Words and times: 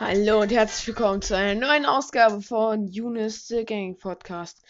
Hallo 0.00 0.42
und 0.42 0.52
herzlich 0.52 0.86
willkommen 0.86 1.22
zu 1.22 1.36
einer 1.36 1.58
neuen 1.58 1.84
Ausgabe 1.84 2.40
von 2.40 2.86
Younes 2.86 3.48
The 3.48 3.64
Gaming 3.64 3.98
Podcast. 3.98 4.64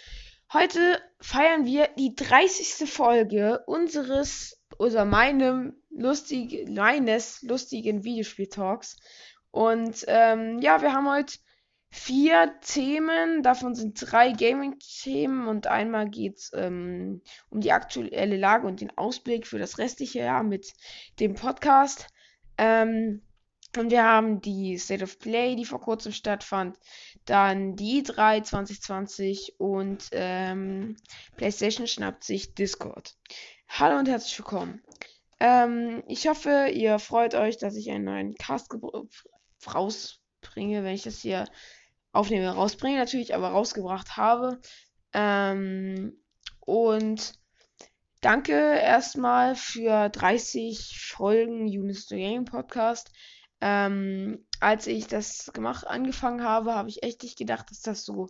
Heute 0.51 1.03
feiern 1.21 1.67
wir 1.67 1.91
die 1.99 2.15
30. 2.15 2.91
Folge 2.91 3.63
unseres 3.67 4.59
oder 4.79 5.05
meinem 5.05 5.75
lustig, 5.91 6.67
meines 6.71 7.43
lustigen 7.43 8.05
Videospiel-Talks. 8.05 8.97
Und 9.51 10.03
ähm, 10.09 10.61
ja, 10.61 10.81
wir 10.81 10.95
haben 10.95 11.11
heute 11.11 11.35
vier 11.91 12.55
Themen. 12.63 13.43
Davon 13.43 13.75
sind 13.75 14.01
drei 14.01 14.33
Gaming-Themen 14.33 15.47
und 15.47 15.67
einmal 15.67 16.09
geht 16.09 16.39
es 16.39 16.53
ähm, 16.55 17.21
um 17.51 17.61
die 17.61 17.73
aktuelle 17.73 18.39
Lage 18.39 18.67
und 18.67 18.81
den 18.81 18.97
Ausblick 18.97 19.47
für 19.47 19.59
das 19.59 19.77
restliche 19.77 20.21
Jahr 20.21 20.43
mit 20.43 20.73
dem 21.21 21.35
Podcast. 21.35 22.07
Ähm, 22.57 23.21
und 23.77 23.91
wir 23.91 24.03
haben 24.03 24.41
die 24.41 24.79
State 24.79 25.05
of 25.05 25.19
Play, 25.19 25.55
die 25.55 25.65
vor 25.65 25.81
kurzem 25.81 26.13
stattfand. 26.13 26.79
Dann 27.27 27.77
die 27.77 28.03
E3 28.03 28.43
2020 28.43 29.57
und 29.59 30.09
ähm, 30.13 30.97
PlayStation 31.37 31.87
schnappt 31.87 32.25
sich 32.25 32.55
Discord. 32.55 33.15
Hallo 33.69 33.99
und 33.99 34.09
herzlich 34.09 34.39
willkommen. 34.39 34.83
Ähm, 35.41 36.03
ich 36.09 36.27
hoffe, 36.27 36.71
ihr 36.73 36.99
freut 36.99 37.35
euch, 37.35 37.59
dass 37.59 37.77
ich 37.77 37.91
einen 37.91 38.05
neuen 38.05 38.35
Cast 38.35 38.75
rausbringe, 39.67 40.83
wenn 40.83 40.95
ich 40.95 41.03
das 41.03 41.21
hier 41.21 41.45
aufnehme. 42.13 42.49
Rausbringe 42.49 42.97
natürlich, 42.97 43.35
aber 43.35 43.51
rausgebracht 43.51 44.17
habe. 44.17 44.61
Ähm, 45.13 46.19
und 46.61 47.35
danke 48.23 48.55
erstmal 48.55 49.55
für 49.55 50.09
30 50.09 50.99
Folgen 51.01 51.67
Unis 51.67 52.09
the 52.09 52.17
Game 52.17 52.47
Podcast. 52.47 53.13
Ähm, 53.61 54.47
als 54.61 54.87
ich 54.87 55.07
das 55.07 55.51
gemacht, 55.53 55.87
angefangen 55.87 56.43
habe, 56.45 56.75
habe 56.75 56.89
ich 56.89 57.03
echt 57.03 57.23
nicht 57.23 57.39
gedacht, 57.39 57.71
dass 57.71 57.81
das 57.81 58.05
so, 58.05 58.29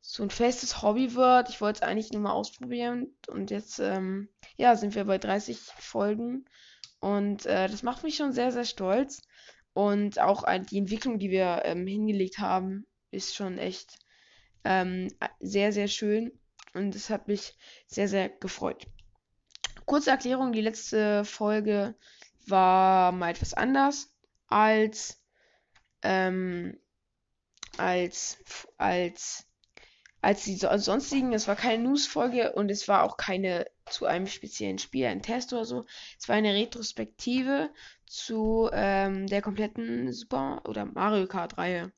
so 0.00 0.22
ein 0.22 0.30
festes 0.30 0.82
Hobby 0.82 1.14
wird. 1.14 1.50
Ich 1.50 1.60
wollte 1.60 1.82
es 1.82 1.88
eigentlich 1.88 2.12
nur 2.12 2.22
mal 2.22 2.32
ausprobieren. 2.32 3.14
Und 3.28 3.50
jetzt, 3.50 3.78
ähm, 3.78 4.28
ja, 4.56 4.76
sind 4.76 4.94
wir 4.94 5.04
bei 5.04 5.18
30 5.18 5.58
Folgen. 5.58 6.46
Und 7.00 7.46
äh, 7.46 7.68
das 7.68 7.82
macht 7.82 8.02
mich 8.02 8.16
schon 8.16 8.32
sehr, 8.32 8.52
sehr 8.52 8.64
stolz. 8.64 9.22
Und 9.74 10.18
auch 10.18 10.44
die 10.70 10.78
Entwicklung, 10.78 11.18
die 11.18 11.30
wir 11.30 11.62
ähm, 11.64 11.86
hingelegt 11.86 12.38
haben, 12.38 12.86
ist 13.10 13.34
schon 13.34 13.58
echt 13.58 13.98
ähm, 14.64 15.08
sehr, 15.40 15.72
sehr 15.72 15.88
schön. 15.88 16.32
Und 16.74 16.94
es 16.94 17.10
hat 17.10 17.28
mich 17.28 17.56
sehr, 17.86 18.08
sehr 18.08 18.28
gefreut. 18.28 18.86
Kurze 19.84 20.10
Erklärung, 20.10 20.52
die 20.52 20.60
letzte 20.60 21.24
Folge 21.24 21.94
war 22.46 23.12
mal 23.12 23.30
etwas 23.30 23.54
anders 23.54 24.12
als 24.52 25.22
ähm, 26.02 26.78
als 27.78 28.38
als 28.76 29.46
als 30.20 30.44
die 30.44 30.56
sonstigen. 30.56 31.32
Es 31.32 31.48
war 31.48 31.56
keine 31.56 31.82
News-Folge 31.82 32.52
und 32.52 32.70
es 32.70 32.86
war 32.86 33.02
auch 33.02 33.16
keine 33.16 33.66
zu 33.86 34.06
einem 34.06 34.28
speziellen 34.28 34.78
Spiel, 34.78 35.06
ein 35.06 35.22
Test 35.22 35.52
oder 35.52 35.64
so. 35.64 35.84
Es 36.18 36.28
war 36.28 36.36
eine 36.36 36.54
Retrospektive 36.54 37.70
zu 38.06 38.70
ähm, 38.72 39.26
der 39.26 39.42
kompletten 39.42 40.12
Super 40.12 40.62
oder 40.66 40.84
Mario 40.84 41.26
Kart-Reihe. 41.26 41.92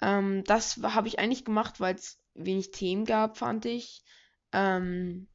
Ähm, 0.00 0.44
das 0.44 0.78
habe 0.82 1.08
ich 1.08 1.18
eigentlich 1.18 1.44
gemacht, 1.44 1.80
weil 1.80 1.96
es 1.96 2.20
wenig 2.34 2.70
Themen 2.70 3.04
gab, 3.04 3.36
fand 3.36 3.64
ich. 3.64 4.04
Ähm, 4.52 5.26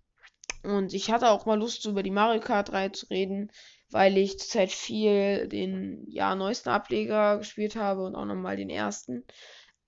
und 0.63 0.93
ich 0.93 1.11
hatte 1.11 1.29
auch 1.29 1.45
mal 1.45 1.59
Lust, 1.59 1.85
über 1.85 2.03
die 2.03 2.11
Mario 2.11 2.39
Kart-Reihe 2.39 2.91
zu 2.91 3.07
reden, 3.07 3.51
weil 3.91 4.17
ich 4.17 4.39
zurzeit 4.39 4.71
viel 4.71 5.47
den 5.47 6.05
ja, 6.07 6.35
neuesten 6.35 6.69
Ableger 6.69 7.37
gespielt 7.37 7.75
habe 7.75 8.03
und 8.03 8.15
auch 8.15 8.25
nochmal 8.25 8.57
den 8.57 8.69
ersten. 8.69 9.23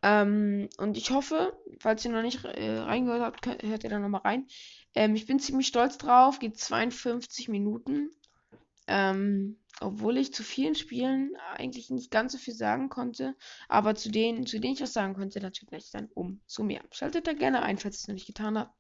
Ähm, 0.02 0.68
und 0.78 0.98
ich 0.98 1.12
hoffe, 1.12 1.58
falls 1.80 2.04
ihr 2.04 2.12
noch 2.12 2.22
nicht 2.22 2.44
äh, 2.44 2.78
reingehört 2.80 3.22
habt, 3.22 3.64
hört 3.64 3.84
ihr 3.84 3.90
da 3.90 4.00
nochmal 4.00 4.22
rein. 4.22 4.48
Ähm, 4.96 5.16
ich 5.16 5.26
bin 5.26 5.40
ziemlich 5.40 5.68
stolz 5.68 5.98
drauf, 5.98 6.40
geht 6.40 6.58
52 6.58 7.48
Minuten. 7.48 8.12
Ähm, 8.88 9.58
obwohl 9.80 10.18
ich 10.18 10.34
zu 10.34 10.44
vielen 10.44 10.76
Spielen 10.76 11.36
eigentlich 11.56 11.90
nicht 11.90 12.12
ganz 12.12 12.34
so 12.34 12.38
viel 12.38 12.54
sagen 12.54 12.90
konnte, 12.90 13.36
aber 13.68 13.96
zu 13.96 14.12
denen, 14.12 14.46
zu 14.46 14.60
denen 14.60 14.76
ich 14.76 14.82
was 14.82 14.94
sagen 14.94 15.14
konnte, 15.14 15.40
natürlich 15.40 15.90
dann 15.92 16.10
umso 16.14 16.64
mehr. 16.64 16.84
Schaltet 16.92 17.28
da 17.28 17.34
gerne 17.34 17.64
ein, 17.64 17.78
falls 17.78 17.96
ihr 17.96 18.02
es 18.02 18.08
noch 18.08 18.14
nicht 18.14 18.28
getan 18.28 18.58
habt. 18.58 18.74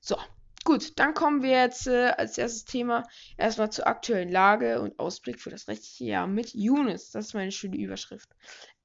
So, 0.00 0.16
Gut, 0.64 0.98
dann 0.98 1.12
kommen 1.12 1.42
wir 1.42 1.50
jetzt 1.50 1.86
äh, 1.86 2.14
als 2.16 2.38
erstes 2.38 2.64
Thema 2.64 3.06
erstmal 3.36 3.70
zur 3.70 3.86
aktuellen 3.86 4.30
Lage 4.30 4.80
und 4.80 4.98
Ausblick 4.98 5.38
für 5.38 5.50
das 5.50 5.68
restliche 5.68 6.04
Jahr 6.04 6.26
mit 6.26 6.54
Younes. 6.54 7.10
Das 7.10 7.26
ist 7.26 7.34
meine 7.34 7.52
schöne 7.52 7.76
Überschrift. 7.76 8.30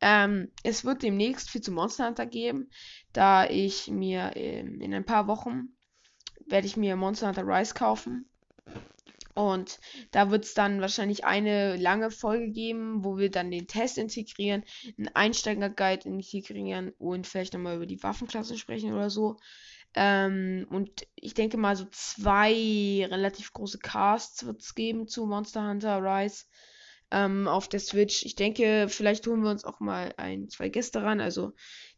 Ähm, 0.02 0.52
es 0.64 0.84
wird 0.84 1.04
demnächst 1.04 1.50
viel 1.50 1.62
zu 1.62 1.72
Monster 1.72 2.08
Hunter 2.08 2.26
geben, 2.26 2.70
da 3.14 3.46
ich 3.46 3.88
mir 3.88 4.34
ähm, 4.36 4.82
in 4.82 4.94
ein 4.94 5.06
paar 5.06 5.28
Wochen 5.28 5.70
werde 6.46 6.68
ich 6.68 6.78
mir 6.78 6.96
Monster 6.96 7.28
Hunter 7.28 7.46
Rise 7.46 7.74
kaufen. 7.74 8.26
Und 9.36 9.80
da 10.12 10.32
wird 10.32 10.44
es 10.44 10.54
dann 10.54 10.82
wahrscheinlich 10.82 11.24
eine 11.24 11.78
lange 11.78 12.12
Folge 12.12 12.52
geben, 12.52 13.06
wo 13.06 13.18
wir 13.18 13.32
dann 13.32 13.52
den 13.52 13.68
Test 13.68 13.98
integrieren, 13.98 14.66
einen 14.98 15.08
Einsteiger-Guide 15.14 16.10
integrieren 16.10 16.92
und 16.98 17.26
vielleicht 17.26 17.54
nochmal 17.54 17.78
über 17.78 17.86
die 17.86 18.04
Waffenklasse 18.04 18.58
sprechen 18.58 18.94
oder 18.94 19.10
so. 19.10 19.38
Ähm, 19.96 20.68
und 20.70 21.08
ich 21.16 21.34
denke 21.34 21.58
mal, 21.58 21.76
so 21.76 21.86
zwei 21.92 23.08
relativ 23.10 23.54
große 23.54 23.80
Casts 23.80 24.46
wird 24.46 24.62
es 24.62 24.76
geben 24.76 25.08
zu 25.08 25.26
Monster 25.26 25.68
Hunter 25.68 26.02
Rise 26.04 26.46
ähm, 27.12 27.48
auf 27.48 27.68
der 27.68 27.80
Switch. 27.80 28.24
Ich 28.24 28.36
denke, 28.36 28.88
vielleicht 28.90 29.26
holen 29.28 29.42
wir 29.42 29.50
uns 29.50 29.64
auch 29.64 29.80
mal 29.80 30.14
ein, 30.18 30.50
zwei 30.50 30.70
Gäste 30.70 31.02
ran. 31.02 31.22
Also 31.22 31.54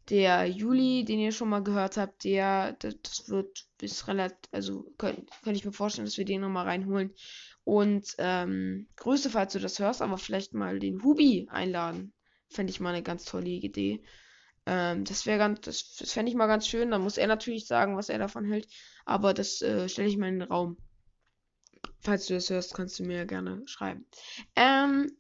der 0.10 0.46
Juli, 0.46 1.04
den 1.06 1.20
ihr 1.20 1.32
schon 1.32 1.50
mal 1.50 1.64
gehört 1.64 1.98
habt, 1.98 2.24
der, 2.24 2.74
das 2.74 3.30
wird 3.30 3.66
bis 3.78 4.08
relativ, 4.08 4.38
also 4.52 4.84
könnte 4.98 5.26
könnt 5.44 5.58
ich 5.58 5.66
mir 5.66 5.74
vorstellen, 5.74 6.06
dass 6.06 6.18
wir 6.18 6.26
den 6.26 6.42
nochmal 6.42 6.66
reinholen. 6.66 7.14
Und 7.64 8.16
ähm, 8.18 8.88
Grüße, 8.96 9.30
falls 9.30 9.54
du 9.54 9.60
das 9.60 9.80
hörst, 9.80 10.02
aber 10.02 10.18
vielleicht 10.18 10.54
mal 10.54 10.80
den 10.80 11.04
Hubi 11.04 11.48
einladen. 11.50 12.14
Fände 12.50 12.72
ich 12.72 12.80
mal 12.80 12.94
eine 12.94 13.04
ganz 13.04 13.26
tolle 13.26 13.50
Idee. 13.50 14.02
Ähm, 14.66 15.06
das 15.06 15.26
wäre 15.26 15.40
ganz, 15.40 15.62
das, 15.62 15.96
das 15.98 16.12
fände 16.12 16.30
ich 16.30 16.38
mal 16.38 16.48
ganz 16.48 16.68
schön. 16.68 16.92
Da 16.92 17.00
muss 17.00 17.18
er 17.18 17.28
natürlich 17.28 17.68
sagen, 17.68 17.98
was 17.98 18.10
er 18.10 18.20
davon 18.20 18.46
hält. 18.46 18.68
Aber 19.06 19.34
das 19.34 19.62
äh, 19.62 19.90
stelle 19.90 20.08
ich 20.08 20.18
mal 20.18 20.30
in 20.30 20.40
den 20.40 20.50
Raum. 20.50 20.78
Falls 22.00 22.26
du 22.28 22.34
das 22.34 22.50
hörst, 22.50 22.74
kannst 22.74 23.00
du 23.00 23.04
mir 23.04 23.26
gerne 23.26 23.62
schreiben. 23.66 24.06
Ähm, 24.56 25.16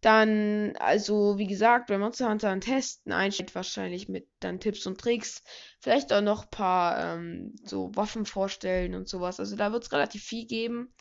dann, 0.00 0.76
also 0.76 1.38
wie 1.38 1.46
gesagt, 1.46 1.88
bei 1.88 1.98
Monster 1.98 2.28
Hunter 2.28 2.50
ein 2.50 2.60
Testen 2.60 3.12
einsteht 3.12 3.54
wahrscheinlich 3.54 4.08
mit 4.08 4.28
dann 4.40 4.60
Tipps 4.60 4.86
und 4.86 5.00
Tricks. 5.00 5.42
Vielleicht 5.80 6.12
auch 6.12 6.20
noch 6.20 6.44
ein 6.44 6.50
paar 6.50 7.16
ähm, 7.16 7.56
so 7.64 7.90
Waffen 7.94 8.26
vorstellen 8.26 8.94
und 8.94 9.08
sowas. 9.08 9.40
Also 9.40 9.56
da 9.56 9.72
wird 9.72 9.84
es 9.84 9.92
relativ 9.92 10.22
viel 10.22 10.46
geben. 10.46 10.92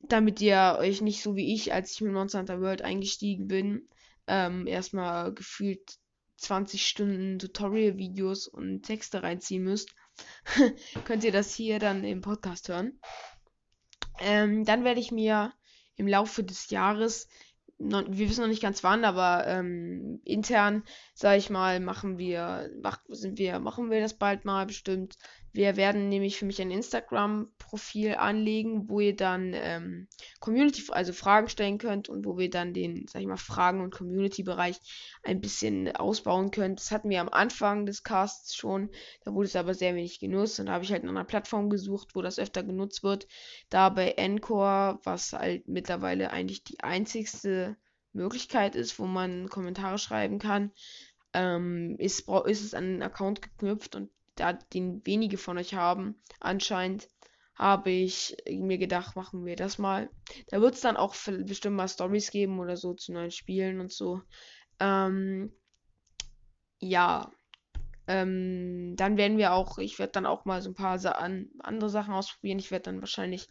Damit 0.00 0.40
ihr 0.40 0.76
euch 0.78 1.00
nicht 1.00 1.22
so 1.22 1.36
wie 1.36 1.54
ich, 1.54 1.72
als 1.72 1.92
ich 1.92 2.00
mit 2.00 2.12
Monster 2.12 2.40
Hunter 2.40 2.60
World 2.60 2.82
eingestiegen 2.82 3.48
bin, 3.48 3.88
ähm, 4.26 4.66
erstmal 4.66 5.32
gefühlt 5.32 5.98
20 6.42 6.86
Stunden 6.86 7.38
Tutorial-Videos 7.38 8.48
und 8.48 8.82
Texte 8.82 9.22
reinziehen 9.22 9.62
müsst, 9.64 9.94
könnt 11.04 11.24
ihr 11.24 11.32
das 11.32 11.54
hier 11.54 11.78
dann 11.78 12.04
im 12.04 12.20
Podcast 12.20 12.68
hören. 12.68 12.98
Ähm, 14.20 14.64
dann 14.64 14.84
werde 14.84 15.00
ich 15.00 15.10
mir 15.10 15.52
im 15.96 16.06
Laufe 16.06 16.44
des 16.44 16.70
Jahres, 16.70 17.28
noch, 17.78 18.04
wir 18.08 18.28
wissen 18.28 18.42
noch 18.42 18.48
nicht 18.48 18.62
ganz 18.62 18.84
wann, 18.84 19.04
aber 19.04 19.46
ähm, 19.46 20.20
intern, 20.24 20.84
sage 21.14 21.38
ich 21.38 21.50
mal, 21.50 21.80
machen 21.80 22.18
wir, 22.18 22.70
mach, 22.80 23.00
sind 23.08 23.38
wir, 23.38 23.58
machen 23.58 23.90
wir 23.90 24.00
das 24.00 24.14
bald 24.14 24.44
mal 24.44 24.66
bestimmt, 24.66 25.16
wir 25.52 25.76
werden 25.76 26.08
nämlich 26.08 26.38
für 26.38 26.46
mich 26.46 26.60
ein 26.62 26.70
Instagram-Profil 26.70 28.14
anlegen, 28.14 28.88
wo 28.88 29.00
ihr 29.00 29.14
dann 29.14 29.52
ähm, 29.54 30.08
Community, 30.40 30.84
also 30.90 31.12
Fragen 31.12 31.48
stellen 31.48 31.76
könnt 31.76 32.08
und 32.08 32.24
wo 32.24 32.38
wir 32.38 32.48
dann 32.48 32.72
den, 32.72 33.06
sag 33.06 33.20
ich 33.20 33.28
mal, 33.28 33.36
Fragen- 33.36 33.82
und 33.82 33.94
Community-Bereich 33.94 34.78
ein 35.22 35.40
bisschen 35.42 35.94
ausbauen 35.94 36.50
könnt. 36.50 36.80
Das 36.80 36.90
hatten 36.90 37.10
wir 37.10 37.20
am 37.20 37.28
Anfang 37.28 37.84
des 37.84 38.02
Casts 38.02 38.56
schon, 38.56 38.90
da 39.24 39.34
wurde 39.34 39.46
es 39.46 39.56
aber 39.56 39.74
sehr 39.74 39.94
wenig 39.94 40.20
genutzt 40.20 40.58
und 40.58 40.66
da 40.66 40.72
habe 40.72 40.84
ich 40.84 40.92
halt 40.92 41.04
nach 41.04 41.10
einer 41.10 41.24
Plattform 41.24 41.68
gesucht, 41.68 42.14
wo 42.14 42.22
das 42.22 42.38
öfter 42.38 42.62
genutzt 42.62 43.02
wird. 43.02 43.28
Da 43.68 43.90
bei 43.90 44.12
Encore, 44.12 45.00
was 45.04 45.34
halt 45.34 45.68
mittlerweile 45.68 46.30
eigentlich 46.30 46.64
die 46.64 46.80
einzigste 46.80 47.76
Möglichkeit 48.14 48.74
ist, 48.74 48.98
wo 48.98 49.04
man 49.04 49.48
Kommentare 49.48 49.98
schreiben 49.98 50.38
kann, 50.38 50.72
ähm, 51.34 51.96
ist, 51.98 52.28
ist 52.46 52.64
es 52.64 52.74
an 52.74 52.84
einen 52.84 53.02
Account 53.02 53.42
geknüpft 53.42 53.96
und 53.96 54.10
da 54.36 54.52
den 54.52 55.04
wenige 55.06 55.38
von 55.38 55.58
euch 55.58 55.74
haben, 55.74 56.20
anscheinend, 56.40 57.08
habe 57.54 57.90
ich 57.90 58.36
mir 58.48 58.78
gedacht, 58.78 59.14
machen 59.14 59.44
wir 59.44 59.56
das 59.56 59.78
mal. 59.78 60.10
Da 60.48 60.60
wird 60.60 60.74
es 60.74 60.80
dann 60.80 60.96
auch 60.96 61.14
bestimmt 61.44 61.76
mal 61.76 61.88
Stories 61.88 62.30
geben 62.30 62.58
oder 62.58 62.76
so 62.76 62.94
zu 62.94 63.12
neuen 63.12 63.30
Spielen 63.30 63.80
und 63.80 63.92
so. 63.92 64.22
Ähm, 64.80 65.52
ja. 66.80 67.30
Ähm, 68.08 68.96
dann 68.96 69.16
werden 69.16 69.38
wir 69.38 69.52
auch, 69.52 69.78
ich 69.78 70.00
werde 70.00 70.12
dann 70.12 70.26
auch 70.26 70.44
mal 70.44 70.60
so 70.60 70.70
ein 70.70 70.74
paar 70.74 70.98
Sa 70.98 71.12
an, 71.12 71.50
andere 71.60 71.88
Sachen 71.88 72.14
ausprobieren. 72.14 72.58
Ich 72.58 72.72
werde 72.72 72.84
dann 72.84 73.00
wahrscheinlich, 73.00 73.48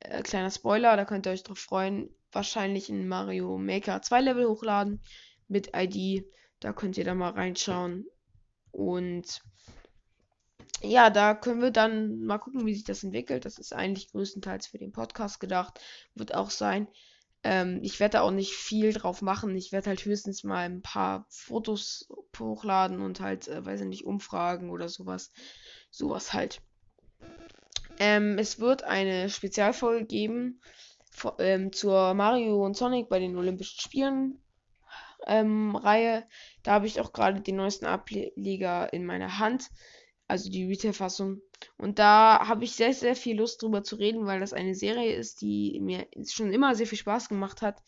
äh, 0.00 0.22
kleiner 0.22 0.50
Spoiler, 0.50 0.96
da 0.96 1.06
könnt 1.06 1.26
ihr 1.26 1.32
euch 1.32 1.42
drauf 1.42 1.58
freuen, 1.58 2.10
wahrscheinlich 2.30 2.90
in 2.90 3.08
Mario 3.08 3.56
Maker 3.56 4.02
2 4.02 4.20
Level 4.20 4.46
hochladen 4.46 5.00
mit 5.48 5.70
ID 5.74 6.26
Da 6.60 6.74
könnt 6.74 6.98
ihr 6.98 7.04
da 7.04 7.14
mal 7.14 7.30
reinschauen. 7.30 8.04
Und 8.72 9.40
ja, 10.82 11.10
da 11.10 11.34
können 11.34 11.60
wir 11.60 11.70
dann 11.70 12.22
mal 12.24 12.38
gucken, 12.38 12.66
wie 12.66 12.74
sich 12.74 12.84
das 12.84 13.02
entwickelt. 13.02 13.44
Das 13.44 13.58
ist 13.58 13.72
eigentlich 13.72 14.10
größtenteils 14.10 14.66
für 14.66 14.78
den 14.78 14.92
Podcast 14.92 15.40
gedacht. 15.40 15.80
Wird 16.14 16.34
auch 16.34 16.50
sein. 16.50 16.88
Ähm, 17.44 17.80
ich 17.82 18.00
werde 18.00 18.12
da 18.12 18.20
auch 18.22 18.30
nicht 18.30 18.52
viel 18.52 18.92
drauf 18.92 19.22
machen. 19.22 19.54
Ich 19.56 19.72
werde 19.72 19.88
halt 19.88 20.04
höchstens 20.04 20.44
mal 20.44 20.64
ein 20.64 20.82
paar 20.82 21.26
Fotos 21.28 22.08
hochladen 22.38 23.00
und 23.00 23.20
halt, 23.20 23.48
äh, 23.48 23.64
weiß 23.64 23.80
ich 23.82 23.86
nicht, 23.86 24.04
Umfragen 24.04 24.70
oder 24.70 24.88
sowas. 24.88 25.32
Sowas 25.90 26.32
halt. 26.32 26.60
Ähm, 27.98 28.38
es 28.38 28.60
wird 28.60 28.84
eine 28.84 29.28
Spezialfolge 29.30 30.06
geben 30.06 30.60
vor, 31.10 31.36
ähm, 31.40 31.72
zur 31.72 32.14
Mario 32.14 32.64
und 32.64 32.76
Sonic 32.76 33.08
bei 33.08 33.18
den 33.18 33.36
Olympischen 33.36 33.80
Spielen 33.80 34.40
ähm, 35.26 35.74
Reihe. 35.74 36.24
Da 36.62 36.72
habe 36.72 36.86
ich 36.86 37.00
auch 37.00 37.12
gerade 37.12 37.40
den 37.40 37.56
neuesten 37.56 37.86
Ableger 37.86 38.92
in 38.92 39.04
meiner 39.04 39.38
Hand 39.38 39.70
also 40.28 40.50
die 40.50 40.66
Retail-Fassung. 40.66 41.40
Und 41.76 41.98
da 41.98 42.46
habe 42.46 42.64
ich 42.64 42.72
sehr, 42.72 42.92
sehr 42.92 43.16
viel 43.16 43.38
Lust 43.38 43.62
drüber 43.62 43.82
zu 43.82 43.96
reden, 43.96 44.26
weil 44.26 44.40
das 44.40 44.52
eine 44.52 44.74
Serie 44.74 45.14
ist, 45.14 45.40
die 45.40 45.80
mir 45.80 46.06
schon 46.28 46.52
immer 46.52 46.74
sehr 46.74 46.86
viel 46.86 46.98
Spaß 46.98 47.28
gemacht 47.28 47.62
hat. 47.62 47.82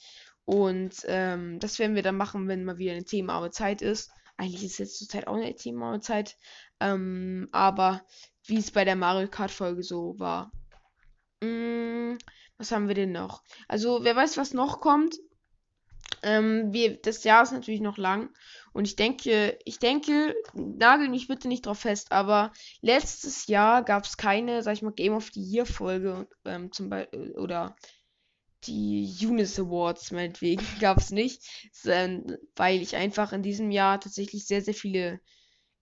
Und 0.46 1.04
ähm, 1.06 1.60
das 1.60 1.78
werden 1.78 1.94
wir 1.94 2.02
dann 2.02 2.16
machen, 2.16 2.48
wenn 2.48 2.64
mal 2.64 2.78
wieder 2.78 2.92
eine 2.92 3.04
themenarme 3.04 3.50
Zeit 3.50 3.82
ist. 3.82 4.10
Eigentlich 4.37 4.64
ist 4.64 4.78
jetzt 4.78 4.98
zurzeit 4.98 5.28
auch 5.28 5.37
eine 5.37 5.54
themenarme 5.54 6.00
Zeit. 6.00 6.37
Ähm, 6.81 7.48
aber 7.52 8.02
wie 8.46 8.58
es 8.58 8.70
bei 8.70 8.84
der 8.84 8.96
Mario 8.96 9.28
Kart-Folge 9.28 9.82
so 9.82 10.19
war. 10.19 10.50
Hm, 11.42 12.19
was 12.56 12.72
haben 12.72 12.88
wir 12.88 12.94
denn 12.94 13.12
noch? 13.12 13.42
Also, 13.69 14.02
wer 14.02 14.16
weiß, 14.16 14.38
was 14.38 14.54
noch 14.54 14.81
kommt. 14.81 15.16
Ähm, 16.22 16.72
wir, 16.72 17.00
das 17.00 17.25
Jahr 17.25 17.42
ist 17.42 17.52
natürlich 17.52 17.81
noch 17.81 17.96
lang. 17.96 18.31
Und 18.72 18.84
ich 18.87 18.96
denke, 18.96 19.58
ich 19.64 19.78
denke, 19.78 20.34
nagel 20.55 21.08
mich 21.08 21.28
bitte 21.28 21.49
nicht 21.49 21.67
drauf 21.67 21.81
fest, 21.81 22.12
aber 22.12 22.52
letztes 22.81 23.46
Jahr 23.46 23.82
gab 23.82 24.05
es 24.05 24.17
keine, 24.17 24.62
sag 24.62 24.75
ich 24.75 24.82
mal, 24.82 24.93
Game 24.93 25.14
of 25.14 25.31
the 25.32 25.43
Year 25.43 25.67
Folge, 25.67 26.28
ähm, 26.44 26.70
zum 26.72 26.88
Beispiel, 26.88 27.32
oder 27.32 27.76
die 28.64 29.12
Unis 29.22 29.58
Awards, 29.58 30.11
meinetwegen, 30.12 30.64
gab 30.81 30.99
es 30.99 31.11
nicht, 31.11 31.43
weil 31.84 32.82
ich 32.82 32.96
einfach 32.96 33.32
in 33.32 33.43
diesem 33.43 33.70
Jahr 33.70 34.00
tatsächlich 34.00 34.46
sehr, 34.46 34.62
sehr 34.62 34.75
viele, 34.75 35.20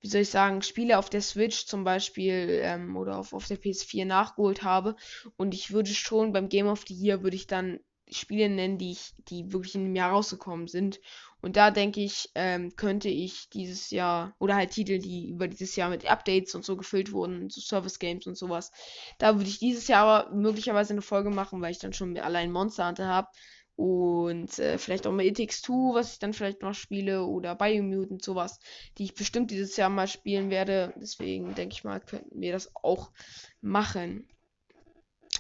wie 0.00 0.08
soll 0.08 0.22
ich 0.22 0.30
sagen, 0.30 0.62
Spiele 0.62 0.98
auf 0.98 1.10
der 1.10 1.22
Switch 1.22 1.66
zum 1.66 1.84
Beispiel 1.84 2.60
ähm, 2.62 2.96
oder 2.96 3.18
auf, 3.18 3.32
auf 3.32 3.46
der 3.46 3.60
PS4 3.60 4.04
nachgeholt 4.04 4.62
habe. 4.62 4.96
Und 5.36 5.54
ich 5.54 5.72
würde 5.72 5.90
schon 5.90 6.32
beim 6.32 6.48
Game 6.48 6.68
of 6.68 6.84
the 6.86 6.94
Year 6.94 7.22
würde 7.22 7.36
ich 7.36 7.48
dann 7.48 7.80
Spiele 8.10 8.48
nennen, 8.48 8.78
die 8.78 8.92
ich, 8.92 9.12
die 9.28 9.52
wirklich 9.52 9.74
in 9.74 9.84
dem 9.84 9.96
Jahr 9.96 10.12
rausgekommen 10.12 10.68
sind. 10.68 11.00
Und 11.40 11.56
da 11.56 11.70
denke 11.70 12.00
ich, 12.00 12.30
ähm, 12.34 12.74
könnte 12.76 13.08
ich 13.08 13.48
dieses 13.50 13.90
Jahr, 13.90 14.34
oder 14.38 14.56
halt 14.56 14.70
Titel, 14.70 14.98
die 14.98 15.28
über 15.28 15.48
dieses 15.48 15.76
Jahr 15.76 15.90
mit 15.90 16.10
Updates 16.10 16.54
und 16.54 16.64
so 16.64 16.76
gefüllt 16.76 17.12
wurden, 17.12 17.48
so 17.50 17.60
Service 17.60 17.98
Games 17.98 18.26
und 18.26 18.36
sowas. 18.36 18.72
Da 19.18 19.36
würde 19.36 19.48
ich 19.48 19.58
dieses 19.58 19.86
Jahr 19.88 20.04
aber 20.04 20.34
möglicherweise 20.34 20.92
eine 20.92 21.02
Folge 21.02 21.30
machen, 21.30 21.60
weil 21.60 21.70
ich 21.70 21.78
dann 21.78 21.92
schon 21.92 22.16
allein 22.18 22.50
Monster 22.50 22.88
Hunter 22.88 23.06
habe. 23.06 23.28
Und 23.76 24.58
äh, 24.58 24.76
vielleicht 24.76 25.06
auch 25.06 25.12
mal 25.12 25.24
It 25.24 25.36
Takes 25.36 25.62
Two, 25.62 25.94
was 25.94 26.14
ich 26.14 26.18
dann 26.18 26.32
vielleicht 26.32 26.62
noch 26.62 26.74
spiele, 26.74 27.24
oder 27.24 27.54
Biomutant, 27.54 28.24
sowas, 28.24 28.58
die 28.98 29.04
ich 29.04 29.14
bestimmt 29.14 29.52
dieses 29.52 29.76
Jahr 29.76 29.88
mal 29.88 30.08
spielen 30.08 30.50
werde. 30.50 30.92
Deswegen 30.96 31.54
denke 31.54 31.74
ich 31.74 31.84
mal, 31.84 32.00
könnten 32.00 32.40
wir 32.40 32.50
das 32.50 32.74
auch 32.74 33.12
machen. 33.60 34.26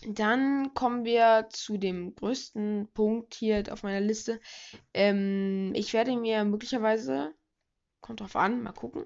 Dann 0.06 0.72
kommen 0.74 1.04
wir 1.04 1.48
zu 1.50 1.76
dem 1.76 2.14
größten 2.14 2.88
Punkt 2.94 3.34
hier 3.34 3.64
auf 3.70 3.82
meiner 3.82 4.00
Liste. 4.00 4.40
Ähm, 4.94 5.72
ich 5.74 5.92
werde 5.92 6.16
mir 6.16 6.44
möglicherweise, 6.44 7.34
kommt 8.00 8.20
drauf 8.20 8.36
an, 8.36 8.62
mal 8.62 8.72
gucken, 8.72 9.04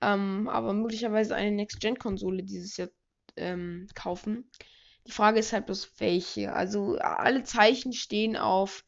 ähm, 0.00 0.48
aber 0.48 0.72
möglicherweise 0.72 1.34
eine 1.34 1.52
Next-Gen-Konsole 1.52 2.44
dieses 2.44 2.76
Jahr 2.76 2.88
ähm, 3.36 3.86
kaufen. 3.94 4.50
Die 5.06 5.12
Frage 5.12 5.40
ist 5.40 5.52
halt 5.52 5.66
bloß 5.66 5.92
welche. 5.98 6.52
Also 6.52 6.96
alle 6.96 7.42
Zeichen 7.42 7.92
stehen 7.92 8.36
auf 8.36 8.84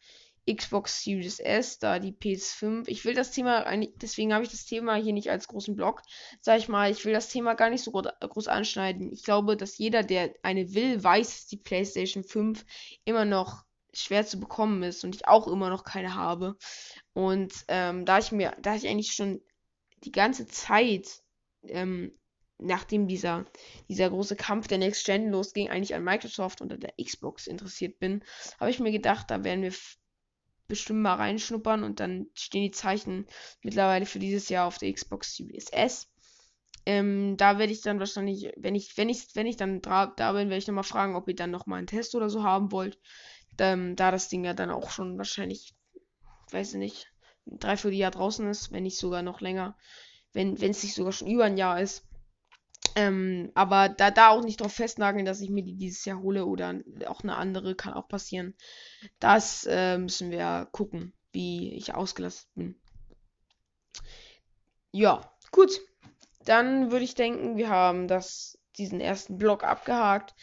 Xbox 0.50 1.02
Series 1.02 1.40
S, 1.40 1.78
da 1.78 1.98
die 1.98 2.12
PS5. 2.12 2.84
Ich 2.86 3.04
will 3.04 3.14
das 3.14 3.30
Thema, 3.30 3.64
deswegen 3.96 4.34
habe 4.34 4.44
ich 4.44 4.50
das 4.50 4.66
Thema 4.66 4.94
hier 4.96 5.12
nicht 5.12 5.30
als 5.30 5.48
großen 5.48 5.74
Block. 5.74 6.02
Sag 6.40 6.58
ich 6.58 6.68
mal, 6.68 6.90
ich 6.90 7.04
will 7.04 7.12
das 7.12 7.28
Thema 7.28 7.54
gar 7.54 7.70
nicht 7.70 7.82
so 7.82 7.90
groß 7.92 8.48
anschneiden. 8.48 9.12
Ich 9.12 9.24
glaube, 9.24 9.56
dass 9.56 9.78
jeder, 9.78 10.02
der 10.02 10.34
eine 10.42 10.74
will, 10.74 11.02
weiß, 11.02 11.28
dass 11.28 11.46
die 11.46 11.56
PlayStation 11.56 12.24
5 12.24 12.64
immer 13.04 13.24
noch 13.24 13.64
schwer 13.94 14.26
zu 14.26 14.38
bekommen 14.38 14.82
ist 14.82 15.04
und 15.04 15.14
ich 15.14 15.28
auch 15.28 15.46
immer 15.46 15.70
noch 15.70 15.84
keine 15.84 16.14
habe. 16.14 16.56
Und 17.12 17.52
ähm, 17.68 18.04
da 18.04 18.18
ich 18.18 18.32
mir, 18.32 18.56
da 18.60 18.74
ich 18.74 18.86
eigentlich 18.86 19.12
schon 19.12 19.40
die 20.04 20.12
ganze 20.12 20.46
Zeit, 20.46 21.22
ähm, 21.62 22.12
nachdem 22.58 23.08
dieser, 23.08 23.46
dieser 23.88 24.10
große 24.10 24.36
Kampf 24.36 24.68
der 24.68 24.78
Next 24.78 25.06
Gen 25.06 25.30
losging, 25.30 25.70
eigentlich 25.70 25.94
an 25.94 26.04
Microsoft 26.04 26.60
und 26.60 26.72
an 26.72 26.80
der 26.80 26.94
Xbox 27.02 27.46
interessiert 27.46 27.98
bin, 27.98 28.24
habe 28.60 28.70
ich 28.70 28.80
mir 28.80 28.92
gedacht, 28.92 29.30
da 29.30 29.44
werden 29.44 29.62
wir 29.62 29.72
bestimmt 30.68 31.00
mal 31.00 31.14
reinschnuppern 31.14 31.84
und 31.84 32.00
dann 32.00 32.26
stehen 32.34 32.62
die 32.62 32.70
Zeichen 32.70 33.26
mittlerweile 33.62 34.06
für 34.06 34.18
dieses 34.18 34.48
Jahr 34.48 34.66
auf 34.66 34.78
der 34.78 34.92
Xbox 34.92 35.36
Series 35.36 35.70
S. 35.70 36.08
Ähm, 36.86 37.36
da 37.36 37.58
werde 37.58 37.72
ich 37.72 37.80
dann 37.80 37.98
wahrscheinlich, 37.98 38.52
wenn 38.56 38.74
ich, 38.74 38.96
wenn 38.96 39.08
ich, 39.08 39.28
wenn 39.34 39.46
ich 39.46 39.56
dann 39.56 39.80
da 39.80 40.06
bin, 40.06 40.48
werde 40.48 40.56
ich 40.56 40.66
nochmal 40.66 40.84
fragen, 40.84 41.16
ob 41.16 41.28
ihr 41.28 41.34
dann 41.34 41.50
nochmal 41.50 41.78
einen 41.78 41.86
Test 41.86 42.14
oder 42.14 42.28
so 42.28 42.42
haben 42.42 42.72
wollt. 42.72 42.98
Ähm, 43.58 43.96
da 43.96 44.10
das 44.10 44.28
Ding 44.28 44.44
ja 44.44 44.52
dann 44.52 44.70
auch 44.70 44.90
schon 44.90 45.16
wahrscheinlich, 45.16 45.74
weiß 46.50 46.74
ich 46.74 46.78
nicht, 46.78 47.12
ein 47.46 47.58
Dreivierteljahr 47.58 48.10
draußen 48.10 48.46
ist, 48.48 48.72
wenn 48.72 48.82
nicht 48.82 48.98
sogar 48.98 49.22
noch 49.22 49.40
länger. 49.40 49.76
Wenn 50.32 50.54
es 50.54 50.82
nicht 50.82 50.94
sogar 50.94 51.12
schon 51.12 51.28
über 51.28 51.44
ein 51.44 51.56
Jahr 51.56 51.80
ist. 51.80 52.04
Ähm, 52.96 53.50
aber 53.54 53.88
da, 53.88 54.10
da 54.10 54.28
auch 54.28 54.44
nicht 54.44 54.60
drauf 54.60 54.72
festnageln, 54.72 55.24
dass 55.24 55.40
ich 55.40 55.50
mir 55.50 55.64
die 55.64 55.74
dieses 55.74 56.04
Jahr 56.04 56.20
hole 56.20 56.46
oder 56.46 56.80
auch 57.06 57.22
eine 57.22 57.36
andere, 57.36 57.74
kann 57.74 57.94
auch 57.94 58.08
passieren. 58.08 58.54
Das 59.18 59.66
äh, 59.68 59.98
müssen 59.98 60.30
wir 60.30 60.68
gucken, 60.70 61.12
wie 61.32 61.74
ich 61.74 61.94
ausgelastet 61.94 62.48
bin. 62.54 62.76
Ja, 64.92 65.32
gut. 65.50 65.80
Dann 66.44 66.92
würde 66.92 67.04
ich 67.04 67.14
denken, 67.14 67.56
wir 67.56 67.68
haben 67.68 68.06
das, 68.06 68.58
diesen 68.76 69.00
ersten 69.00 69.38
Block 69.38 69.64
abgehakt. 69.64 70.34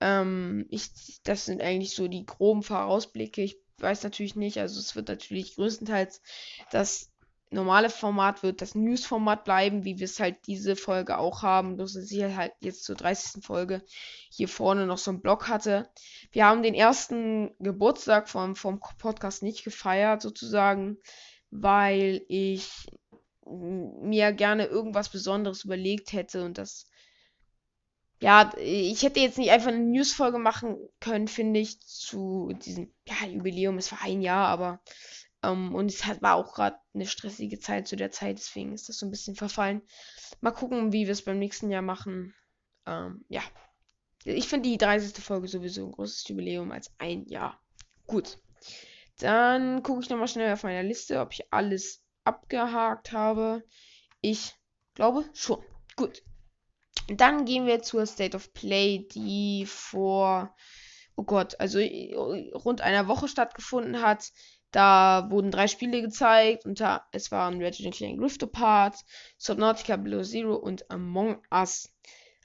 Ähm, 0.00 0.66
ich, 0.70 1.20
das 1.24 1.44
sind 1.44 1.60
eigentlich 1.60 1.94
so 1.94 2.08
die 2.08 2.24
groben 2.24 2.62
Vorausblicke. 2.62 3.42
Ich 3.42 3.58
weiß 3.78 4.02
natürlich 4.04 4.36
nicht, 4.36 4.58
also 4.58 4.80
es 4.80 4.96
wird 4.96 5.08
natürlich 5.08 5.56
größtenteils 5.56 6.22
das 6.70 7.09
normale 7.50 7.90
Format 7.90 8.42
wird 8.42 8.62
das 8.62 8.74
News-Format 8.74 9.44
bleiben, 9.44 9.84
wie 9.84 9.98
wir 9.98 10.04
es 10.04 10.20
halt 10.20 10.36
diese 10.46 10.76
Folge 10.76 11.18
auch 11.18 11.42
haben. 11.42 11.76
Bloß 11.76 11.94
dass 11.94 12.10
ich 12.10 12.22
halt 12.22 12.52
jetzt 12.60 12.84
zur 12.84 12.96
30. 12.96 13.44
Folge 13.44 13.82
hier 14.30 14.48
vorne 14.48 14.86
noch 14.86 14.98
so 14.98 15.10
einen 15.10 15.20
Blog 15.20 15.48
hatte. 15.48 15.90
Wir 16.30 16.46
haben 16.46 16.62
den 16.62 16.74
ersten 16.74 17.50
Geburtstag 17.58 18.28
vom, 18.28 18.54
vom 18.54 18.80
Podcast 18.98 19.42
nicht 19.42 19.64
gefeiert, 19.64 20.22
sozusagen, 20.22 20.98
weil 21.50 22.22
ich 22.28 22.86
mir 23.44 24.32
gerne 24.32 24.66
irgendwas 24.66 25.08
Besonderes 25.08 25.64
überlegt 25.64 26.12
hätte 26.12 26.44
und 26.44 26.56
das. 26.56 26.86
Ja, 28.22 28.52
ich 28.58 29.02
hätte 29.02 29.18
jetzt 29.20 29.38
nicht 29.38 29.50
einfach 29.50 29.68
eine 29.68 29.78
News-Folge 29.78 30.38
machen 30.38 30.76
können, 31.00 31.26
finde 31.26 31.58
ich, 31.58 31.80
zu 31.80 32.52
diesem 32.52 32.92
ja, 33.08 33.26
Jubiläum. 33.26 33.78
Es 33.78 33.90
war 33.92 34.02
ein 34.02 34.20
Jahr, 34.20 34.46
aber 34.48 34.82
ähm, 35.42 35.74
und 35.74 35.90
es 35.90 36.04
hat, 36.04 36.22
war 36.22 36.36
auch 36.36 36.54
gerade 36.54 36.76
eine 36.94 37.06
stressige 37.06 37.58
Zeit 37.58 37.88
zu 37.88 37.96
der 37.96 38.10
Zeit, 38.10 38.38
deswegen 38.38 38.72
ist 38.72 38.88
das 38.88 38.98
so 38.98 39.06
ein 39.06 39.10
bisschen 39.10 39.36
verfallen. 39.36 39.82
Mal 40.40 40.52
gucken, 40.52 40.92
wie 40.92 41.06
wir 41.06 41.12
es 41.12 41.24
beim 41.24 41.38
nächsten 41.38 41.70
Jahr 41.70 41.82
machen. 41.82 42.34
Ähm, 42.86 43.24
ja. 43.28 43.42
Ich 44.24 44.48
finde 44.48 44.68
die 44.68 44.78
30. 44.78 45.22
Folge 45.24 45.48
sowieso 45.48 45.86
ein 45.86 45.92
großes 45.92 46.28
Jubiläum 46.28 46.72
als 46.72 46.92
ein 46.98 47.26
Jahr. 47.26 47.58
Gut. 48.06 48.38
Dann 49.18 49.82
gucke 49.82 50.02
ich 50.02 50.10
nochmal 50.10 50.28
schnell 50.28 50.52
auf 50.52 50.62
meiner 50.62 50.82
Liste, 50.82 51.20
ob 51.20 51.32
ich 51.32 51.52
alles 51.52 52.04
abgehakt 52.24 53.12
habe. 53.12 53.62
Ich 54.20 54.54
glaube 54.94 55.24
schon. 55.32 55.62
Gut. 55.96 56.22
Dann 57.08 57.44
gehen 57.44 57.66
wir 57.66 57.82
zur 57.82 58.06
State 58.06 58.36
of 58.36 58.52
Play, 58.52 59.06
die 59.12 59.64
vor, 59.66 60.54
oh 61.16 61.24
Gott, 61.24 61.58
also 61.58 61.78
rund 61.78 62.82
einer 62.82 63.08
Woche 63.08 63.26
stattgefunden 63.28 64.02
hat. 64.02 64.30
Da 64.70 65.26
wurden 65.30 65.50
drei 65.50 65.66
Spiele 65.66 66.00
gezeigt 66.00 66.64
und 66.64 66.80
da, 66.80 67.06
es 67.12 67.30
waren 67.30 67.62
Ratchet 67.62 67.92
Clank 67.92 68.20
Rift 68.20 68.42
Apart, 68.42 68.96
Subnautica 69.36 69.96
Below 69.96 70.22
Zero 70.22 70.54
und 70.54 70.88
Among 70.90 71.42
Us. 71.50 71.92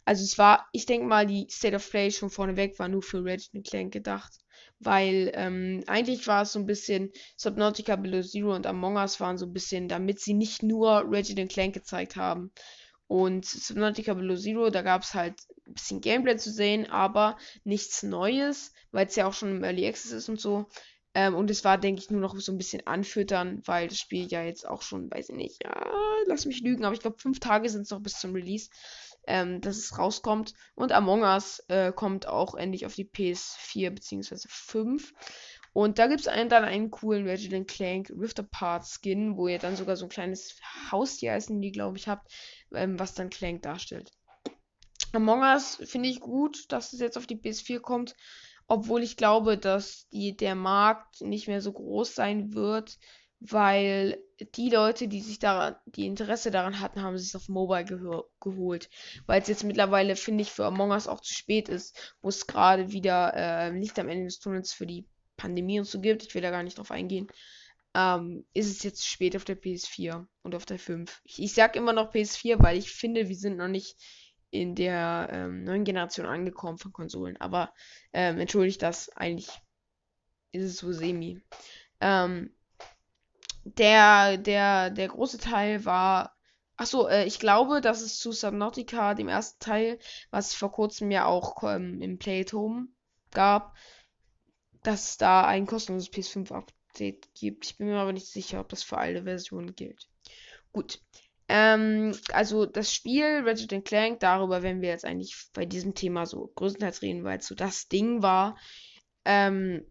Also 0.05 0.23
es 0.23 0.37
war, 0.37 0.67
ich 0.71 0.85
denke 0.85 1.07
mal, 1.07 1.25
die 1.25 1.47
State 1.49 1.75
of 1.75 1.89
Play 1.89 2.11
schon 2.11 2.29
vorneweg 2.29 2.77
war 2.79 2.87
nur 2.87 3.01
für 3.01 3.23
Ratchet 3.23 3.63
Clank 3.67 3.93
gedacht. 3.93 4.33
Weil 4.79 5.31
ähm, 5.35 5.83
eigentlich 5.87 6.27
war 6.27 6.43
es 6.43 6.53
so 6.53 6.59
ein 6.59 6.65
bisschen, 6.65 7.11
Subnautica 7.37 7.95
Below 7.95 8.21
Zero 8.21 8.55
und 8.55 8.67
Among 8.67 8.97
Us 8.97 9.19
waren 9.19 9.37
so 9.37 9.45
ein 9.45 9.53
bisschen, 9.53 9.87
damit 9.87 10.19
sie 10.19 10.33
nicht 10.33 10.63
nur 10.63 11.03
Ratchet 11.07 11.49
Clank 11.49 11.73
gezeigt 11.73 12.15
haben. 12.15 12.51
Und 13.07 13.45
Subnautica 13.45 14.13
Below 14.15 14.35
Zero, 14.35 14.69
da 14.69 14.81
gab 14.81 15.03
es 15.03 15.13
halt 15.13 15.35
ein 15.67 15.73
bisschen 15.73 16.01
Gameplay 16.01 16.37
zu 16.37 16.51
sehen, 16.51 16.89
aber 16.89 17.37
nichts 17.63 18.03
Neues, 18.03 18.73
weil 18.91 19.07
es 19.07 19.15
ja 19.15 19.27
auch 19.27 19.33
schon 19.33 19.49
im 19.49 19.63
Early 19.63 19.87
Access 19.87 20.11
ist 20.11 20.29
und 20.29 20.39
so. 20.39 20.67
Ähm, 21.15 21.33
und 21.33 21.49
es 21.49 21.63
war, 21.63 21.77
denke 21.77 22.01
ich, 22.01 22.11
nur 22.11 22.19
noch 22.19 22.37
so 22.37 22.51
ein 22.51 22.57
bisschen 22.57 22.85
anfüttern, 22.85 23.61
weil 23.63 23.87
das 23.87 23.97
Spiel 23.97 24.27
ja 24.27 24.43
jetzt 24.43 24.67
auch 24.67 24.81
schon, 24.81 25.09
weiß 25.09 25.29
ich 25.29 25.35
nicht, 25.35 25.63
ja, 25.63 25.73
lass 26.27 26.45
mich 26.45 26.59
lügen, 26.59 26.83
aber 26.83 26.93
ich 26.93 26.99
glaube, 26.99 27.17
fünf 27.19 27.39
Tage 27.39 27.69
sind 27.69 27.83
es 27.83 27.89
noch 27.89 28.01
bis 28.01 28.19
zum 28.19 28.33
Release, 28.33 28.69
ähm, 29.25 29.61
dass 29.61 29.77
es 29.77 29.97
rauskommt. 29.97 30.53
Und 30.75 30.91
Among 30.91 31.21
Us 31.21 31.63
äh, 31.69 31.93
kommt 31.93 32.27
auch 32.27 32.53
endlich 32.53 32.85
auf 32.85 32.95
die 32.95 33.05
PS4 33.05 33.91
bzw. 33.91 34.35
5. 34.49 35.13
Und 35.71 35.99
da 35.99 36.07
gibt 36.07 36.19
es 36.19 36.25
dann 36.25 36.51
einen 36.51 36.91
coolen 36.91 37.25
Resident 37.25 37.69
Clank 37.69 38.09
Rift 38.09 38.39
Apart 38.39 38.85
Skin, 38.85 39.37
wo 39.37 39.47
ihr 39.47 39.59
dann 39.59 39.77
sogar 39.77 39.95
so 39.95 40.05
ein 40.05 40.09
kleines 40.09 40.59
Haustier 40.91 41.31
essen, 41.31 41.61
die 41.61 41.71
glaube 41.71 41.97
ich 41.97 42.09
habt, 42.09 42.29
ähm, 42.73 42.99
was 42.99 43.13
dann 43.13 43.29
Clank 43.29 43.61
darstellt. 43.61 44.11
Among 45.13 45.43
Us 45.43 45.81
finde 45.85 46.09
ich 46.09 46.19
gut, 46.19 46.69
dass 46.73 46.91
es 46.91 46.99
jetzt 46.99 47.17
auf 47.17 47.25
die 47.25 47.37
PS4 47.37 47.79
kommt. 47.79 48.15
Obwohl 48.67 49.03
ich 49.03 49.17
glaube, 49.17 49.57
dass 49.57 50.07
die, 50.09 50.35
der 50.35 50.55
Markt 50.55 51.21
nicht 51.21 51.47
mehr 51.47 51.61
so 51.61 51.71
groß 51.71 52.15
sein 52.15 52.53
wird, 52.53 52.97
weil 53.39 54.17
die 54.55 54.69
Leute, 54.69 55.07
die 55.07 55.21
sich 55.21 55.39
daran, 55.39 55.75
die 55.85 56.07
Interesse 56.07 56.51
daran 56.51 56.79
hatten, 56.79 57.01
haben 57.01 57.17
sich 57.17 57.35
auf 57.35 57.47
Mobile 57.47 57.85
geholt. 58.39 58.89
Weil 59.27 59.41
es 59.41 59.47
jetzt 59.47 59.63
mittlerweile, 59.63 60.15
finde 60.15 60.41
ich, 60.41 60.51
für 60.51 60.65
Among 60.65 60.91
Us 60.91 61.07
auch 61.07 61.21
zu 61.21 61.33
spät 61.33 61.69
ist, 61.69 62.15
wo 62.21 62.29
es 62.29 62.47
gerade 62.47 62.91
wieder 62.91 63.33
äh, 63.35 63.77
Licht 63.77 63.99
am 63.99 64.09
Ende 64.09 64.25
des 64.25 64.39
Tunnels 64.39 64.73
für 64.73 64.87
die 64.87 65.05
Pandemie 65.37 65.79
und 65.79 65.85
so 65.85 65.99
gibt. 66.01 66.23
Ich 66.23 66.33
will 66.33 66.41
da 66.41 66.51
gar 66.51 66.63
nicht 66.63 66.77
drauf 66.77 66.91
eingehen. 66.91 67.27
Ähm, 67.93 68.45
ist 68.53 68.69
es 68.69 68.83
jetzt 68.83 69.07
spät 69.07 69.35
auf 69.35 69.45
der 69.45 69.61
PS4 69.61 70.25
und 70.43 70.55
auf 70.55 70.65
der 70.65 70.79
5. 70.79 71.21
Ich, 71.23 71.41
ich 71.41 71.53
sag 71.53 71.75
immer 71.75 71.93
noch 71.93 72.13
PS4, 72.13 72.61
weil 72.61 72.77
ich 72.77 72.91
finde, 72.91 73.29
wir 73.29 73.35
sind 73.35 73.57
noch 73.57 73.69
nicht 73.69 73.95
in 74.61 74.75
der 74.75 75.29
ähm, 75.31 75.63
neuen 75.63 75.83
Generation 75.83 76.25
angekommen 76.25 76.77
von 76.77 76.93
Konsolen. 76.93 77.37
Aber 77.37 77.73
ähm, 78.13 78.39
entschuldigt 78.39 78.81
das, 78.81 79.09
eigentlich 79.09 79.49
ist 80.51 80.63
es 80.63 80.77
so 80.77 80.91
semi. 80.91 81.41
Ähm, 81.99 82.55
der, 83.63 84.37
der, 84.37 84.89
der 84.91 85.07
große 85.07 85.39
Teil 85.39 85.85
war. 85.85 86.35
Achso, 86.77 87.07
äh, 87.07 87.25
ich 87.25 87.39
glaube, 87.39 87.81
dass 87.81 88.01
es 88.01 88.19
zu 88.19 88.31
Subnautica, 88.31 89.13
dem 89.13 89.27
ersten 89.27 89.59
Teil, 89.59 89.99
was 90.29 90.53
vor 90.53 90.71
kurzem 90.71 91.11
ja 91.11 91.25
auch 91.25 91.63
ähm, 91.63 92.01
im 92.01 92.17
Play 92.17 92.41
at 92.41 92.53
Home 92.53 92.87
gab, 93.31 93.75
dass 94.83 95.09
es 95.09 95.17
da 95.17 95.45
ein 95.45 95.65
kostenloses 95.65 96.11
PS5-Update 96.11 97.33
gibt. 97.33 97.65
Ich 97.65 97.77
bin 97.77 97.87
mir 97.87 97.97
aber 97.97 98.13
nicht 98.13 98.27
sicher, 98.27 98.59
ob 98.59 98.69
das 98.69 98.83
für 98.83 98.97
alle 98.97 99.23
Versionen 99.23 99.75
gilt. 99.75 100.09
Gut. 100.71 100.99
Ähm, 101.47 102.13
also 102.31 102.65
das 102.65 102.93
Spiel 102.93 103.43
Ratchet 103.45 103.85
Clank, 103.85 104.19
darüber 104.19 104.63
werden 104.63 104.81
wir 104.81 104.89
jetzt 104.89 105.05
eigentlich 105.05 105.35
bei 105.53 105.65
diesem 105.65 105.93
Thema 105.93 106.25
so 106.25 106.51
größtenteils 106.55 107.01
reden, 107.01 107.23
weil 107.23 107.39
es 107.39 107.47
so 107.47 107.55
das 107.55 107.87
Ding 107.87 108.21
war. 108.21 108.57
Ähm, 109.25 109.85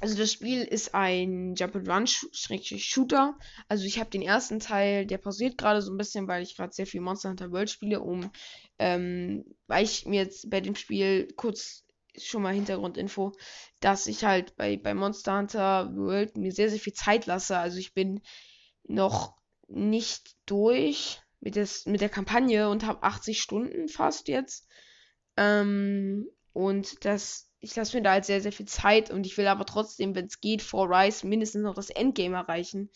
also 0.00 0.16
das 0.16 0.32
Spiel 0.32 0.62
ist 0.62 0.94
ein 0.94 1.54
Jump 1.54 1.76
and 1.76 1.88
Run 1.88 2.06
Shooter. 2.08 3.38
Also 3.68 3.84
ich 3.84 4.00
habe 4.00 4.10
den 4.10 4.22
ersten 4.22 4.58
Teil, 4.58 5.06
der 5.06 5.18
pausiert 5.18 5.56
gerade 5.56 5.80
so 5.80 5.92
ein 5.92 5.96
bisschen, 5.96 6.26
weil 6.26 6.42
ich 6.42 6.56
gerade 6.56 6.72
sehr 6.72 6.88
viel 6.88 7.00
Monster 7.00 7.28
Hunter 7.28 7.52
World 7.52 7.70
spiele, 7.70 8.00
um 8.00 8.30
ähm, 8.80 9.44
weil 9.68 9.84
ich 9.84 10.04
mir 10.06 10.22
jetzt 10.22 10.50
bei 10.50 10.60
dem 10.60 10.74
Spiel 10.74 11.28
kurz 11.36 11.84
schon 12.18 12.42
mal 12.42 12.52
Hintergrundinfo, 12.52 13.32
dass 13.78 14.08
ich 14.08 14.24
halt 14.24 14.56
bei, 14.56 14.76
bei 14.76 14.92
Monster 14.92 15.38
Hunter 15.38 15.94
World 15.94 16.36
mir 16.36 16.50
sehr, 16.50 16.68
sehr 16.68 16.80
viel 16.80 16.94
Zeit 16.94 17.26
lasse. 17.26 17.56
Also 17.56 17.78
ich 17.78 17.94
bin 17.94 18.22
noch 18.82 19.36
nicht 19.74 20.36
durch 20.46 21.20
mit, 21.40 21.56
des, 21.56 21.86
mit 21.86 22.00
der 22.00 22.08
Kampagne 22.08 22.68
und 22.68 22.86
habe 22.86 23.02
80 23.02 23.40
Stunden 23.40 23.88
fast 23.88 24.28
jetzt. 24.28 24.68
Ähm, 25.36 26.26
und 26.52 27.04
das, 27.04 27.50
ich 27.60 27.74
lasse 27.74 27.96
mir 27.96 28.02
da 28.02 28.12
halt 28.12 28.24
sehr, 28.24 28.40
sehr 28.40 28.52
viel 28.52 28.66
Zeit 28.66 29.10
und 29.10 29.26
ich 29.26 29.36
will 29.38 29.46
aber 29.46 29.66
trotzdem, 29.66 30.14
wenn 30.14 30.26
es 30.26 30.40
geht, 30.40 30.62
vor 30.62 30.88
Rise 30.88 31.26
mindestens 31.26 31.62
noch 31.62 31.74
das 31.74 31.90
Endgame 31.90 32.36
erreichen 32.36 32.90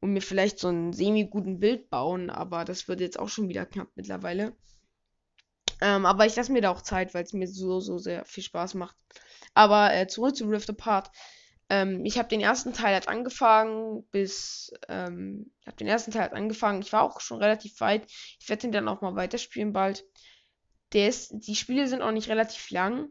und 0.00 0.12
mir 0.12 0.20
vielleicht 0.20 0.58
so 0.58 0.68
einen 0.68 0.92
semi-guten 0.92 1.58
Bild 1.58 1.90
bauen, 1.90 2.30
aber 2.30 2.64
das 2.64 2.88
wird 2.88 3.00
jetzt 3.00 3.18
auch 3.18 3.28
schon 3.28 3.48
wieder 3.48 3.66
knapp 3.66 3.88
mittlerweile. 3.94 4.54
Ähm, 5.80 6.06
aber 6.06 6.26
ich 6.26 6.36
lasse 6.36 6.52
mir 6.52 6.60
da 6.60 6.70
auch 6.70 6.82
Zeit, 6.82 7.14
weil 7.14 7.24
es 7.24 7.32
mir 7.32 7.46
so, 7.46 7.80
so 7.80 7.98
sehr 7.98 8.24
viel 8.24 8.42
Spaß 8.42 8.74
macht. 8.74 8.96
Aber 9.54 9.94
äh, 9.94 10.06
zurück 10.06 10.36
zu 10.36 10.46
Rift 10.46 10.68
Apart. 10.70 11.10
Ähm, 11.70 12.04
ich 12.04 12.18
habe 12.18 12.28
den 12.28 12.40
ersten 12.40 12.72
Teil 12.72 12.94
halt 12.94 13.08
angefangen 13.08 14.04
bis, 14.10 14.72
ähm, 14.88 15.52
ich 15.60 15.66
habe 15.66 15.76
den 15.76 15.86
ersten 15.86 16.10
Teil 16.10 16.22
halt 16.22 16.32
angefangen. 16.32 16.80
Ich 16.80 16.92
war 16.92 17.02
auch 17.02 17.20
schon 17.20 17.38
relativ 17.38 17.80
weit. 17.80 18.06
Ich 18.40 18.48
werde 18.48 18.62
den 18.62 18.72
dann 18.72 18.88
auch 18.88 19.00
mal 19.00 19.16
weiterspielen 19.16 19.72
bald. 19.72 20.04
Der 20.92 21.08
ist, 21.08 21.32
die 21.32 21.56
Spiele 21.56 21.86
sind 21.86 22.02
auch 22.02 22.12
nicht 22.12 22.28
relativ 22.28 22.70
lang. 22.70 23.10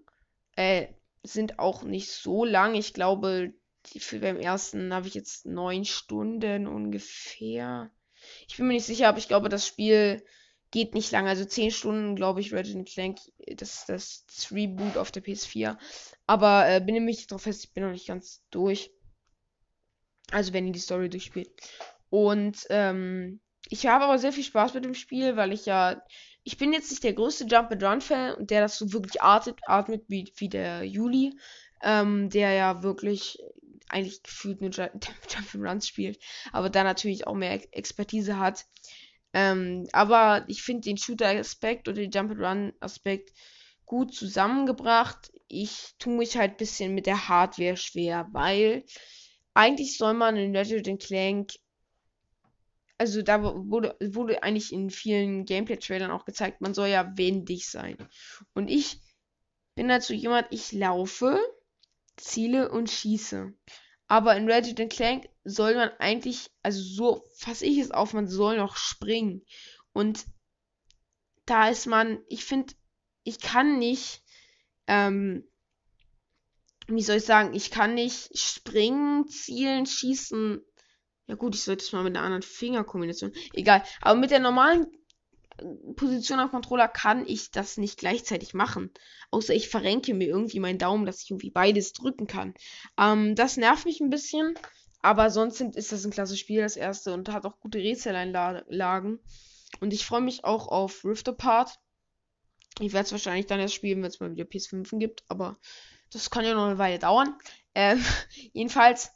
Äh, 0.56 0.88
sind 1.24 1.60
auch 1.60 1.84
nicht 1.84 2.12
so 2.12 2.46
lang. 2.46 2.74
Ich 2.74 2.94
glaube, 2.94 3.54
die, 3.88 4.00
für 4.00 4.20
beim 4.20 4.40
ersten 4.40 4.94
habe 4.94 5.08
ich 5.08 5.14
jetzt 5.14 5.46
neun 5.46 5.86
Stunden 5.86 6.68
ungefähr. 6.68 7.92
Ich 8.48 8.58
bin 8.58 8.68
mir 8.68 8.74
nicht 8.74 8.86
sicher, 8.86 9.08
aber 9.08 9.20
ich 9.20 9.28
glaube, 9.28 9.50
das 9.50 9.68
Spiel 9.68 10.24
geht 10.72 10.94
nicht 10.94 11.12
lang. 11.12 11.28
Also 11.28 11.46
10 11.46 11.72
Stunden, 11.72 12.16
glaube 12.16 12.42
ich, 12.42 12.54
Resident 12.54 12.88
Clank, 12.88 13.20
das, 13.56 13.86
das, 13.86 14.26
das 14.26 14.52
Reboot 14.52 14.98
auf 14.98 15.12
der 15.12 15.24
PS4. 15.24 15.78
Aber 16.26 16.70
äh, 16.70 16.80
bin 16.80 16.94
nämlich 16.96 17.28
drauf 17.28 17.44
fest, 17.44 17.66
ich 17.66 17.74
bin 17.74 17.84
noch 17.84 17.92
nicht 17.92 18.08
ganz 18.08 18.44
durch. 18.52 18.92
Also 20.32 20.54
wenn 20.54 20.68
ihr 20.68 20.74
die 20.74 20.80
Story 20.80 21.10
durchspielt. 21.10 21.50
Und 22.10 22.66
ähm, 22.70 23.40
ich 23.70 23.86
habe 23.88 24.06
aber 24.06 24.20
sehr 24.20 24.34
viel 24.34 24.44
Spaß 24.44 24.74
mit 24.74 24.86
dem 24.86 24.94
Spiel, 24.94 25.36
weil 25.36 25.54
ich 25.54 25.66
ja. 25.66 26.02
Ich 26.44 26.58
bin 26.58 26.72
jetzt 26.72 26.90
nicht 26.92 27.04
der 27.04 27.12
größte 27.12 27.46
Jump 27.46 27.72
and 27.72 27.84
Run 27.84 28.00
Fan 28.00 28.36
und 28.36 28.52
der 28.52 28.62
das 28.62 28.78
so 28.78 28.94
wirklich 28.94 29.22
atmet, 29.22 29.60
atmet 29.66 30.06
wie, 30.08 30.32
wie 30.38 30.48
der 30.48 30.84
Juli. 30.84 31.38
Ähm, 31.84 32.30
der 32.30 32.54
ja 32.54 32.84
wirklich 32.84 33.38
eigentlich 33.90 34.24
gefühlt 34.24 34.62
nur 34.62 34.72
Jump 34.72 34.94
and 35.54 35.56
Runs 35.56 35.88
spielt, 35.88 36.20
aber 36.52 36.70
da 36.70 36.84
natürlich 36.84 37.28
auch 37.28 37.36
mehr 37.36 37.54
Expertise 37.76 38.38
hat. 38.40 38.66
Ähm, 39.40 39.88
aber 39.92 40.46
ich 40.48 40.64
finde 40.64 40.82
den 40.82 40.98
Shooter-Aspekt 40.98 41.88
oder 41.88 42.02
den 42.02 42.10
Jump-and-Run-Aspekt 42.10 43.34
gut 43.86 44.16
zusammengebracht. 44.16 45.32
Ich 45.48 45.94
tue 46.00 46.18
mich 46.18 46.36
halt 46.36 46.54
ein 46.54 46.58
bisschen 46.58 46.96
mit 46.96 47.06
der 47.06 47.30
Hardware 47.30 47.78
schwer, 47.78 48.28
weil 48.32 48.84
eigentlich 49.54 49.96
soll 49.96 50.16
man 50.16 50.38
in 50.38 50.56
Ratchet 50.56 51.00
Clank 51.00 51.52
also 52.98 53.22
da 53.22 53.44
wurde, 53.44 53.96
wurde 54.02 54.42
eigentlich 54.42 54.74
in 54.74 54.90
vielen 54.90 55.46
Gameplay-Trailern 55.46 56.10
auch 56.10 56.26
gezeigt, 56.26 56.62
man 56.62 56.74
soll 56.74 56.88
ja 56.88 57.16
wendig 57.16 57.70
sein. 57.70 57.96
Und 58.56 58.70
ich 58.72 59.00
bin 59.76 59.88
dazu 59.88 60.16
jemand, 60.16 60.48
ich 60.50 60.72
laufe, 60.72 61.40
ziele 62.16 62.72
und 62.72 62.90
schieße. 62.90 63.54
Aber 64.08 64.36
in 64.36 64.50
Ratchet 64.50 64.90
Clank 64.90 65.30
soll 65.44 65.76
man 65.76 65.90
eigentlich, 66.00 66.50
also 66.64 66.82
so 66.82 67.24
fasse 67.36 67.66
ich 67.66 67.78
es 67.78 67.92
auf, 67.92 68.14
man 68.14 68.28
soll 68.28 68.58
noch 68.58 68.78
springen. 68.78 69.44
Und 69.92 70.26
da 71.46 71.70
ist 71.70 71.88
man, 71.88 72.20
ich 72.30 72.46
finde, 72.46 72.74
ich 73.24 73.40
kann 73.40 73.80
nicht, 73.80 74.22
ähm, 74.88 75.46
wie 76.88 77.02
soll 77.02 77.18
ich 77.18 77.26
sagen, 77.26 77.54
ich 77.54 77.70
kann 77.70 77.96
nicht 77.96 78.38
springen, 78.38 79.28
zielen, 79.28 79.86
schießen. 79.86 80.62
Ja 81.28 81.36
gut, 81.36 81.56
ich 81.56 81.64
sollte 81.64 81.84
es 81.84 81.92
mal 81.92 82.04
mit 82.04 82.16
einer 82.16 82.26
anderen 82.26 82.44
Fingerkombination. 82.44 83.34
Egal. 83.54 83.84
Aber 84.02 84.18
mit 84.18 84.32
der 84.32 84.40
normalen 84.40 84.88
Position 85.96 86.40
am 86.40 86.52
Controller 86.52 86.88
kann 86.88 87.28
ich 87.28 87.52
das 87.52 87.78
nicht 87.78 88.00
gleichzeitig 88.00 88.54
machen. 88.54 88.92
Außer 89.32 89.54
ich 89.54 89.70
verrenke 89.70 90.14
mir 90.14 90.28
irgendwie 90.28 90.60
meinen 90.60 90.80
Daumen, 90.80 91.06
dass 91.06 91.24
ich 91.24 91.32
irgendwie 91.32 91.52
beides 91.52 91.94
drücken 91.94 92.28
kann. 92.28 92.54
Ähm, 93.00 93.36
das 93.36 93.58
nervt 93.58 93.86
mich 93.86 94.00
ein 94.00 94.10
bisschen. 94.10 94.56
Aber 95.02 95.30
sonst 95.30 95.62
ist 95.62 95.92
das 95.92 96.06
ein 96.06 96.12
klasse 96.12 96.38
Spiel, 96.38 96.62
das 96.62 96.76
erste, 96.76 97.14
und 97.14 97.30
hat 97.30 97.46
auch 97.46 97.60
gute 97.60 97.78
Rätseleinlagen. 97.78 99.20
Und 99.80 99.94
ich 99.94 100.06
freue 100.06 100.22
mich 100.22 100.44
auch 100.44 100.68
auf 100.68 101.06
Rift 101.06 101.30
Apart. 101.30 101.80
Ich 102.80 102.94
werde 102.94 103.06
es 103.06 103.12
wahrscheinlich 103.12 103.46
dann 103.46 103.60
erst 103.60 103.74
spielen, 103.74 104.02
wenn 104.02 104.10
es 104.10 104.20
mal 104.20 104.32
wieder 104.32 104.46
PS5 104.46 104.98
gibt, 105.00 105.24
aber 105.30 105.58
das 106.12 106.30
kann 106.30 106.46
ja 106.46 106.54
noch 106.54 106.66
eine 106.66 106.78
Weile 106.78 107.00
dauern. 107.00 107.36
Ähm, 107.74 108.04
jedenfalls 108.54 109.12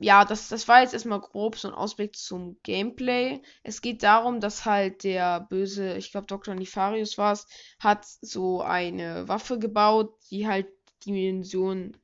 ja, 0.00 0.24
das, 0.24 0.48
das 0.48 0.68
war 0.68 0.80
jetzt 0.80 0.94
erstmal 0.94 1.20
grob 1.20 1.56
so 1.56 1.68
ein 1.68 1.74
Ausblick 1.74 2.16
zum 2.16 2.56
Gameplay. 2.62 3.40
Es 3.62 3.82
geht 3.82 4.02
darum, 4.02 4.40
dass 4.40 4.64
halt 4.64 5.04
der 5.04 5.40
böse, 5.40 5.96
ich 5.96 6.10
glaube 6.12 6.26
Dr. 6.26 6.54
Nefarius 6.54 7.18
war 7.18 7.32
es, 7.32 7.46
hat 7.78 8.06
so 8.20 8.62
eine 8.62 9.28
Waffe 9.28 9.58
gebaut, 9.58 10.14
die 10.30 10.46
halt 10.46 10.68
Dimensionen 11.04 11.96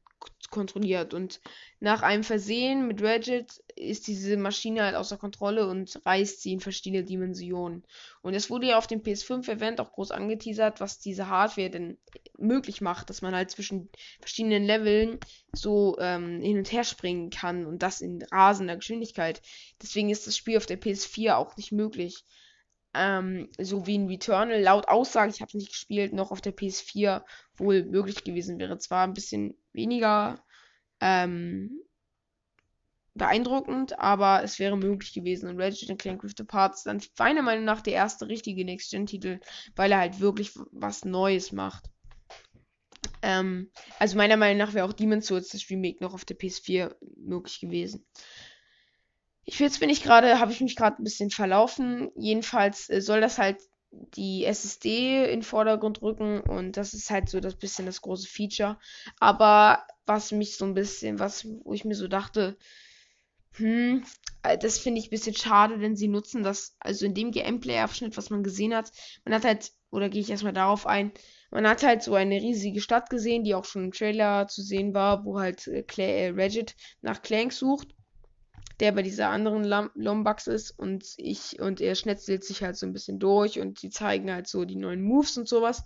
kontrolliert. 0.51 1.15
Und 1.15 1.41
nach 1.81 2.03
einem 2.03 2.25
Versehen 2.25 2.87
mit 2.87 3.03
Ratchet 3.03 3.63
ist 3.77 4.07
diese 4.07 4.37
Maschine 4.37 4.83
halt 4.83 4.95
außer 4.95 5.17
Kontrolle 5.17 5.69
und 5.69 6.01
reißt 6.05 6.43
sie 6.43 6.53
in 6.53 6.61
verschiedene 6.61 7.05
Dimensionen. 7.05 7.85
Und 8.23 8.35
es 8.35 8.51
wurde 8.51 8.69
ja 8.69 8.79
auf 8.79 8.87
dem 8.87 9.03
PS5-Event 9.03 9.81
auch 9.81 9.93
groß 9.93 10.11
angeteasert, 10.11 10.81
was 10.81 10.99
diese 10.99 11.29
Hardware 11.29 11.71
denn 11.71 11.99
möglich 12.39 12.81
macht, 12.81 13.11
dass 13.11 13.23
man 13.23 13.35
halt 13.35 13.51
zwischen 13.51 13.91
verschiedenen 14.21 14.65
Leveln 14.65 15.19
so 15.53 15.97
ähm, 15.99 16.41
hin 16.41 16.59
und 16.59 16.73
her 16.73 16.85
springen 16.85 17.31
kann 17.31 17.67
und 17.67 17.83
das 17.83 18.01
in 18.01 18.23
rasender 18.31 18.77
Geschwindigkeit. 18.77 19.43
Deswegen 19.83 20.11
ist 20.11 20.27
das 20.27 20.37
Spiel 20.37 20.57
auf 20.57 20.67
der 20.67 20.81
PS4 20.81 21.35
auch 21.35 21.57
nicht 21.57 21.73
möglich. 21.73 22.25
Ähm, 22.95 23.51
so 23.59 23.87
wie 23.87 23.97
in 23.97 24.09
Returnal, 24.09 24.61
laut 24.61 24.89
Aussage, 24.89 25.31
ich 25.31 25.41
habe 25.41 25.49
es 25.49 25.55
nicht 25.55 25.71
gespielt, 25.71 26.13
noch 26.13 26.31
auf 26.31 26.41
der 26.41 26.57
PS4 26.57 27.23
wohl 27.57 27.85
möglich 27.85 28.25
gewesen 28.25 28.59
wäre. 28.59 28.79
Zwar 28.79 29.05
ein 29.05 29.15
bisschen 29.15 29.55
weniger 29.73 30.43
ähm, 31.01 31.83
beeindruckend, 33.15 33.99
aber 33.99 34.43
es 34.43 34.59
wäre 34.59 34.79
möglich 34.79 35.13
gewesen. 35.13 35.51
Und 35.51 35.61
Ratchet 35.61 35.99
Clank 35.99 36.23
Rift 36.25 36.41
Apart 36.41 36.77
ist 36.77 36.87
dann 36.87 37.03
meiner 37.19 37.43
Meinung 37.43 37.65
nach 37.65 37.83
der 37.83 37.95
erste 37.95 38.29
richtige 38.29 38.65
Next-Gen-Titel, 38.65 39.41
weil 39.77 39.93
er 39.93 39.99
halt 39.99 40.21
wirklich 40.21 40.53
was 40.73 41.05
Neues 41.05 41.53
macht. 41.53 41.91
Ähm, 43.23 43.71
also 43.99 44.17
meiner 44.17 44.37
Meinung 44.37 44.59
nach 44.59 44.75
wäre 44.75 44.87
auch 44.87 44.93
Demon's 44.93 45.27
Souls 45.27 45.49
das 45.49 45.69
Remake 45.71 46.03
noch 46.03 46.15
auf 46.15 46.25
der 46.25 46.37
PS4 46.37 46.95
möglich 47.17 47.61
gewesen. 47.61 48.07
Ich 49.45 49.59
jetzt 49.59 49.81
bin 49.81 49.91
ich 49.91 50.03
gerade, 50.03 50.41
habe 50.41 50.53
ich 50.53 50.61
mich 50.61 50.77
gerade 50.77 51.01
ein 51.01 51.05
bisschen 51.05 51.31
verlaufen. 51.31 52.11
Jedenfalls 52.17 52.91
äh, 52.91 53.01
soll 53.01 53.21
das 53.21 53.39
halt 53.39 53.59
die 53.91 54.45
SSD 54.45 55.25
in 55.25 55.41
den 55.41 55.43
Vordergrund 55.43 56.03
rücken 56.03 56.41
und 56.41 56.77
das 56.77 56.93
ist 56.93 57.11
halt 57.11 57.29
so 57.31 57.41
das 57.41 57.57
bisschen 57.57 57.87
das 57.87 58.03
große 58.03 58.29
Feature. 58.29 58.79
Aber 59.19 59.87
was 60.05 60.33
mich 60.33 60.57
so 60.57 60.67
ein 60.67 60.75
bisschen, 60.75 61.19
was, 61.19 61.47
wo 61.65 61.73
ich 61.73 61.85
mir 61.85 61.95
so 61.95 62.09
dachte, 62.09 62.59
hm, 63.53 64.05
äh, 64.43 64.59
das 64.59 64.79
finde 64.79 65.01
ich 65.01 65.09
ein 65.09 65.11
bisschen 65.11 65.35
schade, 65.35 65.79
denn 65.79 65.97
sie 65.97 66.09
nutzen 66.09 66.43
das, 66.43 66.77
also 66.81 67.07
in 67.07 67.15
dem 67.15 67.33
Gameplay-Abschnitt, 67.33 68.17
was 68.17 68.31
man 68.31 68.43
gesehen 68.43 68.75
hat, 68.75 68.93
man 69.25 69.35
hat 69.35 69.45
halt, 69.45 69.73
oder 69.91 70.09
gehe 70.09 70.21
ich 70.21 70.31
erstmal 70.31 70.53
darauf 70.53 70.87
ein, 70.87 71.13
man 71.51 71.67
hat 71.67 71.83
halt 71.83 72.03
so 72.03 72.15
eine 72.15 72.37
riesige 72.37 72.81
Stadt 72.81 73.11
gesehen, 73.11 73.45
die 73.45 73.55
auch 73.55 73.65
schon 73.65 73.85
im 73.85 73.93
Trailer 73.93 74.49
zu 74.49 74.63
sehen 74.63 74.95
war, 74.95 75.25
wo 75.25 75.39
halt 75.41 75.67
äh, 75.67 75.85
äh, 75.99 76.29
Regit 76.31 76.75
nach 77.01 77.23
Clank 77.23 77.53
sucht 77.53 77.89
der 78.81 78.93
bei 78.93 79.03
dieser 79.03 79.29
anderen 79.31 79.65
Lombax 79.95 80.47
ist 80.47 80.71
und 80.79 81.05
ich 81.17 81.61
und 81.61 81.81
er 81.81 81.97
schnetzelt 81.97 82.45
sich 82.45 82.63
halt 82.63 82.77
so 82.77 82.87
ein 82.87 82.93
bisschen 82.93 83.19
durch 83.19 83.59
und 83.59 83.83
die 83.83 83.91
zeigen 83.91 84.31
halt 84.33 84.47
so 84.47 84.65
die 84.65 84.77
neuen 84.77 85.03
Moves 85.03 85.37
und 85.37 85.49
sowas. 85.49 85.83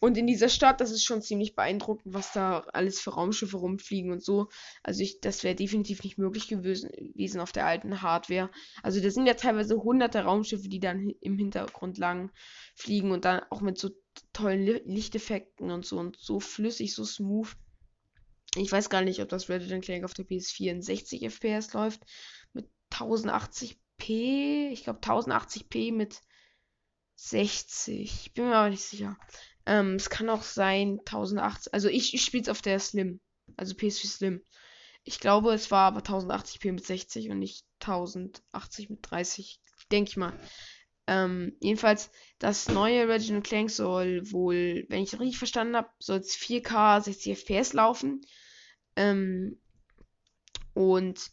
Und 0.00 0.18
in 0.18 0.26
dieser 0.26 0.48
Stadt, 0.48 0.80
das 0.80 0.90
ist 0.90 1.04
schon 1.04 1.22
ziemlich 1.22 1.54
beeindruckend, 1.54 2.14
was 2.14 2.32
da 2.32 2.64
alles 2.72 2.98
für 2.98 3.10
Raumschiffe 3.10 3.58
rumfliegen 3.58 4.10
und 4.10 4.24
so. 4.24 4.48
Also 4.82 5.02
ich, 5.02 5.20
das 5.20 5.44
wäre 5.44 5.54
definitiv 5.54 6.02
nicht 6.02 6.18
möglich 6.18 6.48
gewesen, 6.48 6.90
gewesen 6.90 7.40
auf 7.40 7.52
der 7.52 7.66
alten 7.66 8.02
Hardware. 8.02 8.50
Also 8.82 9.00
da 9.00 9.10
sind 9.10 9.26
ja 9.26 9.34
teilweise 9.34 9.76
hunderte 9.76 10.24
Raumschiffe, 10.24 10.68
die 10.68 10.80
dann 10.80 11.10
im 11.20 11.38
Hintergrund 11.38 11.98
lang 11.98 12.32
fliegen 12.74 13.12
und 13.12 13.24
dann 13.24 13.42
auch 13.50 13.60
mit 13.60 13.78
so 13.78 13.90
tollen 14.32 14.64
Lichteffekten 14.86 15.70
und 15.70 15.84
so 15.84 15.98
und 15.98 16.16
so 16.16 16.40
flüssig, 16.40 16.94
so 16.94 17.04
smooth. 17.04 17.48
Ich 18.56 18.70
weiß 18.70 18.90
gar 18.90 19.02
nicht, 19.02 19.20
ob 19.20 19.28
das 19.28 19.48
Resident 19.48 19.84
Clank 19.84 20.04
auf 20.04 20.14
der 20.14 20.26
PS4 20.26 20.70
in 20.70 20.82
60 20.82 21.22
FPS 21.22 21.72
läuft. 21.72 22.02
Mit 22.52 22.68
1080p. 22.90 24.70
Ich 24.70 24.84
glaube 24.84 25.00
1080p 25.00 25.92
mit 25.92 26.20
60. 27.16 28.00
Ich 28.00 28.34
bin 28.34 28.46
mir 28.46 28.56
aber 28.56 28.70
nicht 28.70 28.84
sicher. 28.84 29.16
Ähm, 29.64 29.94
es 29.94 30.10
kann 30.10 30.28
auch 30.28 30.42
sein 30.42 30.98
1080. 31.00 31.72
Also 31.72 31.88
ich, 31.88 32.14
ich 32.14 32.24
spiele 32.24 32.42
es 32.42 32.48
auf 32.48 32.62
der 32.62 32.78
Slim. 32.78 33.20
Also 33.56 33.74
PS4 33.74 34.06
Slim. 34.06 34.44
Ich 35.04 35.18
glaube, 35.18 35.52
es 35.52 35.70
war 35.70 35.86
aber 35.86 36.00
1080p 36.00 36.72
mit 36.72 36.84
60 36.84 37.30
und 37.30 37.38
nicht 37.38 37.64
1080 37.80 38.90
mit 38.90 38.98
30. 39.02 39.60
Denke 39.90 40.10
ich 40.10 40.16
mal. 40.16 40.38
Ähm, 41.12 41.52
jedenfalls, 41.60 42.10
das 42.38 42.68
neue 42.68 43.06
Reginald 43.06 43.44
Clank 43.44 43.70
soll 43.70 44.22
wohl, 44.32 44.86
wenn 44.88 45.02
ich 45.02 45.18
richtig 45.20 45.36
verstanden 45.36 45.76
habe, 45.76 45.90
soll 45.98 46.18
es 46.18 46.34
4K 46.36 47.02
60 47.02 47.38
FPS 47.38 47.74
laufen. 47.74 48.22
Ähm, 48.96 49.58
und 50.72 51.30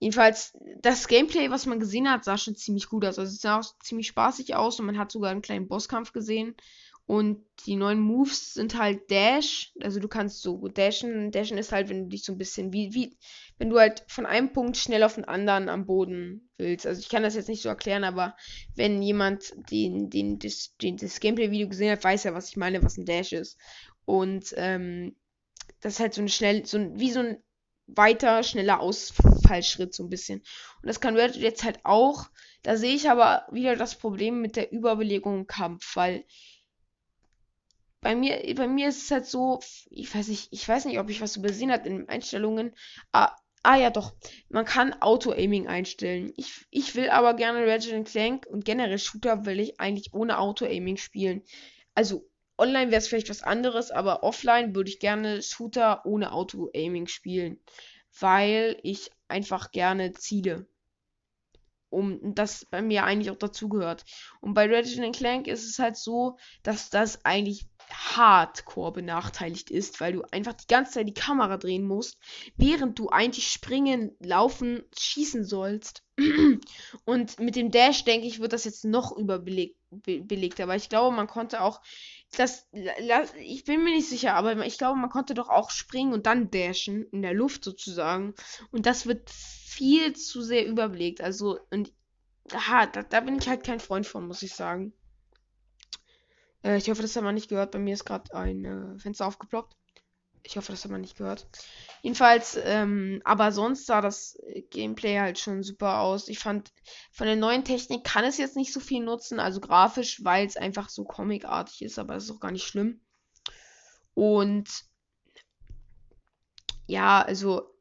jedenfalls, 0.00 0.56
das 0.82 1.06
Gameplay, 1.06 1.48
was 1.48 1.66
man 1.66 1.78
gesehen 1.78 2.10
hat, 2.10 2.24
sah 2.24 2.36
schon 2.36 2.56
ziemlich 2.56 2.88
gut 2.88 3.04
aus. 3.04 3.20
Also 3.20 3.32
es 3.32 3.40
sah 3.40 3.60
auch 3.60 3.78
ziemlich 3.80 4.08
spaßig 4.08 4.56
aus 4.56 4.80
und 4.80 4.86
man 4.86 4.98
hat 4.98 5.12
sogar 5.12 5.30
einen 5.30 5.42
kleinen 5.42 5.68
Bosskampf 5.68 6.12
gesehen. 6.12 6.56
Und 7.08 7.42
die 7.64 7.76
neuen 7.76 8.00
Moves 8.00 8.52
sind 8.52 8.78
halt 8.78 9.10
Dash. 9.10 9.72
Also 9.80 9.98
du 9.98 10.08
kannst 10.08 10.42
so 10.42 10.68
dashen. 10.68 11.30
Dashen 11.30 11.56
ist 11.56 11.72
halt, 11.72 11.88
wenn 11.88 12.02
du 12.02 12.08
dich 12.10 12.22
so 12.22 12.32
ein 12.32 12.38
bisschen 12.38 12.70
wie, 12.70 12.92
wie, 12.92 13.16
wenn 13.56 13.70
du 13.70 13.78
halt 13.78 14.04
von 14.08 14.26
einem 14.26 14.52
Punkt 14.52 14.76
schnell 14.76 15.02
auf 15.02 15.14
den 15.14 15.24
anderen 15.24 15.70
am 15.70 15.86
Boden 15.86 16.50
willst. 16.58 16.86
Also 16.86 17.00
ich 17.00 17.08
kann 17.08 17.22
das 17.22 17.34
jetzt 17.34 17.48
nicht 17.48 17.62
so 17.62 17.70
erklären, 17.70 18.04
aber 18.04 18.36
wenn 18.74 19.00
jemand 19.00 19.54
den, 19.70 20.10
den, 20.10 20.38
das, 20.38 20.76
den, 20.82 20.98
das 20.98 21.18
Gameplay-Video 21.18 21.66
gesehen 21.70 21.92
hat, 21.92 22.04
weiß 22.04 22.26
er, 22.26 22.34
was 22.34 22.50
ich 22.50 22.58
meine, 22.58 22.82
was 22.82 22.98
ein 22.98 23.06
Dash 23.06 23.32
ist. 23.32 23.56
Und 24.04 24.52
ähm, 24.58 25.16
das 25.80 25.94
ist 25.94 26.00
halt 26.00 26.12
so 26.12 26.20
ein 26.20 26.28
schnell, 26.28 26.66
so 26.66 26.76
ein, 26.76 27.00
wie 27.00 27.10
so 27.10 27.20
ein 27.20 27.42
weiter, 27.86 28.42
schneller 28.42 28.80
Ausfallschritt, 28.80 29.94
so 29.94 30.04
ein 30.04 30.10
bisschen. 30.10 30.40
Und 30.82 30.88
das 30.88 31.00
kann 31.00 31.16
Red 31.16 31.36
jetzt 31.36 31.64
halt 31.64 31.80
auch. 31.84 32.26
Da 32.62 32.76
sehe 32.76 32.94
ich 32.94 33.08
aber 33.08 33.46
wieder 33.50 33.76
das 33.76 33.94
Problem 33.94 34.42
mit 34.42 34.56
der 34.56 34.72
Überbelegung 34.72 35.38
im 35.38 35.46
Kampf, 35.46 35.96
weil 35.96 36.26
bei 38.00 38.14
mir, 38.14 38.40
bei 38.54 38.68
mir 38.68 38.88
ist 38.88 39.04
es 39.04 39.10
halt 39.10 39.26
so, 39.26 39.60
ich 39.90 40.14
weiß 40.14 40.28
nicht, 40.28 40.48
ich 40.52 40.68
weiß 40.68 40.84
nicht, 40.84 40.98
ob 40.98 41.10
ich 41.10 41.20
was 41.20 41.36
übersehen 41.36 41.72
habe 41.72 41.88
in 41.88 42.08
Einstellungen. 42.08 42.74
Ah, 43.12 43.34
ah 43.62 43.76
ja, 43.76 43.90
doch. 43.90 44.14
Man 44.48 44.64
kann 44.64 44.94
Auto-Aiming 45.00 45.66
einstellen. 45.66 46.32
Ich, 46.36 46.66
ich 46.70 46.94
will 46.94 47.10
aber 47.10 47.34
gerne 47.34 47.66
Resident 47.66 48.08
Clank 48.08 48.46
und 48.46 48.64
generell 48.64 48.98
Shooter 48.98 49.46
will 49.46 49.60
ich 49.60 49.80
eigentlich 49.80 50.14
ohne 50.14 50.38
Auto-Aiming 50.38 50.96
spielen. 50.96 51.42
Also 51.94 52.28
Online 52.58 52.90
wäre 52.90 52.98
es 52.98 53.08
vielleicht 53.08 53.30
was 53.30 53.42
anderes, 53.42 53.92
aber 53.92 54.24
offline 54.24 54.74
würde 54.74 54.90
ich 54.90 54.98
gerne 54.98 55.42
Shooter 55.42 56.04
ohne 56.04 56.32
Auto-Aiming 56.32 57.06
spielen, 57.06 57.60
weil 58.18 58.78
ich 58.82 59.10
einfach 59.28 59.70
gerne 59.70 60.12
ziele. 60.12 60.66
Um 61.88 62.34
das 62.34 62.66
bei 62.66 62.82
mir 62.82 63.04
eigentlich 63.04 63.30
auch 63.30 63.38
dazugehört. 63.38 64.04
Und 64.40 64.54
bei 64.54 64.66
Resident 64.66 65.16
Clank 65.16 65.46
ist 65.46 65.64
es 65.64 65.78
halt 65.78 65.96
so, 65.96 66.36
dass 66.62 66.90
das 66.90 67.24
eigentlich 67.24 67.66
hardcore 67.90 68.92
benachteiligt 68.92 69.70
ist, 69.70 70.00
weil 70.00 70.14
du 70.14 70.22
einfach 70.30 70.54
die 70.54 70.66
ganze 70.66 70.92
Zeit 70.92 71.08
die 71.08 71.14
Kamera 71.14 71.56
drehen 71.56 71.86
musst, 71.86 72.18
während 72.56 72.98
du 72.98 73.08
eigentlich 73.08 73.50
springen, 73.50 74.16
laufen, 74.20 74.82
schießen 74.98 75.44
sollst. 75.44 76.04
Und 77.04 77.40
mit 77.40 77.56
dem 77.56 77.70
Dash, 77.70 78.04
denke 78.04 78.26
ich, 78.26 78.40
wird 78.40 78.52
das 78.52 78.64
jetzt 78.64 78.84
noch 78.84 79.16
überbelegt. 79.16 79.76
Belegt. 79.90 80.60
Aber 80.60 80.76
ich 80.76 80.90
glaube, 80.90 81.16
man 81.16 81.28
konnte 81.28 81.62
auch 81.62 81.80
das, 82.36 82.68
ich 83.40 83.64
bin 83.64 83.82
mir 83.82 83.94
nicht 83.94 84.08
sicher, 84.08 84.34
aber 84.34 84.66
ich 84.66 84.76
glaube, 84.76 84.98
man 84.98 85.08
konnte 85.08 85.32
doch 85.32 85.48
auch 85.48 85.70
springen 85.70 86.12
und 86.12 86.26
dann 86.26 86.50
dashen 86.50 87.04
in 87.04 87.22
der 87.22 87.32
Luft 87.32 87.64
sozusagen. 87.64 88.34
Und 88.70 88.84
das 88.84 89.06
wird 89.06 89.30
viel 89.30 90.14
zu 90.14 90.42
sehr 90.42 90.66
überbelegt. 90.66 91.22
Also, 91.22 91.58
und 91.70 91.92
aha, 92.52 92.86
da, 92.86 93.02
da 93.02 93.20
bin 93.20 93.38
ich 93.38 93.48
halt 93.48 93.64
kein 93.64 93.80
Freund 93.80 94.06
von, 94.06 94.26
muss 94.26 94.42
ich 94.42 94.54
sagen. 94.54 94.92
Äh, 96.62 96.78
ich 96.78 96.88
hoffe, 96.90 97.02
das 97.02 97.16
hat 97.16 97.22
man 97.22 97.34
nicht 97.34 97.48
gehört. 97.48 97.72
Bei 97.72 97.78
mir 97.78 97.94
ist 97.94 98.04
gerade 98.04 98.34
ein 98.34 98.64
äh, 98.64 98.98
Fenster 98.98 99.26
aufgeploppt. 99.26 99.76
Ich 100.44 100.56
hoffe, 100.56 100.72
das 100.72 100.84
hat 100.84 100.90
man 100.90 101.00
nicht 101.00 101.16
gehört. 101.16 101.46
Jedenfalls, 102.02 102.58
ähm, 102.62 103.20
aber 103.24 103.52
sonst 103.52 103.86
sah 103.86 104.00
das 104.00 104.38
Gameplay 104.70 105.18
halt 105.18 105.38
schon 105.38 105.62
super 105.62 106.00
aus. 106.00 106.28
Ich 106.28 106.38
fand, 106.38 106.72
von 107.10 107.26
der 107.26 107.36
neuen 107.36 107.64
Technik 107.64 108.04
kann 108.04 108.24
es 108.24 108.38
jetzt 108.38 108.56
nicht 108.56 108.72
so 108.72 108.80
viel 108.80 109.04
nutzen, 109.04 109.40
also 109.40 109.60
grafisch, 109.60 110.24
weil 110.24 110.46
es 110.46 110.56
einfach 110.56 110.88
so 110.88 111.04
comicartig 111.04 111.82
ist, 111.82 111.98
aber 111.98 112.14
das 112.14 112.24
ist 112.24 112.30
auch 112.30 112.40
gar 112.40 112.52
nicht 112.52 112.66
schlimm. 112.66 113.00
Und 114.14 114.68
ja, 116.86 117.20
also 117.20 117.74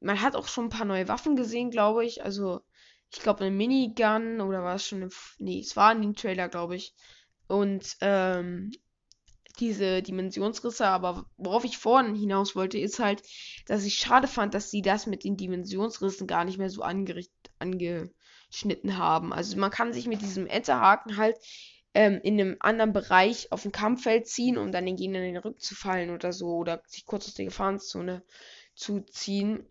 man 0.00 0.20
hat 0.20 0.34
auch 0.34 0.48
schon 0.48 0.66
ein 0.66 0.70
paar 0.70 0.86
neue 0.86 1.08
Waffen 1.08 1.36
gesehen, 1.36 1.70
glaube 1.70 2.04
ich. 2.04 2.24
Also 2.24 2.62
ich 3.12 3.20
glaube 3.20 3.44
eine 3.44 3.54
Minigun 3.54 4.40
oder 4.40 4.62
war 4.62 4.76
es 4.76 4.86
schon 4.86 5.02
eine... 5.02 5.10
Nee, 5.38 5.60
es 5.60 5.76
war 5.76 5.92
in 5.92 6.02
dem 6.02 6.16
Trailer, 6.16 6.48
glaube 6.48 6.76
ich. 6.76 6.94
Und 7.48 7.96
ähm, 8.00 8.70
diese 9.58 10.02
Dimensionsrisse, 10.02 10.86
aber 10.86 11.26
worauf 11.36 11.64
ich 11.64 11.78
vorhin 11.78 12.14
hinaus 12.14 12.56
wollte, 12.56 12.78
ist 12.78 12.98
halt, 12.98 13.22
dass 13.66 13.84
ich 13.84 13.94
schade 13.94 14.28
fand, 14.28 14.54
dass 14.54 14.70
sie 14.70 14.82
das 14.82 15.06
mit 15.06 15.24
den 15.24 15.36
Dimensionsrissen 15.36 16.26
gar 16.26 16.44
nicht 16.44 16.58
mehr 16.58 16.70
so 16.70 16.82
angeschnitten 16.82 18.96
haben. 18.96 19.32
Also 19.32 19.56
man 19.58 19.70
kann 19.70 19.92
sich 19.92 20.06
mit 20.06 20.22
diesem 20.22 20.46
Enterhaken 20.46 21.16
halt 21.16 21.36
ähm, 21.94 22.20
in 22.22 22.40
einem 22.40 22.56
anderen 22.60 22.92
Bereich 22.92 23.52
auf 23.52 23.64
ein 23.64 23.72
Kampffeld 23.72 24.26
ziehen, 24.26 24.56
um 24.56 24.72
dann 24.72 24.86
den 24.86 24.96
Gegnern 24.96 25.22
in 25.22 25.34
den 25.34 25.42
Rücken 25.42 25.60
zu 25.60 25.74
fallen 25.74 26.10
oder 26.10 26.32
so, 26.32 26.56
oder 26.56 26.82
sich 26.86 27.04
kurz 27.04 27.26
aus 27.26 27.34
der 27.34 27.44
Gefahrenzone 27.44 28.22
zu 28.74 29.00
ziehen. 29.00 29.66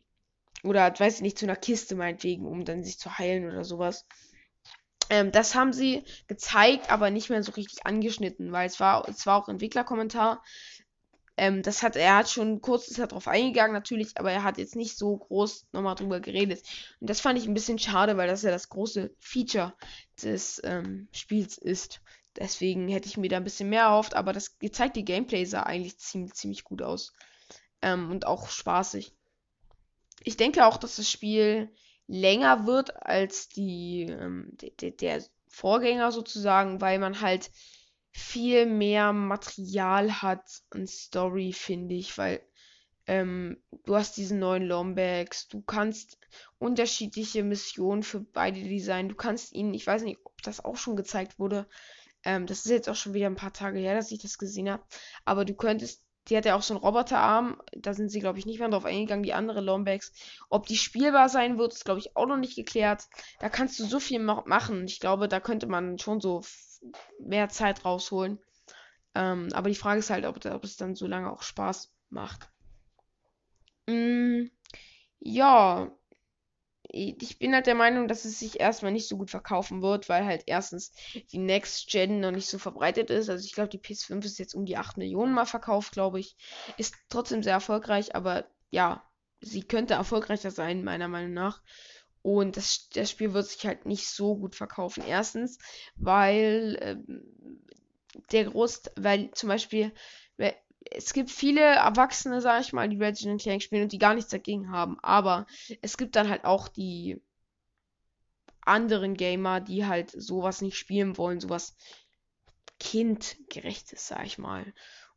Oder, 0.64 0.94
weiß 0.96 1.16
ich 1.16 1.22
nicht, 1.22 1.40
zu 1.40 1.46
einer 1.46 1.56
Kiste 1.56 1.96
meinetwegen, 1.96 2.46
um 2.46 2.66
dann 2.66 2.84
sich 2.84 3.00
zu 3.00 3.18
heilen 3.18 3.50
oder 3.50 3.64
sowas. 3.64 4.06
Ähm, 5.12 5.34
das 5.34 5.56
haben 5.56 5.74
sie 5.74 6.06
gezeigt, 6.28 6.90
aber 6.90 7.12
nicht 7.12 7.30
mehr 7.30 7.44
so 7.44 7.52
richtig 7.52 7.86
angeschnitten, 7.86 8.54
weil 8.54 8.66
es 8.66 8.80
war, 8.80 9.08
es 9.10 9.26
war 9.26 9.38
auch 9.44 9.50
Entwicklerkommentar. 9.50 10.42
Ähm, 11.36 11.64
das 11.64 11.84
hat, 11.84 11.98
er 11.98 12.16
hat 12.16 12.30
schon 12.30 12.62
kurz 12.62 12.88
drauf 12.88 13.28
eingegangen, 13.28 13.74
natürlich, 13.74 14.18
aber 14.18 14.32
er 14.32 14.44
hat 14.44 14.58
jetzt 14.58 14.78
nicht 14.78 14.98
so 14.98 15.18
groß 15.18 15.68
nochmal 15.74 15.96
drüber 15.96 16.22
geredet. 16.22 16.64
Und 17.02 17.10
das 17.10 17.20
fand 17.20 17.38
ich 17.38 17.46
ein 17.46 17.54
bisschen 17.54 17.78
schade, 17.78 18.16
weil 18.16 18.30
das 18.30 18.44
ja 18.44 18.52
das 18.52 18.70
große 18.70 19.14
Feature 19.20 19.74
des 20.24 20.62
ähm, 20.64 21.10
Spiels 21.12 21.58
ist. 21.58 22.00
Deswegen 22.38 22.88
hätte 22.88 23.10
ich 23.10 23.18
mir 23.18 23.30
da 23.30 23.36
ein 23.36 23.44
bisschen 23.44 23.68
mehr 23.68 23.84
erhofft, 23.84 24.16
aber 24.16 24.32
das 24.32 24.60
gezeigte 24.60 25.04
Gameplay 25.04 25.44
sah 25.44 25.64
eigentlich 25.64 25.98
ziemlich, 25.98 26.36
ziemlich 26.36 26.64
gut 26.64 26.82
aus. 26.82 27.12
Ähm, 27.82 28.12
und 28.12 28.26
auch 28.26 28.48
spaßig. 28.48 29.14
Ich 30.24 30.38
denke 30.38 30.66
auch, 30.66 30.78
dass 30.78 30.96
das 30.96 31.12
Spiel 31.12 31.70
länger 32.08 32.66
wird 32.68 33.06
als 33.06 33.50
die, 33.50 34.04
ähm, 34.04 34.50
de, 34.62 34.92
der 34.92 35.24
Vorgänger 35.48 36.12
sozusagen, 36.12 36.82
weil 36.82 37.00
man 37.00 37.22
halt 37.22 37.52
viel 38.12 38.66
mehr 38.66 39.14
Material 39.14 40.22
hat 40.22 40.44
und 40.74 40.90
Story, 40.90 41.54
finde 41.54 41.96
ich, 41.96 42.18
weil 42.18 42.42
Ähm, 43.08 43.62
du 43.86 43.96
hast 43.96 44.18
diesen 44.18 44.40
neuen 44.40 44.64
Lombax. 44.64 45.48
Du 45.48 45.62
kannst 45.62 46.18
unterschiedliche 46.60 47.44
Missionen 47.44 48.04
für 48.04 48.22
beide 48.22 48.62
Design. 48.62 49.10
Du 49.10 49.16
kannst 49.16 49.54
ihnen, 49.54 49.74
ich 49.74 49.88
weiß 49.88 50.04
nicht, 50.04 50.20
ob 50.24 50.42
das 50.44 50.64
auch 50.64 50.78
schon 50.78 50.96
gezeigt 50.96 51.40
wurde. 51.40 51.68
Ähm, 52.24 52.46
das 52.48 52.60
ist 52.66 52.72
jetzt 52.72 52.90
auch 52.90 52.96
schon 52.96 53.14
wieder 53.14 53.28
ein 53.28 53.36
paar 53.36 53.54
Tage 53.54 53.80
her, 53.80 53.96
dass 53.96 54.12
ich 54.12 54.22
das 54.22 54.38
gesehen 54.38 54.70
habe. 54.70 54.84
Aber 55.26 55.46
du 55.46 55.56
könntest 55.56 56.04
die 56.28 56.38
hat 56.38 56.46
ja 56.46 56.56
auch 56.56 56.62
so 56.62 56.74
einen 56.74 56.84
Roboterarm. 56.84 57.62
Da 57.74 57.94
sind 57.94 58.10
sie, 58.10 58.20
glaube 58.20 58.40
ich, 58.40 58.46
nicht 58.46 58.60
mehr 58.60 58.70
drauf 58.70 58.86
eingegangen, 58.86 59.24
die 59.24 59.34
andere 59.34 59.62
Lombax. 59.62 60.12
Ob 60.50 60.68
die 60.68 60.78
spielbar 60.78 61.30
sein 61.30 61.58
wird, 61.58 61.74
ist, 61.74 61.86
glaube 61.86 62.00
ich, 62.00 62.16
auch 62.16 62.28
noch 62.28 62.38
nicht 62.38 62.56
geklärt. 62.56 63.08
Da 63.40 63.50
kannst 63.50 63.80
du 63.80 63.86
so 63.86 64.00
viel 64.00 64.20
ma 64.20 64.44
machen. 64.46 64.86
Ich 64.86 65.00
glaube, 65.00 65.28
da 65.28 65.40
könnte 65.40 65.68
man 65.68 65.98
schon 65.98 66.22
so 66.22 66.42
mehr 67.20 67.50
Zeit 67.50 67.86
rausholen. 67.86 68.40
Ähm, 69.16 69.50
aber 69.54 69.70
die 69.70 69.76
Frage 69.76 70.00
ist 70.00 70.10
halt, 70.10 70.26
ob, 70.26 70.46
ob, 70.46 70.64
es 70.64 70.78
dann 70.78 70.96
so 70.96 71.08
lange 71.08 71.32
auch 71.32 71.42
Spaß 71.42 71.94
macht. 72.10 72.50
Mm, 73.88 74.46
ja, 75.20 75.92
ich 76.94 77.40
bin 77.40 77.54
halt 77.54 77.68
der 77.68 77.76
Meinung, 77.76 78.08
dass 78.08 78.26
es 78.26 78.40
sich 78.40 78.60
erstmal 78.60 78.92
nicht 78.92 79.08
so 79.08 79.18
gut 79.18 79.30
verkaufen 79.30 79.82
wird, 79.82 80.10
weil 80.10 80.26
halt 80.26 80.44
erstens 80.48 80.92
die 81.32 81.38
Next 81.38 81.90
Gen 81.90 82.20
noch 82.20 82.32
nicht 82.32 82.48
so 82.48 82.58
verbreitet 82.58 83.10
ist. 83.10 83.30
Also 83.30 83.46
ich 83.46 83.54
glaube, 83.54 83.70
die 83.70 83.80
PS5 83.80 84.26
ist 84.26 84.40
jetzt 84.40 84.54
um 84.54 84.66
die 84.66 84.78
8 84.78 84.98
Millionen 84.98 85.34
mal 85.34 85.46
verkauft, 85.46 85.94
glaube 85.94 86.20
ich. 86.20 86.36
Ist 86.78 86.96
trotzdem 87.10 87.44
sehr 87.44 87.54
erfolgreich, 87.54 88.16
aber 88.16 88.46
ja, 88.72 89.04
sie 89.40 89.64
könnte 89.64 89.94
erfolgreicher 89.94 90.52
sein, 90.52 90.84
meiner 90.84 91.08
Meinung 91.08 91.34
nach. 91.34 91.62
Und 92.22 92.58
das, 92.58 92.90
das 92.94 93.10
Spiel 93.10 93.34
wird 93.34 93.48
sich 93.48 93.66
halt 93.66 93.86
nicht 93.86 94.08
so 94.08 94.36
gut 94.36 94.56
verkaufen. 94.56 95.04
Erstens, 95.08 95.58
weil 95.96 96.78
ähm, 96.82 97.62
der 98.32 98.46
Groß, 98.46 98.84
weil 98.98 99.32
zum 99.32 99.50
Beispiel 99.50 99.92
es 100.90 101.14
gibt 101.14 101.30
viele 101.30 101.62
Erwachsene, 101.62 102.42
sag 102.42 102.62
ich 102.62 102.74
mal, 102.74 102.90
die 102.90 102.98
Resident 102.98 103.42
Clank 103.42 103.62
spielen 103.62 103.84
und 103.84 103.92
die 103.92 104.00
gar 104.00 104.14
nichts 104.14 104.32
dagegen 104.32 104.72
haben. 104.72 104.98
Aber 105.02 105.46
es 105.82 105.98
gibt 105.98 106.16
dann 106.16 106.30
halt 106.30 106.46
auch 106.46 106.68
die 106.68 107.22
anderen 108.62 109.16
Gamer, 109.16 109.60
die 109.60 109.86
halt 109.86 110.12
sowas 110.12 110.62
nicht 110.62 110.78
spielen 110.78 111.18
wollen, 111.18 111.40
sowas 111.40 111.76
kindgerechtes, 112.80 114.08
sag 114.08 114.26
ich 114.26 114.38
mal. 114.38 114.74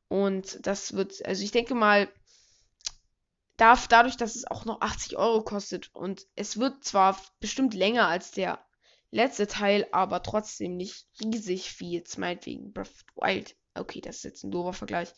Und 0.08 0.66
das 0.66 0.94
wird, 0.94 1.24
also 1.24 1.42
ich 1.42 1.50
denke 1.50 1.74
mal, 1.74 2.08
darf 3.56 3.88
dadurch, 3.88 4.16
dass 4.16 4.36
es 4.36 4.46
auch 4.46 4.64
noch 4.64 4.80
80 4.80 5.16
Euro 5.16 5.42
kostet 5.42 5.94
und 5.94 6.26
es 6.34 6.58
wird 6.58 6.84
zwar 6.84 7.20
bestimmt 7.40 7.74
länger 7.74 8.08
als 8.08 8.32
der 8.32 8.64
letzte 9.10 9.46
Teil, 9.46 9.86
aber 9.92 10.22
trotzdem 10.22 10.76
nicht 10.76 11.06
riesig 11.22 11.70
viel, 11.70 12.02
meinetwegen 12.16 12.72
Breath 12.72 12.90
of 12.90 13.04
the 13.14 13.22
Wild 13.22 13.56
Okay, 13.74 14.00
das 14.00 14.16
ist 14.16 14.24
jetzt 14.24 14.44
ein 14.44 14.50
doofer 14.50 14.72
Vergleich. 14.72 15.12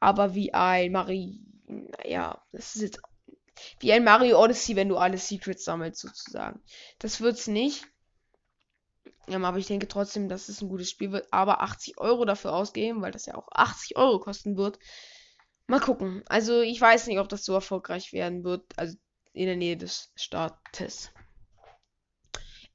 Aber 0.00 0.34
wie 0.34 0.54
ein 0.54 0.92
Mario. 0.92 1.34
Naja, 1.66 2.42
das 2.52 2.76
ist 2.76 2.82
jetzt. 2.82 3.00
Wie 3.80 3.92
ein 3.92 4.04
Mario 4.04 4.40
Odyssey, 4.42 4.76
wenn 4.76 4.88
du 4.88 4.96
alle 4.96 5.18
Secrets 5.18 5.64
sammelst, 5.64 6.00
sozusagen. 6.00 6.62
Das 7.00 7.20
wird's 7.20 7.48
nicht. 7.48 7.84
Ja, 9.26 9.38
aber 9.42 9.58
ich 9.58 9.66
denke 9.66 9.88
trotzdem, 9.88 10.28
dass 10.28 10.48
es 10.48 10.62
ein 10.62 10.68
gutes 10.68 10.90
Spiel 10.90 11.12
wird. 11.12 11.26
Aber 11.32 11.60
80 11.60 11.98
Euro 11.98 12.24
dafür 12.24 12.54
ausgeben, 12.54 13.02
weil 13.02 13.12
das 13.12 13.26
ja 13.26 13.34
auch 13.34 13.48
80 13.50 13.96
Euro 13.96 14.20
kosten 14.20 14.56
wird. 14.56 14.78
Mal 15.66 15.80
gucken. 15.80 16.22
Also, 16.28 16.62
ich 16.62 16.80
weiß 16.80 17.08
nicht, 17.08 17.18
ob 17.18 17.28
das 17.28 17.44
so 17.44 17.52
erfolgreich 17.52 18.12
werden 18.12 18.44
wird. 18.44 18.64
Also, 18.76 18.96
in 19.34 19.46
der 19.46 19.56
Nähe 19.56 19.76
des 19.76 20.12
Startes. 20.14 21.10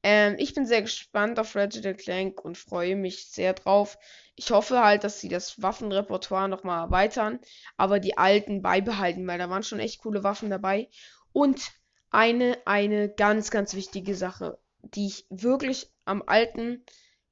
Ähm, 0.03 0.35
ich 0.37 0.53
bin 0.53 0.65
sehr 0.65 0.81
gespannt 0.81 1.39
auf 1.39 1.55
Ratchet 1.55 1.97
Clank 1.97 2.43
und 2.43 2.57
freue 2.57 2.95
mich 2.95 3.27
sehr 3.27 3.53
drauf. 3.53 3.97
Ich 4.35 4.51
hoffe 4.51 4.83
halt, 4.83 5.03
dass 5.03 5.21
sie 5.21 5.29
das 5.29 5.61
Waffenrepertoire 5.61 6.49
nochmal 6.49 6.85
erweitern, 6.85 7.39
aber 7.77 7.99
die 7.99 8.17
alten 8.17 8.61
beibehalten, 8.61 9.25
weil 9.25 9.39
da 9.39 9.49
waren 9.49 9.63
schon 9.63 9.79
echt 9.79 10.01
coole 10.01 10.23
Waffen 10.23 10.49
dabei. 10.49 10.89
Und 11.31 11.71
eine, 12.11 12.57
eine 12.65 13.09
ganz, 13.09 13.49
ganz 13.49 13.73
wichtige 13.73 14.13
Sache, 14.13 14.59
die 14.81 15.07
ich 15.07 15.25
wirklich 15.29 15.91
am 16.05 16.21
alten 16.25 16.83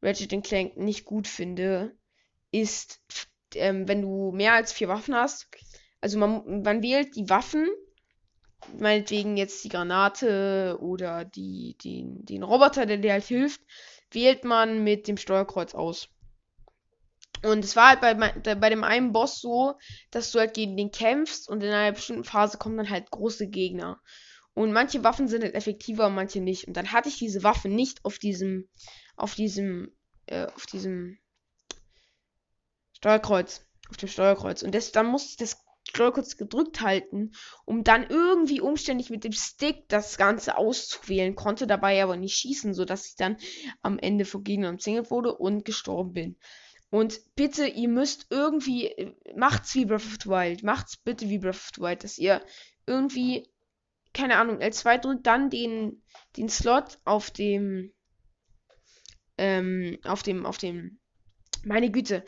Ratchet 0.02 0.44
Clank 0.44 0.78
nicht 0.78 1.06
gut 1.06 1.28
finde, 1.28 1.96
ist, 2.52 3.02
ähm, 3.56 3.88
wenn 3.88 4.02
du 4.02 4.32
mehr 4.32 4.54
als 4.54 4.72
vier 4.72 4.88
Waffen 4.88 5.16
hast. 5.16 5.48
Also 6.00 6.18
man, 6.18 6.64
man 6.64 6.82
wählt 6.82 7.16
die 7.16 7.30
Waffen 7.30 7.68
meinetwegen 8.78 9.38
jetzt 9.38 9.64
die 9.64 9.70
Granate 9.70 10.78
oder 10.82 11.26
die, 11.26 11.76
die, 11.82 12.06
den 12.08 12.44
Roboter, 12.44 12.86
der 12.86 12.98
dir 12.98 13.14
halt 13.14 13.26
hilft, 13.26 13.62
wählt 14.12 14.44
man 14.44 14.84
mit 14.84 15.08
dem 15.08 15.18
Steuerkreuz 15.18 15.74
aus. 15.74 16.10
Und 17.44 17.64
es 17.66 17.76
war 17.76 17.90
halt 17.90 18.02
bei, 18.02 18.56
bei 18.56 18.70
dem 18.70 18.84
einen 18.84 19.14
Boss 19.14 19.42
so, 19.42 19.74
dass 20.12 20.32
du 20.32 20.40
halt 20.40 20.54
gegen 20.54 20.78
den 20.78 20.92
kämpfst 20.92 21.50
und 21.50 21.64
in 21.64 21.72
einer 21.72 21.92
bestimmten 21.92 22.24
Phase 22.24 22.58
kommen 22.58 22.78
dann 22.78 22.90
halt 22.90 23.10
große 23.10 23.48
Gegner. 23.48 24.00
Und 24.54 24.74
manche 24.74 25.04
Waffen 25.04 25.28
sind 25.28 25.44
halt 25.44 25.56
effektiver 25.56 26.08
und 26.08 26.16
manche 26.16 26.42
nicht. 26.42 26.68
Und 26.68 26.76
dann 26.76 26.92
hatte 26.92 27.10
ich 27.10 27.18
diese 27.18 27.44
Waffe 27.44 27.70
nicht 27.70 28.04
auf 28.06 28.20
diesem, 28.20 28.68
auf 29.16 29.34
diesem, 29.34 29.96
äh, 30.28 30.46
auf 30.48 30.66
diesem 30.66 31.18
Steuerkreuz. 32.94 33.66
Auf 33.90 33.98
dem 33.98 34.10
Steuerkreuz. 34.10 34.62
Und 34.62 34.76
das, 34.76 34.92
dann 34.92 35.08
musste 35.08 35.30
ich 35.32 35.38
das 35.38 35.64
Steuerkreuz 35.88 36.38
gedrückt 36.38 36.82
halten, 36.82 37.32
um 37.66 37.84
dann 37.84 38.06
irgendwie 38.08 38.62
umständlich 38.62 39.10
mit 39.10 39.24
dem 39.24 39.34
Stick 39.34 39.88
das 39.90 40.18
Ganze 40.18 40.58
auszuwählen, 40.58 41.36
konnte 41.36 41.68
dabei 41.68 42.02
aber 42.02 42.16
nicht 42.16 42.38
schießen, 42.38 42.74
sodass 42.74 43.08
ich 43.08 43.16
dann 43.16 43.38
am 43.82 44.00
Ende 44.00 44.26
vor 44.26 44.44
Gegnern 44.44 44.76
umzingelt 44.76 45.12
wurde 45.12 45.36
und 45.36 45.66
gestorben 45.66 46.14
bin. 46.14 46.38
Und 46.90 47.22
bitte, 47.36 47.68
ihr 47.68 47.88
müsst 47.88 48.28
irgendwie, 48.30 49.16
macht's 49.36 49.74
wie 49.76 49.86
Breath 49.86 50.06
of 50.06 50.18
the 50.24 50.30
Wild, 50.30 50.64
macht's 50.64 50.98
bitte 50.98 51.30
wie 51.30 51.40
Breath 51.40 51.56
of 51.56 51.72
the 51.76 51.82
Wild, 51.82 52.04
dass 52.04 52.18
ihr 52.18 52.46
irgendwie, 52.86 53.50
keine 54.14 54.38
Ahnung, 54.38 54.60
L2 54.60 54.98
drückt, 54.98 55.26
dann 55.26 55.50
den, 55.50 56.04
den 56.36 56.50
Slot 56.50 57.00
auf 57.06 57.32
dem, 57.32 57.94
ähm, 59.38 59.98
auf 60.04 60.22
dem, 60.22 60.46
auf 60.46 60.58
dem, 60.58 61.00
meine 61.64 61.92
Güte, 61.92 62.26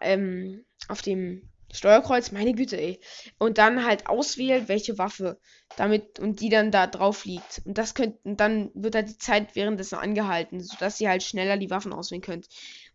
ähm, 0.00 0.64
auf 0.88 1.02
dem 1.02 1.49
Steuerkreuz, 1.72 2.32
meine 2.32 2.52
Güte, 2.52 2.80
ey. 2.80 3.00
Und 3.38 3.58
dann 3.58 3.84
halt 3.84 4.06
auswählen, 4.06 4.68
welche 4.68 4.98
Waffe 4.98 5.38
damit 5.76 6.18
und 6.18 6.40
die 6.40 6.48
dann 6.48 6.70
da 6.70 6.86
drauf 6.86 7.24
liegt. 7.24 7.62
Und 7.64 7.78
das 7.78 7.94
könnt, 7.94 8.16
und 8.24 8.40
dann 8.40 8.70
wird 8.74 8.94
halt 8.94 9.08
die 9.08 9.18
Zeit 9.18 9.54
währenddessen 9.54 9.96
angehalten, 9.96 10.60
sodass 10.60 11.00
ihr 11.00 11.08
halt 11.08 11.22
schneller 11.22 11.56
die 11.56 11.70
Waffen 11.70 11.92
auswählen 11.92 12.22
könnt. 12.22 12.48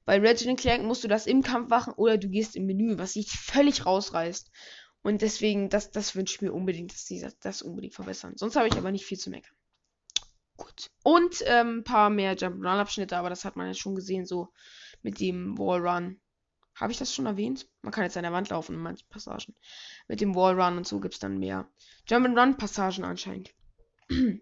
Bei 0.05 0.19
Resident 0.19 0.59
Clank 0.59 0.83
musst 0.83 1.03
du 1.03 1.07
das 1.07 1.25
im 1.25 1.41
Kampf 1.41 1.69
machen 1.69 1.93
oder 1.93 2.17
du 2.17 2.29
gehst 2.29 2.55
im 2.55 2.65
Menü, 2.65 2.97
was 2.97 3.13
sich 3.13 3.31
völlig 3.31 3.85
rausreißt. 3.85 4.51
Und 5.01 5.21
deswegen, 5.21 5.69
das, 5.69 5.91
das 5.91 6.15
wünsche 6.15 6.35
ich 6.35 6.41
mir 6.41 6.51
unbedingt, 6.51 6.91
dass 6.91 7.05
die 7.05 7.25
das, 7.41 7.61
unbedingt 7.61 7.93
verbessern. 7.93 8.33
Sonst 8.38 8.55
habe 8.55 8.67
ich 8.67 8.75
aber 8.75 8.91
nicht 8.91 9.05
viel 9.05 9.19
zu 9.19 9.29
meckern. 9.29 9.55
Gut. 10.57 10.89
Und 11.03 11.43
ähm, 11.45 11.79
ein 11.79 11.83
paar 11.83 12.09
mehr 12.09 12.35
Jump-Run-Abschnitte, 12.35 13.17
aber 13.17 13.29
das 13.29 13.45
hat 13.45 13.55
man 13.55 13.67
ja 13.67 13.73
schon 13.73 13.95
gesehen, 13.95 14.25
so 14.25 14.49
mit 15.01 15.19
dem 15.19 15.57
Wallrun. 15.57 16.19
Habe 16.75 16.91
ich 16.91 16.97
das 16.97 17.13
schon 17.13 17.25
erwähnt? 17.25 17.67
Man 17.81 17.91
kann 17.91 18.03
jetzt 18.03 18.17
an 18.17 18.23
der 18.23 18.33
Wand 18.33 18.49
laufen 18.49 18.75
in 18.75 18.81
manchen 18.81 19.07
Passagen. 19.09 19.55
Mit 20.07 20.21
dem 20.21 20.35
Wallrun 20.35 20.77
und 20.77 20.88
so 20.88 20.99
gibt 20.99 21.13
es 21.13 21.19
dann 21.19 21.39
mehr 21.39 21.67
Jump-and-Run-Passagen 22.07 23.03
anscheinend. 23.03 23.53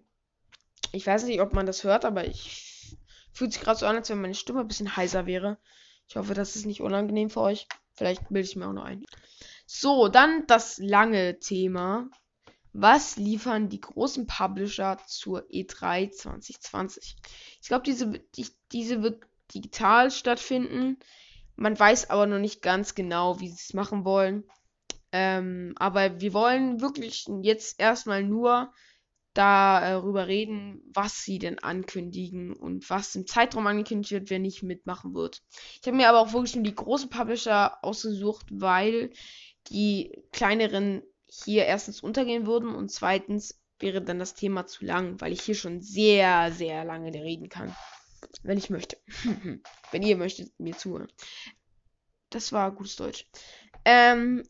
Ich 0.96 1.08
weiß 1.08 1.24
nicht, 1.24 1.42
ob 1.42 1.54
man 1.54 1.66
das 1.66 1.84
hört, 1.84 2.06
aber 2.06 2.28
ich 2.28 2.96
fühlt 3.32 3.52
sich 3.52 3.64
gerade 3.64 3.80
so 3.80 3.88
an, 3.88 3.96
als 3.96 4.12
wenn 4.12 4.22
meine 4.22 4.36
Stimme 4.36 4.60
ein 4.60 4.68
bisschen 4.68 4.96
heiser 4.96 5.26
wäre. 5.26 5.58
Ich 6.08 6.16
hoffe, 6.16 6.36
das 6.36 6.56
ist 6.56 6.68
nicht 6.68 6.82
unangenehm 6.82 7.32
für 7.32 7.42
euch. 7.42 7.68
Vielleicht 7.96 8.30
bilde 8.30 8.48
ich 8.48 8.56
mir 8.56 8.68
auch 8.68 8.74
noch 8.74 8.86
ein. 8.86 9.04
So, 9.66 10.08
dann 10.08 10.46
das 10.48 10.78
lange 10.78 11.40
Thema. 11.40 12.10
Was 12.74 13.18
liefern 13.18 13.70
die 13.70 13.82
großen 13.82 14.28
Publisher 14.28 14.98
zur 15.08 15.44
E3 15.50 16.12
2020? 16.12 17.16
Ich 17.62 17.68
glaube, 17.68 17.84
diese, 17.84 18.20
die, 18.36 18.48
diese 18.72 19.04
wird 19.04 19.24
digital 19.54 20.12
stattfinden. 20.12 20.98
Man 21.56 21.80
weiß 21.80 22.10
aber 22.10 22.26
noch 22.26 22.40
nicht 22.40 22.62
ganz 22.62 22.96
genau, 22.96 23.40
wie 23.40 23.50
sie 23.50 23.60
es 23.60 23.74
machen 23.74 24.06
wollen. 24.06 24.44
Ähm, 25.12 25.74
aber 25.78 26.20
wir 26.20 26.34
wollen 26.34 26.82
wirklich 26.82 27.28
jetzt 27.42 27.80
erstmal 27.80 28.24
nur 28.24 28.74
darüber 29.34 30.28
reden, 30.28 30.82
was 30.94 31.24
sie 31.24 31.40
denn 31.40 31.60
ankündigen 31.60 32.54
und 32.54 32.90
was 32.90 33.16
im 33.16 33.26
Zeitraum 33.26 33.66
angekündigt 33.66 34.12
wird, 34.12 34.30
wer 34.30 34.40
nicht 34.40 34.64
mitmachen 34.64 35.14
wird. 35.16 35.42
Ich 35.82 35.88
habe 35.88 35.98
mir 35.98 36.10
aber 36.10 36.20
auch 36.20 36.34
wirklich 36.34 36.56
nur 36.56 36.64
die 36.64 36.76
großen 36.76 37.10
Publisher 37.10 37.84
ausgesucht, 37.84 38.46
weil 38.52 39.12
die 39.70 40.24
kleineren 40.32 41.02
hier 41.28 41.66
erstens 41.66 42.02
untergehen 42.02 42.46
würden 42.46 42.76
und 42.76 42.92
zweitens 42.92 43.60
wäre 43.80 44.02
dann 44.02 44.20
das 44.20 44.36
Thema 44.36 44.68
zu 44.68 44.86
lang, 44.86 45.20
weil 45.20 45.34
ich 45.34 45.42
hier 45.42 45.56
schon 45.56 45.82
sehr, 45.82 46.52
sehr 46.52 46.86
lange 46.86 47.12
reden 47.14 47.50
kann. 47.50 47.76
Wenn 48.44 48.58
ich 48.58 48.70
möchte. 48.70 48.98
Wenn 49.92 50.04
ihr 50.04 50.18
möchtet, 50.18 50.58
mir 50.60 50.78
zuhören. 50.78 51.12
Das 52.30 52.52
war 52.52 52.72
gutes 52.72 52.96
Deutsch. 52.96 53.28
Ähm, 53.86 54.44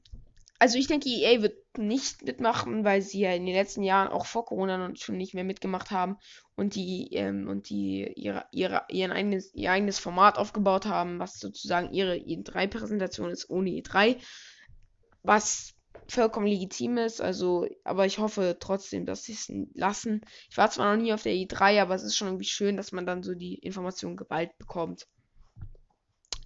also 0.59 0.77
ich 0.77 0.87
denke, 0.87 1.09
EA 1.09 1.41
wird 1.41 1.77
nicht 1.77 2.23
mitmachen, 2.23 2.85
weil 2.85 3.01
sie 3.01 3.19
ja 3.19 3.33
in 3.33 3.45
den 3.45 3.55
letzten 3.55 3.83
Jahren 3.83 4.07
auch 4.07 4.25
vor 4.25 4.45
Corona 4.45 4.95
schon 4.95 5.17
nicht 5.17 5.33
mehr 5.33 5.43
mitgemacht 5.43 5.91
haben 5.91 6.17
und 6.55 6.75
die 6.75 7.09
ähm, 7.13 7.49
und 7.49 7.69
die 7.69 8.13
ihre, 8.15 8.45
ihre, 8.51 8.83
ihren 8.89 9.11
eigenes, 9.11 9.53
ihr 9.53 9.71
eigenes 9.71 9.99
Format 9.99 10.37
aufgebaut 10.37 10.85
haben, 10.85 11.19
was 11.19 11.39
sozusagen 11.39 11.91
ihre 11.91 12.15
E3-Präsentation 12.15 13.29
ist 13.29 13.49
ohne 13.49 13.71
E3. 13.71 14.17
Was 15.23 15.72
vollkommen 16.07 16.47
legitim 16.47 16.97
ist. 16.97 17.21
Also, 17.21 17.67
aber 17.83 18.05
ich 18.05 18.19
hoffe 18.19 18.57
trotzdem, 18.59 19.05
dass 19.05 19.23
sie 19.23 19.33
es 19.33 19.51
lassen. 19.73 20.21
Ich 20.49 20.57
war 20.57 20.69
zwar 20.69 20.95
noch 20.95 21.01
nie 21.01 21.13
auf 21.13 21.23
der 21.23 21.33
E3, 21.33 21.81
aber 21.81 21.95
es 21.95 22.03
ist 22.03 22.15
schon 22.15 22.27
irgendwie 22.27 22.45
schön, 22.45 22.77
dass 22.77 22.91
man 22.91 23.05
dann 23.05 23.23
so 23.23 23.33
die 23.33 23.55
Informationen 23.55 24.17
geballt 24.17 24.57
bekommt. 24.57 25.07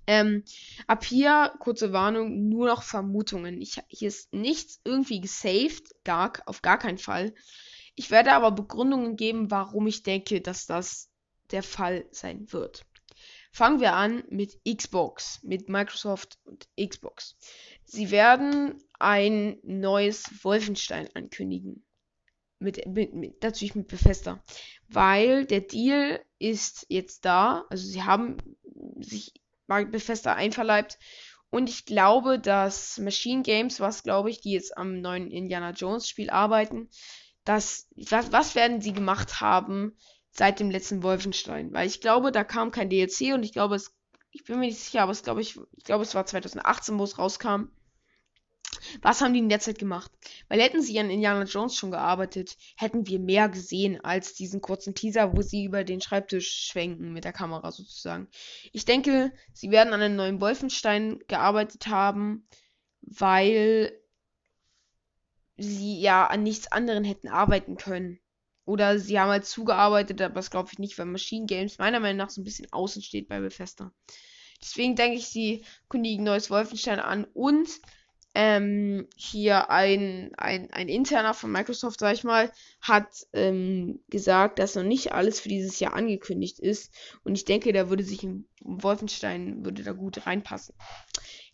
Ähm, 0.09 0.45
ab 0.87 1.03
hier, 1.03 1.53
kurze 1.59 1.91
Warnung, 1.91 2.47
nur 2.47 2.67
noch 2.67 2.81
Vermutungen. 2.81 3.61
Ich, 3.61 3.81
hier 3.89 4.07
ist 4.07 4.33
nichts 4.33 4.79
irgendwie 4.85 5.19
gesaved, 5.19 5.83
gar, 6.05 6.31
auf 6.45 6.61
gar 6.61 6.79
keinen 6.79 6.97
Fall. 6.97 7.33
Ich 7.95 8.09
werde 8.09 8.31
aber 8.31 8.51
Begründungen 8.51 9.17
geben, 9.17 9.51
warum 9.51 9.85
ich 9.87 10.03
denke, 10.03 10.39
dass 10.39 10.65
das 10.65 11.09
der 11.51 11.63
Fall 11.63 12.05
sein 12.11 12.51
wird. 12.53 12.85
Fangen 13.51 13.81
wir 13.81 13.93
an 13.93 14.23
mit 14.29 14.59
Xbox, 14.65 15.41
mit 15.43 15.67
Microsoft 15.67 16.37
und 16.43 16.67
Xbox. 16.79 17.35
Sie 17.85 18.11
werden 18.11 18.83
ein 18.99 19.57
neues 19.63 20.43
Wolfenstein 20.43 21.09
ankündigen. 21.13 21.83
Mit, 22.59 22.85
mit, 22.87 23.13
mit, 23.13 23.43
natürlich 23.43 23.75
mit 23.75 23.87
Bethesda. 23.87 24.43
Weil 24.87 25.45
der 25.45 25.61
Deal 25.61 26.19
ist 26.39 26.85
jetzt 26.89 27.25
da. 27.25 27.65
Also 27.69 27.87
sie 27.87 28.03
haben 28.03 28.37
sich 28.99 29.33
Bethesda 29.67 30.33
einverleibt. 30.33 30.97
Und 31.49 31.69
ich 31.69 31.85
glaube, 31.85 32.39
dass 32.39 32.97
Machine 32.97 33.41
Games, 33.41 33.79
was 33.79 34.03
glaube 34.03 34.29
ich, 34.29 34.41
die 34.41 34.51
jetzt 34.51 34.77
am 34.77 34.99
neuen 35.01 35.31
Indiana 35.31 35.71
Jones 35.71 36.09
Spiel 36.09 36.29
arbeiten, 36.29 36.89
dass, 37.45 37.87
was, 37.95 38.31
was 38.31 38.55
werden 38.55 38.81
sie 38.81 38.91
gemacht 38.91 39.39
haben 39.39 39.95
seit 40.31 40.59
dem 40.59 40.69
letzten 40.69 41.03
Wolfenstein? 41.03 41.71
Weil 41.71 41.87
ich 41.87 42.01
glaube, 42.01 42.31
da 42.31 42.43
kam 42.43 42.71
kein 42.71 42.89
DLC 42.89 43.33
und 43.33 43.43
ich 43.43 43.53
glaube, 43.53 43.75
es, 43.75 43.95
ich 44.31 44.43
bin 44.43 44.59
mir 44.59 44.65
nicht 44.65 44.79
sicher, 44.79 45.03
aber 45.03 45.13
es 45.13 45.23
glaube 45.23 45.41
ich, 45.41 45.57
ich 45.77 45.83
glaube, 45.85 46.03
es 46.03 46.13
war 46.15 46.25
2018, 46.25 46.99
wo 46.99 47.03
es 47.03 47.17
rauskam. 47.17 47.69
Was 49.01 49.21
haben 49.21 49.33
die 49.33 49.39
in 49.39 49.49
der 49.49 49.59
Zeit 49.59 49.79
gemacht? 49.79 50.11
Weil 50.47 50.61
hätten 50.61 50.81
sie 50.81 50.99
an 50.99 51.09
Indiana 51.09 51.43
Jones 51.43 51.75
schon 51.75 51.91
gearbeitet, 51.91 52.57
hätten 52.75 53.07
wir 53.07 53.19
mehr 53.19 53.49
gesehen 53.49 53.99
als 54.03 54.33
diesen 54.33 54.61
kurzen 54.61 54.95
Teaser, 54.95 55.35
wo 55.35 55.41
sie 55.41 55.65
über 55.65 55.83
den 55.83 56.01
Schreibtisch 56.01 56.67
schwenken 56.67 57.13
mit 57.13 57.23
der 57.23 57.33
Kamera 57.33 57.71
sozusagen. 57.71 58.27
Ich 58.73 58.85
denke, 58.85 59.31
sie 59.53 59.71
werden 59.71 59.93
an 59.93 60.01
einem 60.01 60.15
neuen 60.15 60.41
Wolfenstein 60.41 61.19
gearbeitet 61.27 61.87
haben, 61.87 62.47
weil 63.01 63.91
sie 65.57 65.99
ja 65.99 66.27
an 66.27 66.43
nichts 66.43 66.71
anderem 66.71 67.03
hätten 67.03 67.27
arbeiten 67.27 67.77
können. 67.77 68.19
Oder 68.65 68.99
sie 68.99 69.19
haben 69.19 69.29
halt 69.29 69.45
zugearbeitet, 69.45 70.21
aber 70.21 70.35
das 70.35 70.51
glaube 70.51 70.69
ich 70.71 70.77
nicht, 70.77 70.97
weil 70.97 71.05
Machine 71.05 71.45
Games 71.45 71.77
meiner 71.77 72.01
Meinung 72.01 72.17
nach 72.17 72.29
so 72.29 72.41
ein 72.41 72.43
bisschen 72.43 72.71
außen 72.71 73.01
steht 73.01 73.29
bei 73.29 73.39
Bethesda. 73.39 73.93
Deswegen 74.61 74.95
denke 74.95 75.17
ich, 75.17 75.27
sie 75.27 75.63
kündigen 75.87 76.25
neues 76.25 76.49
Wolfenstein 76.49 76.99
an 76.99 77.25
und 77.33 77.69
ähm, 78.39 79.07
hier 79.15 79.71
ein, 79.71 80.31
ein, 80.37 80.69
ein 80.69 80.89
interner 80.89 81.33
von 81.33 81.51
Microsoft, 81.51 81.99
sag 81.99 82.13
ich 82.13 82.23
mal, 82.23 82.51
hat 82.81 83.25
ähm, 83.33 83.99
gesagt, 84.09 84.59
dass 84.59 84.75
noch 84.75 84.83
nicht 84.83 85.11
alles 85.11 85.39
für 85.39 85.49
dieses 85.49 85.79
Jahr 85.79 85.95
angekündigt 85.95 86.59
ist. 86.59 86.93
Und 87.23 87.33
ich 87.33 87.45
denke, 87.45 87.73
da 87.73 87.89
würde 87.89 88.03
sich 88.03 88.21
ein 88.21 88.47
Wolfenstein 88.61 89.65
würde 89.65 89.81
da 89.81 89.91
gut 89.91 90.27
reinpassen. 90.27 90.75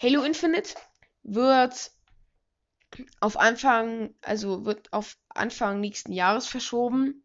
Halo 0.01 0.23
Infinite 0.23 0.75
wird 1.23 1.91
auf 3.21 3.39
Anfang, 3.39 4.13
also 4.21 4.65
wird 4.65 4.91
auf 4.91 5.17
Anfang 5.29 5.79
nächsten 5.79 6.11
Jahres 6.11 6.47
verschoben. 6.47 7.23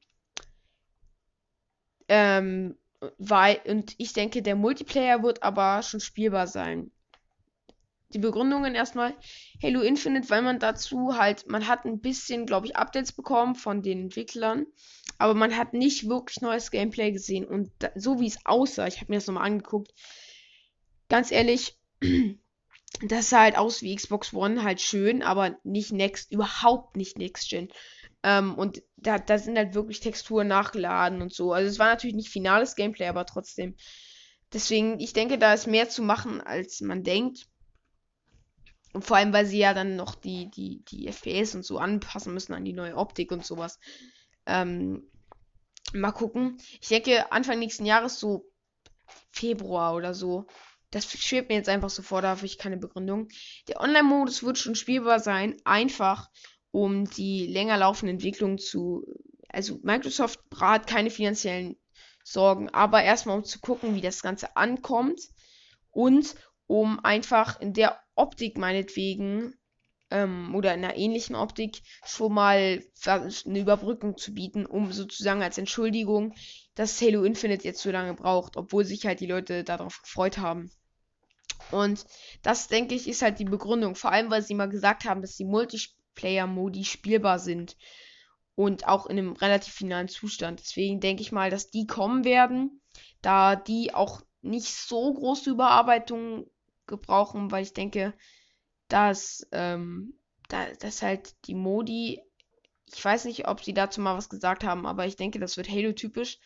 Ähm, 2.07 2.79
weil, 3.19 3.61
und 3.67 3.97
ich 3.99 4.13
denke, 4.13 4.41
der 4.41 4.55
Multiplayer 4.55 5.25
wird 5.25 5.43
aber 5.43 5.83
schon 5.83 5.99
spielbar 5.99 6.47
sein 6.47 6.93
die 8.11 8.19
Begründungen 8.19 8.75
erstmal 8.75 9.15
Halo 9.63 9.81
Infinite, 9.83 10.31
weil 10.31 10.43
man 10.43 10.59
dazu 10.59 11.17
halt, 11.17 11.47
man 11.49 11.67
hat 11.67 11.85
ein 11.85 12.01
bisschen, 12.01 12.47
glaube 12.47 12.67
ich, 12.67 12.77
Updates 12.77 13.13
bekommen 13.13 13.55
von 13.55 13.83
den 13.83 14.05
Entwicklern, 14.05 14.67
aber 15.19 15.35
man 15.35 15.57
hat 15.57 15.75
nicht 15.75 16.09
wirklich 16.09 16.41
neues 16.41 16.71
Gameplay 16.71 17.13
gesehen 17.13 17.45
und 17.45 17.71
da, 17.79 17.91
so 17.95 18.21
wie 18.21 18.27
es 18.27 18.45
aussah, 18.47 18.87
ich 18.87 19.01
habe 19.01 19.13
mir 19.13 19.17
das 19.19 19.27
nochmal 19.27 19.47
angeguckt, 19.47 19.93
ganz 21.09 21.31
ehrlich, 21.31 21.77
das 23.07 23.31
sah 23.31 23.41
halt 23.41 23.57
aus 23.59 23.83
wie 23.83 23.95
Xbox 23.95 24.33
One, 24.33 24.63
halt 24.63 24.81
schön, 24.81 25.23
aber 25.23 25.59
nicht 25.63 25.93
Next, 25.93 26.33
überhaupt 26.33 26.97
nicht 26.97 27.19
Next 27.19 27.51
Gen. 27.51 27.69
Ähm, 28.23 28.55
und 28.55 28.83
da, 28.97 29.19
da 29.19 29.39
sind 29.39 29.57
halt 29.57 29.75
wirklich 29.75 30.01
Texturen 30.01 30.49
nachgeladen 30.49 31.23
und 31.23 31.33
so. 31.33 31.53
Also 31.53 31.71
es 31.71 31.79
war 31.79 31.89
natürlich 31.89 32.17
nicht 32.17 32.31
finales 32.31 32.75
Gameplay, 32.75 33.07
aber 33.07 33.27
trotzdem. 33.27 33.77
Deswegen, 34.53 34.99
ich 34.99 35.13
denke, 35.13 35.39
da 35.39 35.53
ist 35.53 35.67
mehr 35.67 35.89
zu 35.89 36.03
machen, 36.03 36.41
als 36.41 36.81
man 36.81 37.05
denkt. 37.05 37.47
Und 38.93 39.05
vor 39.05 39.17
allem, 39.17 39.33
weil 39.33 39.47
sie 39.47 39.59
ja 39.59 39.75
dann 39.75 39.97
noch 39.97 40.15
die, 40.15 40.51
die, 40.51 40.83
die 40.85 41.09
FPS 41.09 41.55
und 41.55 41.65
so 41.65 41.79
anpassen 41.79 42.33
müssen 42.33 42.55
an 42.55 42.65
die 42.65 42.73
neue 42.73 42.97
Optik 42.97 43.33
und 43.33 43.45
sowas. 43.45 43.79
Ähm, 44.47 45.11
mal 45.93 46.13
gucken. 46.13 46.59
Ich 46.81 46.89
denke, 46.89 47.31
Anfang 47.33 47.59
nächsten 47.59 47.85
Jahres, 47.85 48.19
so 48.19 48.51
Februar 49.31 49.95
oder 49.95 50.15
so. 50.15 50.47
Das 50.91 51.11
schwebt 51.11 51.51
mir 51.51 51.57
jetzt 51.57 51.69
einfach 51.69 51.91
so 51.91 52.03
vor, 52.03 52.23
da 52.23 52.31
habe 52.31 52.47
ich 52.47 52.59
keine 52.59 52.79
Begründung. 52.79 53.29
Der 53.69 53.81
Online-Modus 53.81 54.43
wird 54.43 54.59
schon 54.59 54.75
spielbar 54.75 55.21
sein, 55.21 55.57
einfach 55.65 56.31
um 56.71 57.05
die 57.05 57.47
länger 57.47 57.77
laufende 57.77 58.13
Entwicklung 58.13 58.59
zu. 58.59 59.05
Also 59.49 59.79
Microsoft 59.83 60.41
hat 60.59 60.87
keine 60.87 61.11
finanziellen 61.11 61.77
Sorgen, 62.25 62.69
aber 62.71 63.03
erstmal 63.03 63.37
um 63.37 63.45
zu 63.45 63.59
gucken, 63.61 63.95
wie 63.95 64.01
das 64.01 64.23
Ganze 64.23 64.57
ankommt 64.57 65.21
und 65.91 66.35
um 66.67 67.03
einfach 67.03 67.61
in 67.61 67.73
der 67.73 67.99
Optik 68.19 68.59
meinetwegen 68.59 69.55
ähm, 70.11 70.55
oder 70.55 70.75
in 70.75 70.85
einer 70.85 70.97
ähnlichen 70.97 71.37
Optik 71.37 71.83
schon 72.05 72.33
mal 72.33 72.83
eine 73.07 73.59
Überbrückung 73.59 74.17
zu 74.17 74.35
bieten, 74.35 74.67
um 74.67 74.93
sozusagen 74.93 75.43
als 75.43 75.59
Entschuldigung, 75.59 76.35
dass 76.75 77.01
Halo 77.01 77.25
Infinite 77.25 77.65
jetzt 77.65 77.83
so 77.83 77.91
lange 77.91 78.15
braucht, 78.15 78.57
obwohl 78.57 78.85
sich 78.85 79.07
halt 79.07 79.21
die 79.21 79.27
Leute 79.27 79.65
darauf 79.65 80.03
gefreut 80.03 80.39
haben. 80.39 80.71
Und 81.71 82.07
das, 82.43 82.69
denke 82.69 82.95
ich, 82.95 83.09
ist 83.09 83.23
halt 83.23 83.39
die 83.39 83.45
Begründung. 83.45 83.95
Vor 83.95 84.13
allem, 84.13 84.31
weil 84.31 84.43
sie 84.43 84.55
mal 84.55 84.69
gesagt 84.69 85.05
haben, 85.05 85.21
dass 85.21 85.37
die 85.37 85.45
Multiplayer-Modi 85.45 86.85
spielbar 86.85 87.39
sind. 87.39 87.77
Und 88.55 88.89
auch 88.89 89.07
in 89.07 89.19
einem 89.19 89.33
relativ 89.35 89.75
finalen 89.75 90.09
Zustand. 90.09 90.61
Deswegen 90.61 91.01
denke 91.01 91.23
ich 91.23 91.31
mal, 91.31 91.51
dass 91.51 91.71
die 91.71 91.87
kommen 91.87 92.25
werden. 92.25 92.81
Da 93.23 93.55
die 93.55 93.95
auch 93.95 94.23
nicht 94.41 94.75
so 94.75 95.13
große 95.13 95.51
Überarbeitungen 95.51 96.47
gebrauchen, 96.89 97.51
weil 97.51 97.63
ich 97.63 97.75
denke, 97.75 98.15
dass, 98.89 99.47
ähm, 99.53 100.15
da, 100.49 100.67
dass 100.81 101.03
halt 101.03 101.35
die 101.47 101.55
Modi, 101.55 102.21
ich 102.93 103.05
weiß 103.05 103.27
nicht, 103.27 103.47
ob 103.47 103.63
sie 103.63 103.75
dazu 103.75 104.01
mal 104.01 104.17
was 104.17 104.29
gesagt 104.29 104.65
haben, 104.65 104.87
aber 104.87 105.07
ich 105.07 105.17
denke, 105.17 105.39
das 105.39 105.57
wird 105.57 105.69
Halo-typisch 105.69 106.39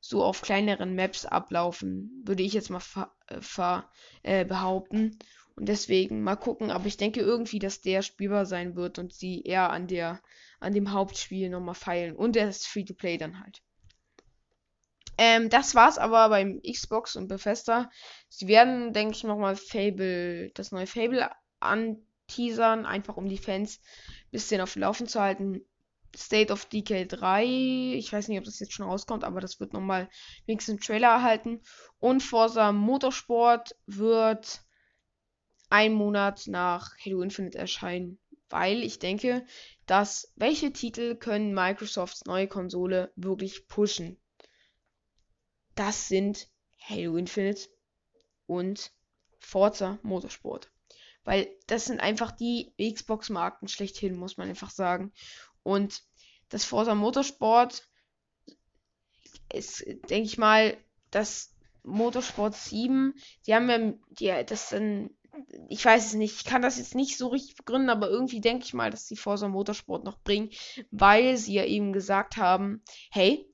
so 0.00 0.24
auf 0.24 0.40
kleineren 0.40 0.94
Maps 0.96 1.26
ablaufen, 1.26 2.22
würde 2.24 2.42
ich 2.42 2.54
jetzt 2.54 2.70
mal 2.70 2.80
ver, 2.80 3.14
äh, 3.26 3.40
ver 3.40 3.90
äh, 4.22 4.44
behaupten. 4.44 5.18
Und 5.56 5.68
deswegen 5.68 6.22
mal 6.22 6.36
gucken, 6.36 6.70
aber 6.70 6.86
ich 6.86 6.96
denke 6.96 7.20
irgendwie, 7.20 7.58
dass 7.58 7.82
der 7.82 8.00
spielbar 8.00 8.46
sein 8.46 8.76
wird 8.76 8.98
und 8.98 9.12
sie 9.12 9.42
eher 9.42 9.70
an 9.70 9.88
der, 9.88 10.22
an 10.58 10.72
dem 10.72 10.92
Hauptspiel 10.92 11.50
nochmal 11.50 11.74
feilen. 11.74 12.16
Und 12.16 12.34
der 12.34 12.48
ist 12.48 12.66
Free-to-Play 12.66 13.18
dann 13.18 13.40
halt. 13.40 13.62
Ähm, 15.22 15.50
das 15.50 15.74
war's 15.74 15.98
aber 15.98 16.30
beim 16.30 16.62
Xbox 16.62 17.14
und 17.14 17.28
Bethesda. 17.28 17.90
Sie 18.30 18.48
werden, 18.48 18.94
denke 18.94 19.14
ich, 19.14 19.22
nochmal 19.22 19.54
Fable, 19.54 20.50
das 20.54 20.72
neue 20.72 20.86
Fable 20.86 21.30
anteasern, 21.60 22.86
einfach 22.86 23.18
um 23.18 23.28
die 23.28 23.36
Fans 23.36 23.80
ein 23.80 24.30
bisschen 24.30 24.62
auf 24.62 24.76
Laufen 24.76 25.06
zu 25.06 25.20
halten. 25.20 25.60
State 26.16 26.50
of 26.50 26.64
Decay 26.64 27.06
3, 27.06 27.44
ich 27.44 28.10
weiß 28.10 28.28
nicht, 28.28 28.38
ob 28.38 28.46
das 28.46 28.60
jetzt 28.60 28.72
schon 28.72 28.86
rauskommt, 28.86 29.22
aber 29.22 29.42
das 29.42 29.60
wird 29.60 29.74
nochmal 29.74 30.08
wenigstens 30.46 30.72
einen 30.72 30.80
Trailer 30.80 31.08
erhalten. 31.08 31.60
Und 31.98 32.22
Forza 32.22 32.72
Motorsport 32.72 33.76
wird 33.86 34.62
ein 35.68 35.92
Monat 35.92 36.46
nach 36.46 36.96
Halo 37.04 37.20
Infinite 37.20 37.58
erscheinen, 37.58 38.18
weil 38.48 38.82
ich 38.82 38.98
denke, 38.98 39.44
dass 39.84 40.32
welche 40.36 40.72
Titel 40.72 41.14
können 41.14 41.52
Microsofts 41.52 42.24
neue 42.24 42.48
Konsole 42.48 43.12
wirklich 43.16 43.68
pushen? 43.68 44.16
Das 45.80 46.08
sind 46.08 46.46
Halo 46.78 47.16
Infinite 47.16 47.70
und 48.44 48.92
Forza 49.38 49.98
Motorsport. 50.02 50.70
Weil 51.24 51.48
das 51.68 51.86
sind 51.86 52.00
einfach 52.00 52.32
die 52.32 52.74
Xbox-Marken 52.78 53.66
schlechthin, 53.66 54.14
muss 54.14 54.36
man 54.36 54.50
einfach 54.50 54.68
sagen. 54.68 55.10
Und 55.62 56.02
das 56.50 56.66
Forza 56.66 56.94
Motorsport 56.94 57.88
ist, 59.50 59.86
denke 60.10 60.26
ich 60.26 60.36
mal, 60.36 60.76
das 61.10 61.54
Motorsport 61.82 62.54
7, 62.54 63.14
die 63.46 63.54
haben 63.54 64.02
ja, 64.18 64.42
das 64.42 64.68
dann, 64.68 65.08
ich 65.70 65.82
weiß 65.82 66.08
es 66.08 66.12
nicht, 66.12 66.34
ich 66.36 66.44
kann 66.44 66.60
das 66.60 66.76
jetzt 66.76 66.94
nicht 66.94 67.16
so 67.16 67.28
richtig 67.28 67.56
begründen, 67.56 67.88
aber 67.88 68.10
irgendwie 68.10 68.42
denke 68.42 68.66
ich 68.66 68.74
mal, 68.74 68.90
dass 68.90 69.06
die 69.06 69.16
Forza 69.16 69.48
Motorsport 69.48 70.04
noch 70.04 70.20
bringen, 70.20 70.50
weil 70.90 71.38
sie 71.38 71.54
ja 71.54 71.64
eben 71.64 71.94
gesagt 71.94 72.36
haben, 72.36 72.82
hey, 73.10 73.50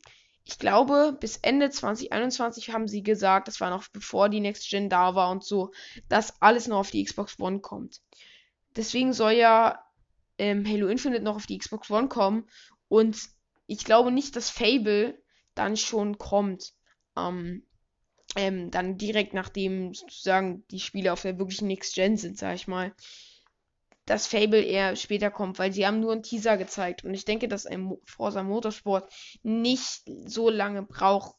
ich 0.49 0.61
glaube, 0.61 1.17
bis 1.19 1.39
Ende 1.39 1.71
2021 1.71 2.73
haben 2.73 2.87
sie 2.87 3.03
gesagt, 3.03 3.49
das 3.49 3.61
war 3.61 3.71
noch 3.71 3.89
bevor 3.89 4.29
die 4.29 4.41
Next 4.41 4.71
Gen 4.71 4.89
da 4.89 5.17
war 5.17 5.31
und 5.31 5.45
so, 5.45 5.73
dass 6.09 6.41
alles 6.41 6.69
noch 6.69 6.79
auf 6.79 6.91
die 6.93 7.05
Xbox 7.05 7.39
One 7.41 7.59
kommt. 7.59 8.01
Deswegen 8.77 9.13
soll 9.13 9.33
ja 9.33 9.85
ähm, 10.39 10.65
Halo 10.65 10.87
Infinite 10.87 11.25
noch 11.25 11.35
auf 11.35 11.47
die 11.47 11.59
Xbox 11.59 11.91
One 11.91 12.07
kommen. 12.07 12.49
Und 12.89 13.19
ich 13.67 13.85
glaube 13.85 14.13
nicht, 14.13 14.37
dass 14.37 14.49
Fable 14.49 15.21
dann 15.57 15.77
schon 15.77 16.17
kommt. 16.17 16.75
Ähm, 17.17 17.65
ähm, 18.37 18.71
dann 18.71 18.99
direkt 18.99 19.35
nachdem 19.35 19.95
sozusagen 19.95 20.65
die 20.71 20.81
Spiele 20.81 21.13
auf 21.13 21.23
der 21.23 21.39
wirklichen 21.39 21.67
Next 21.67 21.95
Gen 21.95 22.17
sind, 22.17 22.39
sag 22.39 22.55
ich 22.55 22.69
mal. 22.69 22.95
Dass 24.07 24.27
Fable 24.27 24.63
eher 24.63 24.97
später 24.97 25.31
kommt, 25.31 25.59
weil 25.59 25.73
sie 25.73 25.87
haben 25.87 26.01
nur 26.01 26.13
einen 26.13 26.23
Teaser 26.23 26.57
gezeigt. 26.57 27.05
Und 27.05 27.13
ich 27.13 27.25
denke, 27.25 27.49
dass 27.49 27.67
ein 27.67 27.97
Forza 28.05 28.43
Motorsport 28.43 29.13
nicht 29.43 30.03
so 30.25 30.49
lange 30.49 30.83
braucht, 30.83 31.35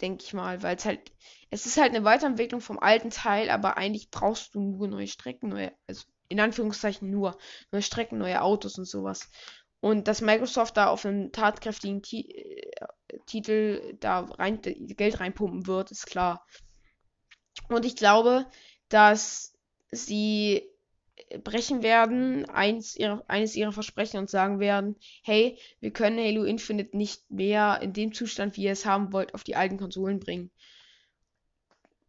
denke 0.00 0.24
ich 0.24 0.32
mal, 0.34 0.62
weil 0.62 0.76
es 0.76 0.84
halt, 0.84 1.12
es 1.50 1.66
ist 1.66 1.76
halt 1.76 1.94
eine 1.94 2.04
Weiterentwicklung 2.04 2.60
vom 2.60 2.78
alten 2.78 3.10
Teil, 3.10 3.50
aber 3.50 3.76
eigentlich 3.76 4.10
brauchst 4.10 4.54
du 4.54 4.60
nur 4.60 4.88
neue 4.88 5.06
Strecken, 5.06 5.48
neue, 5.48 5.72
also 5.86 6.04
in 6.28 6.40
Anführungszeichen 6.40 7.10
nur 7.10 7.36
neue 7.70 7.82
Strecken, 7.82 8.18
neue 8.18 8.42
Autos 8.42 8.78
und 8.78 8.86
sowas. 8.86 9.28
Und 9.80 10.08
dass 10.08 10.22
Microsoft 10.22 10.76
da 10.76 10.88
auf 10.88 11.04
einen 11.04 11.30
tatkräftigen 11.30 12.02
Ti 12.02 12.30
äh, 12.30 13.18
Titel 13.26 13.96
da 14.00 14.20
rein, 14.20 14.60
Geld 14.62 15.20
reinpumpen 15.20 15.66
wird, 15.66 15.90
ist 15.90 16.06
klar. 16.06 16.46
Und 17.68 17.84
ich 17.84 17.94
glaube, 17.94 18.46
dass 18.88 19.54
sie 19.90 20.68
brechen 21.42 21.82
werden, 21.82 22.44
eins 22.48 22.96
ihrer, 22.96 23.24
eines 23.28 23.56
ihrer 23.56 23.72
Versprechen 23.72 24.18
und 24.18 24.30
sagen 24.30 24.60
werden, 24.60 24.96
hey, 25.22 25.58
wir 25.80 25.92
können 25.92 26.18
Halo 26.18 26.44
Infinite 26.44 26.96
nicht 26.96 27.30
mehr 27.30 27.80
in 27.82 27.92
dem 27.92 28.12
Zustand, 28.12 28.56
wie 28.56 28.64
ihr 28.64 28.72
es 28.72 28.86
haben 28.86 29.12
wollt, 29.12 29.34
auf 29.34 29.44
die 29.44 29.56
alten 29.56 29.76
Konsolen 29.76 30.20
bringen. 30.20 30.50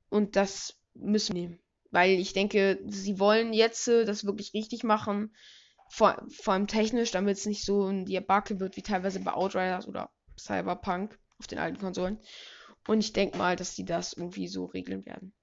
Und 0.10 0.36
das 0.36 0.80
müssen 0.94 1.36
wir 1.36 1.42
nehmen. 1.42 1.60
Weil 1.92 2.12
ich 2.12 2.34
denke, 2.34 2.80
sie 2.88 3.20
wollen 3.20 3.54
jetzt 3.54 3.88
äh, 3.88 4.06
das 4.06 4.26
wirklich 4.26 4.54
richtig 4.54 4.84
machen. 4.84 5.36
Vor, 5.90 6.26
vor 6.30 6.54
allem 6.54 6.68
technisch, 6.68 7.12
damit 7.12 7.38
es 7.38 7.46
nicht 7.46 7.64
so 7.64 7.86
ein 7.86 8.06
Debakel 8.06 8.60
wird 8.60 8.76
wie 8.76 8.82
teilweise 8.82 9.20
bei 9.20 9.34
Outriders 9.34 9.88
oder 9.88 10.10
Cyberpunk 10.38 11.18
auf 11.40 11.48
den 11.48 11.60
alten 11.60 11.78
Konsolen. 11.78 12.20
Und 12.88 13.00
ich 13.00 13.14
denke 13.14 13.38
mal, 13.38 13.56
dass 13.56 13.76
die 13.76 13.86
das 13.86 14.14
irgendwie 14.14 14.48
so 14.48 14.66
regeln 14.66 15.06
werden. 15.06 15.34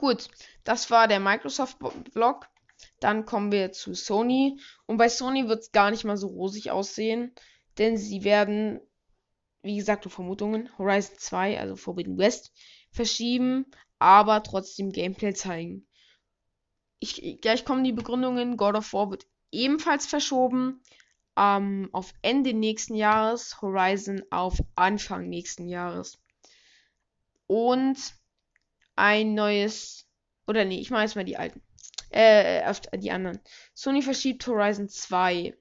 Gut, 0.00 0.28
das 0.64 0.90
war 0.90 1.08
der 1.08 1.20
Microsoft-Blog. 1.20 2.48
Dann 3.00 3.26
kommen 3.26 3.52
wir 3.52 3.70
zu 3.72 3.92
Sony. 3.92 4.58
Und 4.86 4.96
bei 4.96 5.10
Sony 5.10 5.46
wird 5.46 5.60
es 5.60 5.72
gar 5.72 5.90
nicht 5.90 6.04
mal 6.04 6.16
so 6.16 6.28
rosig 6.28 6.70
aussehen. 6.70 7.34
Denn 7.76 7.98
sie 7.98 8.24
werden, 8.24 8.80
wie 9.60 9.76
gesagt, 9.76 10.06
nur 10.06 10.10
Vermutungen, 10.10 10.70
Horizon 10.78 11.18
2, 11.18 11.60
also 11.60 11.76
Forbidden 11.76 12.16
West, 12.16 12.50
verschieben, 12.90 13.66
aber 13.98 14.42
trotzdem 14.42 14.90
Gameplay 14.90 15.34
zeigen. 15.34 15.86
Ich, 16.98 17.38
gleich 17.42 17.66
kommen 17.66 17.84
die 17.84 17.92
Begründungen. 17.92 18.56
God 18.56 18.76
of 18.76 18.94
War 18.94 19.10
wird 19.10 19.26
ebenfalls 19.52 20.06
verschoben. 20.06 20.80
Ähm, 21.36 21.90
auf 21.92 22.14
Ende 22.22 22.54
nächsten 22.54 22.94
Jahres. 22.94 23.60
Horizon 23.60 24.22
auf 24.30 24.62
Anfang 24.76 25.28
nächsten 25.28 25.68
Jahres. 25.68 26.18
Und 27.46 28.18
ein 29.00 29.34
neues. 29.34 30.06
Oder 30.46 30.64
nee, 30.64 30.78
ich 30.78 30.90
mache 30.90 31.02
jetzt 31.02 31.16
mal 31.16 31.24
die 31.24 31.38
alten. 31.38 31.62
Äh, 32.10 32.64
auf 32.66 32.80
die 32.80 33.10
anderen. 33.10 33.40
Sony 33.74 34.02
verschiebt 34.02 34.46
Horizon 34.46 34.88
2. 34.88 35.54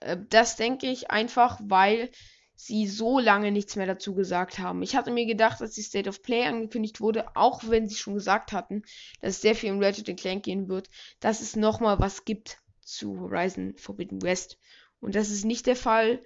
Äh, 0.00 0.16
das 0.30 0.56
denke 0.56 0.86
ich 0.86 1.10
einfach, 1.10 1.60
weil 1.62 2.10
sie 2.54 2.86
so 2.86 3.18
lange 3.18 3.52
nichts 3.52 3.76
mehr 3.76 3.86
dazu 3.86 4.14
gesagt 4.14 4.58
haben. 4.58 4.82
Ich 4.82 4.96
hatte 4.96 5.10
mir 5.10 5.26
gedacht, 5.26 5.60
als 5.60 5.74
die 5.74 5.82
State 5.82 6.08
of 6.08 6.22
Play 6.22 6.44
angekündigt 6.46 7.00
wurde, 7.00 7.36
auch 7.36 7.62
wenn 7.68 7.86
sie 7.86 7.96
schon 7.96 8.14
gesagt 8.14 8.52
hatten, 8.52 8.82
dass 9.20 9.34
es 9.34 9.42
sehr 9.42 9.54
viel 9.54 9.72
um 9.72 9.82
Ratchet 9.82 10.16
Clank 10.16 10.44
gehen 10.44 10.68
wird, 10.68 10.88
dass 11.20 11.42
es 11.42 11.54
nochmal 11.54 11.98
was 11.98 12.24
gibt 12.24 12.58
zu 12.80 13.20
Horizon 13.20 13.74
Forbidden 13.76 14.22
West. 14.22 14.58
Und 15.00 15.14
das 15.14 15.30
ist 15.30 15.44
nicht 15.44 15.66
der 15.66 15.76
Fall. 15.76 16.22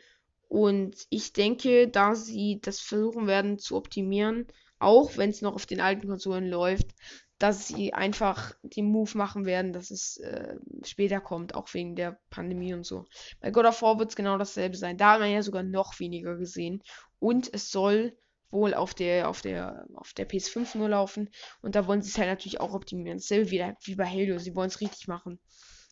Und 0.46 1.06
ich 1.10 1.32
denke, 1.32 1.88
da 1.88 2.14
sie 2.14 2.60
das 2.62 2.80
versuchen 2.80 3.26
werden 3.26 3.58
zu 3.58 3.76
optimieren, 3.76 4.46
auch 4.80 5.16
wenn 5.16 5.30
es 5.30 5.42
noch 5.42 5.54
auf 5.54 5.66
den 5.66 5.80
alten 5.80 6.08
Konsolen 6.08 6.48
läuft, 6.48 6.94
dass 7.38 7.68
sie 7.68 7.94
einfach 7.94 8.52
den 8.62 8.86
Move 8.86 9.16
machen 9.16 9.46
werden, 9.46 9.72
dass 9.72 9.90
es 9.90 10.18
äh, 10.18 10.56
später 10.84 11.20
kommt, 11.20 11.54
auch 11.54 11.72
wegen 11.72 11.96
der 11.96 12.20
Pandemie 12.28 12.74
und 12.74 12.84
so. 12.84 13.06
Bei 13.40 13.50
God 13.50 13.64
of 13.64 13.80
War 13.80 13.98
wird 13.98 14.10
es 14.10 14.16
genau 14.16 14.36
dasselbe 14.36 14.76
sein. 14.76 14.98
Da 14.98 15.12
hat 15.12 15.20
man 15.20 15.30
ja 15.30 15.42
sogar 15.42 15.62
noch 15.62 15.98
weniger 16.00 16.36
gesehen. 16.36 16.82
Und 17.18 17.52
es 17.52 17.70
soll 17.70 18.16
wohl 18.50 18.74
auf 18.74 18.92
der, 18.92 19.28
auf 19.28 19.40
der, 19.40 19.86
auf 19.94 20.12
der 20.12 20.28
PS5 20.28 20.76
nur 20.76 20.90
laufen. 20.90 21.30
Und 21.62 21.76
da 21.76 21.86
wollen 21.86 22.02
sie 22.02 22.10
es 22.10 22.18
halt 22.18 22.28
natürlich 22.28 22.60
auch 22.60 22.74
optimieren. 22.74 23.18
Dasselbe 23.18 23.50
wie, 23.50 23.64
wie 23.84 23.94
bei 23.94 24.06
Halo. 24.06 24.38
Sie 24.38 24.54
wollen 24.54 24.68
es 24.68 24.82
richtig 24.82 25.08
machen. 25.08 25.40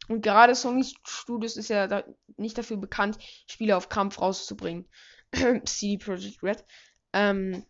Und 0.09 0.23
gerade 0.23 0.55
Sony 0.55 0.85
Studios 1.05 1.57
ist 1.57 1.71
ja 1.71 1.87
da 1.87 2.05
nicht 2.37 2.59
dafür 2.59 2.79
bekannt, 2.79 3.19
Spiele 3.47 3.77
auf 3.77 3.89
Kampf 3.89 4.21
rauszubringen. 4.21 4.87
CD 5.65 5.97
Projekt 5.97 6.43
Red. 6.43 6.65
Ähm, 7.13 7.65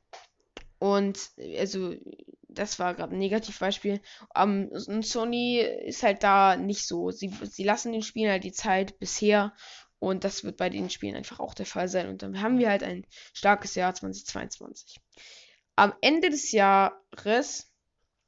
und 0.79 1.31
also 1.59 1.95
das 2.49 2.79
war 2.79 2.95
gerade 2.95 3.15
ein 3.15 3.19
Negativbeispiel. 3.19 4.01
Um, 4.35 4.69
und 4.69 5.07
Sony 5.07 5.61
ist 5.61 6.03
halt 6.03 6.23
da 6.23 6.57
nicht 6.57 6.87
so. 6.87 7.11
Sie, 7.11 7.33
sie 7.45 7.65
lassen 7.65 7.93
den 7.93 8.03
Spielen 8.03 8.31
halt 8.31 8.45
die 8.45 8.53
Zeit 8.53 8.99
bisher. 8.99 9.55
Und 10.01 10.25
das 10.25 10.45
wird 10.45 10.57
bei 10.57 10.71
den 10.71 10.91
Spielen 10.91 11.17
einfach 11.17 11.41
auch 11.41 11.55
der 11.55 11.67
Fall 11.67 11.89
sein. 11.89 12.09
Und 12.09 12.23
dann 12.23 12.41
haben 12.41 12.59
wir 12.59 12.71
halt 12.71 12.83
ein 12.83 13.07
starkes 13.33 13.75
Jahr 13.75 13.95
2022. 13.95 15.01
Am 15.77 15.93
Ende 16.01 16.31
des 16.31 16.53
Jahres 16.53 17.73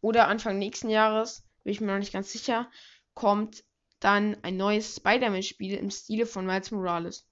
oder 0.00 0.28
Anfang 0.28 0.58
nächsten 0.58 0.90
Jahres, 0.90 1.44
bin 1.62 1.72
ich 1.72 1.80
mir 1.80 1.88
noch 1.88 1.98
nicht 1.98 2.12
ganz 2.12 2.32
sicher, 2.32 2.70
kommt 3.14 3.64
dann 4.00 4.36
ein 4.42 4.56
neues 4.56 4.96
Spider-Man-Spiel 4.96 5.74
im 5.74 5.90
Stile 5.90 6.26
von 6.26 6.46
Miles 6.46 6.70
Morales. 6.70 7.28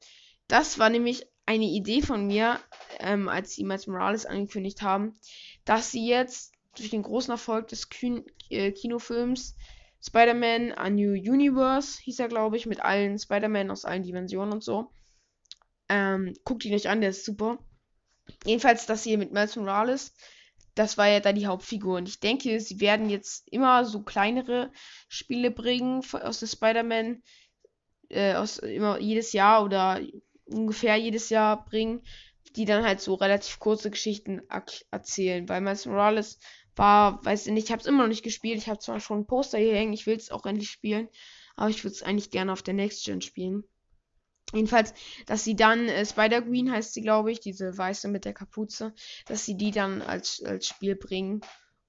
Das 0.48 0.78
war 0.78 0.90
nämlich 0.90 1.26
eine 1.48 1.64
Idee 1.64 2.02
von 2.02 2.26
mir, 2.26 2.61
ähm, 3.00 3.26
als 3.30 3.54
sie 3.54 3.64
Miles 3.64 3.87
Morales 3.87 4.26
angekündigt 4.26 4.82
haben, 4.82 5.18
dass 5.64 5.90
sie 5.90 6.06
jetzt 6.06 6.52
durch 6.76 6.90
den 6.90 7.02
großen 7.02 7.30
Erfolg 7.30 7.68
des 7.68 7.88
Kün 7.88 8.26
äh, 8.50 8.70
Kinofilms 8.70 9.56
Spider-Man 10.06 10.72
A 10.72 10.90
New 10.90 11.12
Universe, 11.12 12.00
hieß 12.02 12.18
er, 12.20 12.28
glaube 12.28 12.58
ich, 12.58 12.66
mit 12.66 12.80
allen 12.80 13.18
Spider-Man 13.18 13.70
aus 13.70 13.87
allen 13.87 14.02
Dimensionen 14.02 14.52
und 14.52 14.62
so. 14.62 14.90
Ähm, 15.88 16.34
guckt 16.44 16.66
ihn 16.66 16.74
euch 16.74 16.90
an, 16.90 17.00
der 17.00 17.11
ist 17.11 17.24
super. 17.24 17.58
Jedenfalls 18.44 18.84
das 18.84 19.04
hier 19.04 19.16
mit 19.16 19.32
Miles 19.32 19.56
Morales, 19.56 20.12
das 20.74 20.98
war 20.98 21.08
ja 21.08 21.20
da 21.20 21.32
die 21.32 21.46
Hauptfigur. 21.46 21.96
Und 21.96 22.11
ich 22.11 22.20
denke, 22.20 22.61
sie 22.61 22.78
werden 22.78 23.08
jetzt 23.08 23.48
immer 23.48 23.87
so 23.87 24.02
kleinere 24.02 24.70
Spiele 25.08 25.50
bringen 25.50 26.04
aus 26.12 26.40
der 26.40 26.46
Spider-Man, 26.46 27.22
äh, 28.11 28.34
aus 28.34 28.58
immer 28.58 28.98
jedes 28.98 29.32
Jahr 29.32 29.64
oder 29.64 29.98
ungefähr 30.48 30.96
jedes 30.96 31.30
Jahr 31.30 31.64
bringen, 31.64 32.02
die 32.56 32.64
dann 32.64 32.84
halt 32.84 33.00
so 33.00 33.14
relativ 33.14 33.58
kurze 33.58 33.90
Geschichten 33.90 34.42
erzählen. 34.90 35.48
Weil 35.48 35.61
Miles 35.61 35.87
Morales 35.87 36.38
war, 36.76 37.24
weiß 37.24 37.46
ich 37.46 37.52
nicht, 37.52 37.64
ich 37.66 37.72
habe 37.72 37.80
es 37.80 37.87
immer 37.87 38.02
noch 38.02 38.08
nicht 38.08 38.22
gespielt. 38.22 38.58
Ich 38.58 38.68
habe 38.68 38.78
zwar 38.78 39.00
schon 39.00 39.20
ein 39.20 39.26
Poster 39.26 39.58
hier 39.58 39.74
hängen, 39.74 39.92
ich 39.92 40.06
will 40.06 40.16
es 40.16 40.30
auch 40.30 40.46
endlich 40.46 40.70
spielen, 40.70 41.08
aber 41.56 41.70
ich 41.70 41.84
würde 41.84 41.94
es 41.94 42.02
eigentlich 42.02 42.30
gerne 42.30 42.52
auf 42.52 42.62
der 42.62 42.74
Next 42.74 43.04
Gen 43.04 43.20
spielen. 43.20 43.64
Jedenfalls, 44.54 44.94
dass 45.26 45.44
sie 45.44 45.56
dann, 45.56 45.88
äh, 45.88 46.06
Spider-Green 46.06 46.72
heißt 46.72 46.94
sie, 46.94 47.02
glaube 47.02 47.30
ich, 47.30 47.40
diese 47.40 47.76
weiße 47.76 48.08
mit 48.08 48.24
der 48.24 48.32
Kapuze, 48.32 48.94
dass 49.26 49.44
sie 49.44 49.56
die 49.56 49.72
dann 49.72 50.00
als, 50.00 50.42
als 50.42 50.66
Spiel 50.66 50.96
bringen 50.96 51.42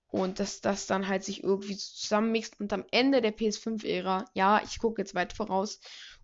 und 0.08 0.40
dass 0.40 0.60
das 0.60 0.86
dann 0.86 1.08
halt 1.08 1.24
sich 1.24 1.44
irgendwie 1.44 1.78
zusammenmixt 1.78 2.60
und 2.60 2.74
am 2.74 2.84
Ende 2.92 3.22
der 3.22 3.36
PS5-Ära, 3.36 4.26
ja, 4.34 4.62
ich 4.64 4.80
gucke 4.80 5.02
jetzt 5.02 5.16
weit 5.16 5.32
voraus, 5.34 5.80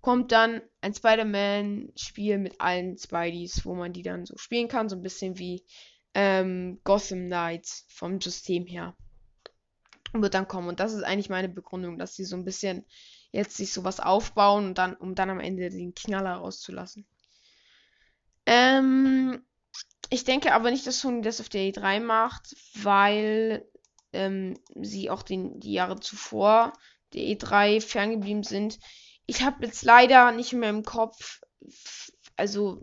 kommt 0.06 0.32
dann 0.32 0.62
ein 0.82 0.94
Spider-Man-Spiel 0.94 2.38
mit 2.38 2.62
allen 2.62 2.96
Spideys, 2.96 3.66
wo 3.66 3.74
man 3.74 3.92
die 3.92 4.04
dann 4.04 4.28
so 4.28 4.38
spielen 4.38 4.68
kann, 4.68 4.88
so 4.88 4.96
ein 4.96 5.02
bisschen 5.02 5.40
wie 5.40 5.66
ähm, 6.14 6.80
Gotham 6.84 7.26
Knights 7.26 7.88
vom 7.90 8.22
System 8.22 8.68
her. 8.68 8.96
Wird 10.14 10.36
dann 10.36 10.48
kommen. 10.48 10.68
Und 10.68 10.80
das 10.80 10.94
ist 10.94 11.02
eigentlich 11.02 11.30
meine 11.30 11.50
Begründung, 11.50 11.98
dass 11.98 12.16
sie 12.16 12.24
so 12.24 12.36
ein 12.36 12.46
bisschen 12.46 12.86
jetzt 13.32 13.58
sich 13.58 13.74
sowas 13.74 14.00
aufbauen 14.00 14.68
und 14.68 14.78
dann, 14.78 14.94
um 14.94 15.16
dann 15.16 15.32
am 15.32 15.40
Ende 15.40 15.72
den 15.72 15.96
Knaller 15.96 16.36
rauszulassen. 16.36 17.08
Ähm, 18.46 19.44
ich 20.12 20.24
denke 20.24 20.54
aber 20.54 20.70
nicht, 20.70 20.86
dass 20.86 21.00
Sony 21.00 21.24
das 21.24 21.42
auf 21.42 21.50
der 21.50 21.62
E3 21.62 22.00
macht, 22.00 22.56
weil 22.76 23.68
ähm, 24.14 24.60
sie 24.80 25.10
auch 25.10 25.24
den, 25.24 25.60
die 25.60 25.74
Jahre 25.74 26.00
zuvor 26.00 26.74
der 27.16 27.24
E3 27.24 27.82
ferngeblieben 27.82 28.44
sind. 28.44 28.78
Ich 29.26 29.42
habe 29.42 29.66
jetzt 29.66 29.84
leider 29.84 30.32
nicht 30.32 30.54
mehr 30.54 30.70
im 30.70 30.84
Kopf, 30.84 31.42
also 32.36 32.82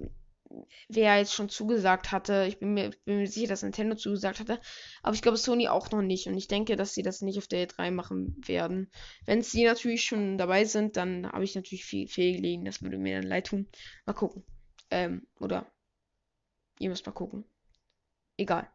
wer 0.89 1.19
jetzt 1.19 1.35
schon 1.35 1.49
zugesagt 1.49 2.13
hatte. 2.13 2.47
Ich 2.49 2.59
bin 2.59 2.75
mir, 2.75 2.91
bin 3.05 3.19
mir 3.19 3.27
sicher, 3.27 3.49
dass 3.49 3.63
Nintendo 3.63 3.97
zugesagt 3.97 4.41
hatte. 4.41 4.61
Aber 5.03 5.15
ich 5.15 5.23
glaube 5.23 5.37
Sony 5.37 5.69
auch 5.69 5.91
noch 5.91 6.03
nicht. 6.03 6.27
Und 6.27 6.37
ich 6.37 6.49
denke, 6.49 6.77
dass 6.77 6.95
sie 6.95 7.03
das 7.03 7.23
nicht 7.23 7.39
auf 7.39 7.47
der 7.47 7.69
E3 7.69 7.91
machen 7.91 8.37
werden. 8.47 8.91
Wenn 9.25 9.43
sie 9.43 9.65
natürlich 9.65 10.05
schon 10.05 10.39
dabei 10.39 10.65
sind, 10.65 10.97
dann 10.97 11.31
habe 11.31 11.45
ich 11.45 11.55
natürlich 11.55 11.85
viel 11.85 12.09
fehlgelegen. 12.09 12.65
Das 12.65 12.83
würde 12.83 12.99
mir 12.99 13.21
dann 13.21 13.29
leid 13.29 13.47
tun. 13.47 13.69
Mal 14.07 14.15
gucken. 14.15 14.45
Ähm, 14.91 15.27
oder 15.41 15.67
ihr 16.79 16.91
müsst 16.91 17.07
mal 17.07 17.13
gucken. 17.13 17.45
Egal. 18.37 18.69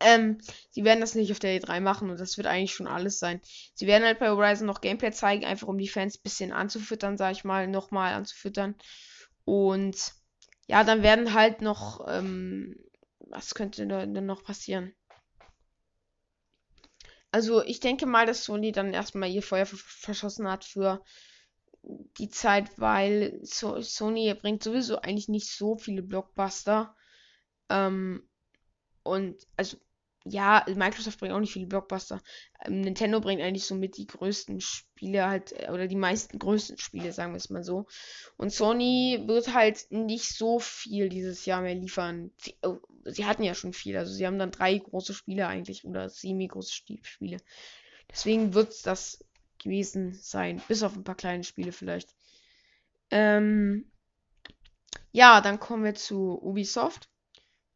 Ähm, 0.00 0.38
sie 0.70 0.84
werden 0.84 1.00
das 1.00 1.14
nicht 1.14 1.30
auf 1.30 1.38
der 1.38 1.60
E3 1.60 1.80
machen 1.80 2.10
und 2.10 2.18
das 2.18 2.38
wird 2.38 2.46
eigentlich 2.46 2.72
schon 2.72 2.86
alles 2.86 3.18
sein. 3.18 3.40
Sie 3.74 3.86
werden 3.86 4.04
halt 4.04 4.18
bei 4.18 4.30
Horizon 4.30 4.66
noch 4.66 4.80
Gameplay 4.80 5.12
zeigen, 5.12 5.44
einfach 5.44 5.68
um 5.68 5.78
die 5.78 5.88
Fans 5.88 6.16
ein 6.16 6.22
bisschen 6.22 6.52
anzufüttern, 6.52 7.18
sag 7.18 7.32
ich 7.32 7.44
mal, 7.44 7.66
nochmal 7.68 8.14
anzufüttern. 8.14 8.74
Und 9.44 10.14
ja, 10.66 10.84
dann 10.84 11.02
werden 11.02 11.34
halt 11.34 11.60
noch, 11.60 12.06
ähm, 12.08 12.76
was 13.18 13.54
könnte 13.54 13.86
denn 13.86 14.26
noch 14.26 14.42
passieren? 14.42 14.94
Also 17.32 17.62
ich 17.62 17.80
denke 17.80 18.06
mal, 18.06 18.26
dass 18.26 18.44
Sony 18.44 18.72
dann 18.72 18.92
erstmal 18.92 19.30
ihr 19.30 19.42
Feuer 19.42 19.66
verschossen 19.66 20.48
hat 20.48 20.64
für 20.64 21.02
die 22.18 22.28
Zeit, 22.28 22.78
weil 22.78 23.38
so 23.42 23.80
Sony 23.80 24.34
bringt 24.34 24.62
sowieso 24.62 25.00
eigentlich 25.00 25.28
nicht 25.28 25.50
so 25.50 25.76
viele 25.76 26.02
Blockbuster. 26.02 26.96
Ähm, 27.68 28.28
und 29.02 29.46
also 29.56 29.76
ja, 30.24 30.64
Microsoft 30.74 31.18
bringt 31.18 31.32
auch 31.32 31.40
nicht 31.40 31.52
viele 31.52 31.66
Blockbuster. 31.66 32.20
Ähm, 32.64 32.82
Nintendo 32.82 33.20
bringt 33.20 33.40
eigentlich 33.40 33.64
so 33.64 33.74
mit 33.74 33.96
die 33.96 34.06
größten 34.06 34.60
Spiele 34.60 35.26
halt, 35.26 35.52
äh, 35.52 35.70
oder 35.70 35.86
die 35.86 35.96
meisten 35.96 36.38
größten 36.38 36.78
Spiele, 36.78 37.12
sagen 37.12 37.32
wir 37.32 37.38
es 37.38 37.50
mal 37.50 37.64
so. 37.64 37.86
Und 38.36 38.52
Sony 38.52 39.22
wird 39.26 39.54
halt 39.54 39.86
nicht 39.90 40.28
so 40.28 40.58
viel 40.58 41.08
dieses 41.08 41.46
Jahr 41.46 41.62
mehr 41.62 41.74
liefern. 41.74 42.30
Sie, 42.38 42.54
oh, 42.62 42.78
sie 43.04 43.24
hatten 43.24 43.42
ja 43.42 43.54
schon 43.54 43.72
viel, 43.72 43.96
also 43.96 44.12
sie 44.12 44.26
haben 44.26 44.38
dann 44.38 44.50
drei 44.50 44.76
große 44.76 45.14
Spiele 45.14 45.46
eigentlich, 45.46 45.84
oder 45.84 46.10
semi-große 46.10 46.72
Spiele. 47.02 47.38
Deswegen 48.10 48.52
wird 48.54 48.86
das 48.86 49.24
gewesen 49.58 50.14
sein, 50.14 50.60
bis 50.68 50.82
auf 50.82 50.96
ein 50.96 51.04
paar 51.04 51.14
kleine 51.14 51.44
Spiele 51.44 51.72
vielleicht. 51.72 52.14
Ähm, 53.10 53.90
ja, 55.12 55.40
dann 55.40 55.60
kommen 55.60 55.84
wir 55.84 55.94
zu 55.94 56.40
Ubisoft. 56.42 57.08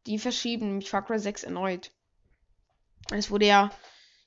Die 0.05 0.19
verschieben 0.19 0.67
nämlich 0.67 0.89
Far 0.89 1.03
Cry 1.03 1.19
6 1.19 1.43
erneut. 1.43 1.91
Es 3.11 3.29
wurde 3.29 3.45
ja, 3.45 3.71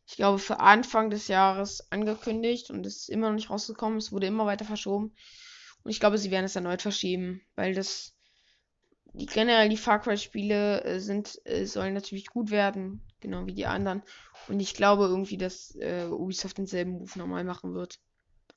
ich 0.07 0.17
glaube, 0.17 0.39
für 0.39 0.61
Anfang 0.61 1.11
des 1.11 1.29
Jahres 1.29 1.91
angekündigt 1.91 2.71
und 2.71 2.87
es 2.87 2.97
ist 2.99 3.11
immer 3.11 3.29
noch 3.29 3.35
nicht 3.35 3.51
rausgekommen. 3.51 3.99
Es 3.99 4.13
wurde 4.13 4.27
immer 4.27 4.47
weiter 4.47 4.65
verschoben. 4.65 5.15
Und 5.83 5.91
ich 5.91 6.01
glaube, 6.01 6.19
sie 6.19 6.31
werden 6.31 6.45
es 6.45 6.57
erneut 6.57 6.83
verschieben, 6.83 7.43
weil 7.57 7.75
das 7.75 8.15
die 9.15 9.27
generell 9.27 9.69
die 9.69 9.77
Far 9.77 10.01
Cry 10.01 10.17
Spiele 10.17 10.85
äh, 10.85 11.01
sind 11.01 11.41
äh, 11.45 11.65
sollen 11.65 11.95
natürlich 11.95 12.27
gut 12.27 12.51
werden, 12.51 13.03
genau 13.21 13.47
wie 13.47 13.55
die 13.55 13.67
anderen. 13.67 14.03
Und 14.49 14.61
ich 14.61 14.75
glaube 14.75 15.05
irgendwie, 15.05 15.39
dass 15.39 15.75
äh, 15.77 16.07
Ubisoft 16.07 16.59
denselben 16.59 16.93
Move 16.93 17.19
nochmal 17.19 17.45
machen 17.45 17.75
wird. 17.75 17.99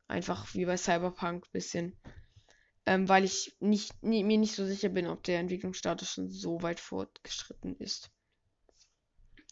Einfach 0.08 0.54
wie 0.54 0.66
bei 0.66 0.78
Cyberpunk 0.78 1.50
bisschen. 1.52 1.98
Ähm, 2.86 3.08
weil 3.08 3.24
ich 3.24 3.56
nicht, 3.60 4.04
nie, 4.04 4.24
mir 4.24 4.38
nicht 4.38 4.56
so 4.56 4.66
sicher 4.66 4.90
bin, 4.90 5.08
ob 5.08 5.24
der 5.24 5.40
Entwicklungsstatus 5.40 6.10
schon 6.10 6.30
so 6.30 6.62
weit 6.62 6.80
fortgeschritten 6.80 7.78
ist. 7.78 8.12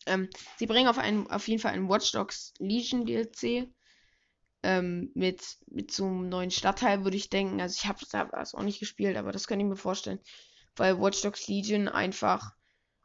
Ähm, 0.10 0.30
sie 0.58 0.66
bringen 0.66 0.88
auf, 0.88 0.98
einen, 0.98 1.28
auf 1.28 1.48
jeden 1.48 1.62
Fall 1.62 1.74
einen 1.74 1.90
Watch 1.90 2.12
Dogs 2.12 2.54
Legion 2.60 3.06
DLC. 3.06 3.68
Ähm, 4.62 5.12
mit, 5.14 5.42
mit 5.68 5.92
so 5.92 6.06
einem 6.06 6.28
neuen 6.28 6.52
Stadtteil, 6.52 7.06
würde 7.06 7.16
ich 7.16 7.30
denken. 7.30 7.62
Also 7.62 7.78
ich 7.78 7.88
habe 7.88 8.00
das 8.32 8.54
auch 8.54 8.64
nicht 8.64 8.80
gespielt, 8.80 9.16
aber 9.16 9.32
das 9.32 9.48
kann 9.48 9.60
ich 9.60 9.66
mir 9.66 9.78
vorstellen. 9.78 10.20
Weil 10.76 11.00
Watch 11.00 11.22
Dogs 11.22 11.48
Legion 11.48 11.88
einfach 11.88 12.52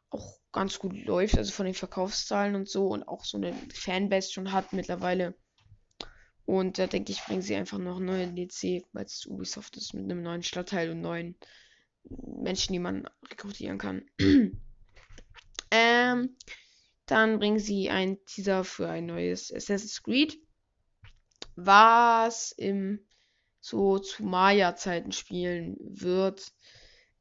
auch 0.09 0.37
ganz 0.51 0.79
gut 0.79 0.97
läuft, 1.05 1.37
also 1.37 1.51
von 1.51 1.65
den 1.65 1.75
Verkaufszahlen 1.75 2.55
und 2.55 2.69
so 2.69 2.87
und 2.87 3.07
auch 3.07 3.23
so 3.23 3.37
eine 3.37 3.53
Fanbase 3.73 4.31
schon 4.31 4.51
hat 4.51 4.73
mittlerweile. 4.73 5.35
Und 6.45 6.77
da 6.77 6.87
denke 6.87 7.11
ich, 7.11 7.23
bringen 7.23 7.41
sie 7.41 7.55
einfach 7.55 7.79
noch 7.79 7.97
einen 7.97 8.05
neuen 8.05 8.35
DLC, 8.35 8.85
weil 8.93 9.05
es 9.05 9.25
Ubisoft 9.25 9.77
ist 9.77 9.93
mit 9.93 10.03
einem 10.03 10.21
neuen 10.21 10.43
Stadtteil 10.43 10.91
und 10.91 11.01
neuen 11.01 11.35
Menschen, 12.09 12.73
die 12.73 12.79
man 12.79 13.09
rekrutieren 13.29 13.77
kann. 13.77 14.05
ähm, 15.71 16.37
dann 17.05 17.39
bringen 17.39 17.59
sie 17.59 17.89
einen 17.89 18.23
Teaser 18.25 18.63
für 18.63 18.89
ein 18.89 19.05
neues 19.05 19.53
Assassin's 19.53 20.01
Creed, 20.01 20.37
was 21.55 22.51
im 22.51 22.99
so 23.59 23.97
zu 23.99 24.23
Maya-Zeiten 24.23 25.11
spielen 25.11 25.75
wird, 25.79 26.51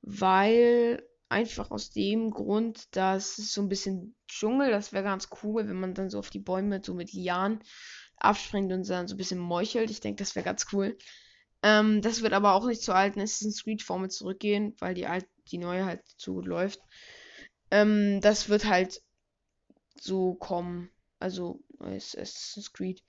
weil 0.02 1.02
einfach 1.30 1.70
aus 1.70 1.90
dem 1.90 2.30
Grund, 2.30 2.94
dass 2.94 3.38
es 3.38 3.54
so 3.54 3.62
ein 3.62 3.68
bisschen 3.68 4.14
Dschungel, 4.28 4.70
das 4.70 4.92
wäre 4.92 5.04
ganz 5.04 5.28
cool, 5.42 5.66
wenn 5.66 5.80
man 5.80 5.94
dann 5.94 6.10
so 6.10 6.18
auf 6.18 6.30
die 6.30 6.38
Bäume 6.38 6.80
so 6.84 6.94
mit 6.94 7.12
Lianen 7.12 7.60
abspringt 8.18 8.72
und 8.72 8.88
dann 8.88 9.08
so 9.08 9.14
ein 9.14 9.18
bisschen 9.18 9.38
meuchelt. 9.38 9.90
Ich 9.90 10.00
denke, 10.00 10.22
das 10.22 10.34
wäre 10.34 10.44
ganz 10.44 10.66
cool. 10.72 10.98
Ähm, 11.62 12.02
das 12.02 12.22
wird 12.22 12.34
aber 12.34 12.52
auch 12.52 12.66
nicht 12.66 12.82
zur 12.82 12.94
alten 12.94 13.20
Assassin's 13.20 13.64
Creed 13.64 13.82
Formel 13.82 14.10
zurückgehen, 14.10 14.76
weil 14.78 14.94
die 14.94 15.06
alte, 15.06 15.28
die 15.50 15.58
neue 15.58 15.86
halt 15.86 16.02
zu 16.18 16.34
gut 16.34 16.46
läuft. 16.46 16.80
Ähm, 17.70 18.20
das 18.20 18.48
wird 18.48 18.66
halt 18.66 19.00
so 20.04 20.34
kommen. 20.34 20.90
Also 21.18 21.60
neues 21.78 22.16
Assassin's 22.16 22.72
Creed. 22.72 23.02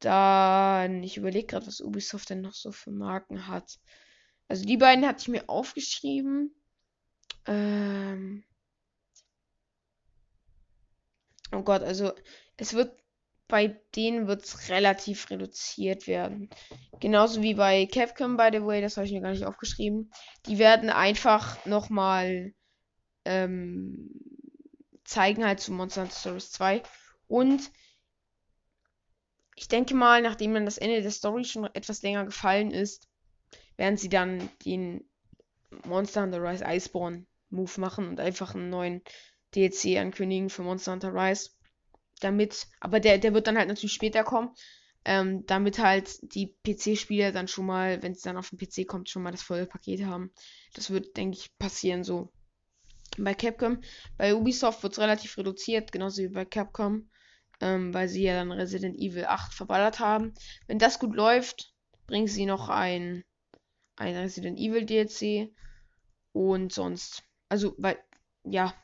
Dann, 0.00 1.02
ich 1.02 1.16
überlege 1.16 1.46
gerade, 1.46 1.66
was 1.66 1.80
Ubisoft 1.80 2.30
denn 2.30 2.40
noch 2.40 2.54
so 2.54 2.70
für 2.72 2.92
Marken 2.92 3.48
hat. 3.48 3.78
Also 4.46 4.64
die 4.64 4.76
beiden 4.76 5.06
hatte 5.06 5.22
ich 5.22 5.28
mir 5.28 5.48
aufgeschrieben. 5.48 6.54
Ähm 7.46 8.44
oh 11.52 11.62
Gott, 11.62 11.82
also 11.82 12.12
es 12.56 12.74
wird 12.74 12.96
bei 13.48 13.80
denen 13.96 14.28
wird 14.28 14.44
es 14.44 14.68
relativ 14.68 15.30
reduziert 15.30 16.06
werden. 16.06 16.50
Genauso 17.00 17.42
wie 17.42 17.54
bei 17.54 17.86
Capcom, 17.86 18.36
by 18.36 18.50
the 18.52 18.62
way, 18.62 18.82
das 18.82 18.96
habe 18.96 19.06
ich 19.06 19.12
mir 19.12 19.22
gar 19.22 19.30
nicht 19.30 19.46
aufgeschrieben. 19.46 20.12
Die 20.46 20.58
werden 20.58 20.90
einfach 20.90 21.64
nochmal 21.64 22.52
ähm, 23.24 24.10
zeigen 25.08 25.44
halt 25.44 25.60
zu 25.60 25.72
Monster 25.72 26.02
Hunter 26.02 26.14
Stories 26.14 26.50
2. 26.52 26.82
Und 27.28 27.70
ich 29.56 29.66
denke 29.66 29.94
mal, 29.94 30.22
nachdem 30.22 30.54
dann 30.54 30.66
das 30.66 30.78
Ende 30.78 31.00
der 31.00 31.10
Story 31.10 31.44
schon 31.44 31.64
etwas 31.64 32.02
länger 32.02 32.26
gefallen 32.26 32.70
ist, 32.70 33.08
werden 33.76 33.96
sie 33.96 34.10
dann 34.10 34.50
den 34.64 35.08
Monster 35.84 36.22
Hunter 36.22 36.42
Rise 36.42 36.64
Iceborne 36.66 37.26
Move 37.50 37.80
machen 37.80 38.06
und 38.06 38.20
einfach 38.20 38.54
einen 38.54 38.68
neuen 38.68 39.02
DLC 39.54 39.96
ankündigen 39.96 40.50
für 40.50 40.62
Monster 40.62 40.92
Hunter 40.92 41.14
Rise. 41.14 41.50
Damit, 42.20 42.66
aber 42.80 43.00
der, 43.00 43.16
der 43.18 43.32
wird 43.32 43.46
dann 43.46 43.56
halt 43.56 43.68
natürlich 43.68 43.94
später 43.94 44.24
kommen. 44.24 44.50
Ähm, 45.04 45.46
damit 45.46 45.78
halt 45.78 46.18
die 46.34 46.54
PC-Spieler 46.66 47.32
dann 47.32 47.48
schon 47.48 47.64
mal, 47.64 48.02
wenn 48.02 48.12
es 48.12 48.20
dann 48.20 48.36
auf 48.36 48.50
den 48.50 48.58
PC 48.58 48.86
kommt, 48.86 49.08
schon 49.08 49.22
mal 49.22 49.30
das 49.30 49.42
volle 49.42 49.66
Paket 49.66 50.04
haben. 50.04 50.32
Das 50.74 50.90
wird, 50.90 51.16
denke 51.16 51.38
ich, 51.38 51.56
passieren 51.58 52.04
so 52.04 52.30
bei 53.24 53.34
Capcom. 53.34 53.80
Bei 54.16 54.34
Ubisoft 54.34 54.82
wird 54.82 54.92
es 54.92 54.98
relativ 54.98 55.36
reduziert, 55.38 55.92
genauso 55.92 56.22
wie 56.22 56.28
bei 56.28 56.44
Capcom, 56.44 57.10
ähm, 57.60 57.92
weil 57.94 58.08
sie 58.08 58.22
ja 58.22 58.34
dann 58.34 58.52
Resident 58.52 58.96
Evil 58.96 59.24
8 59.24 59.54
verballert 59.54 59.98
haben. 59.98 60.34
Wenn 60.66 60.78
das 60.78 60.98
gut 60.98 61.14
läuft, 61.14 61.72
bringen 62.06 62.28
sie 62.28 62.46
noch 62.46 62.68
ein, 62.68 63.24
ein 63.96 64.16
Resident 64.16 64.58
Evil 64.58 64.84
DLC 64.84 65.52
und 66.32 66.72
sonst. 66.72 67.22
Also, 67.48 67.74
weil, 67.78 67.98
ja, 68.44 68.74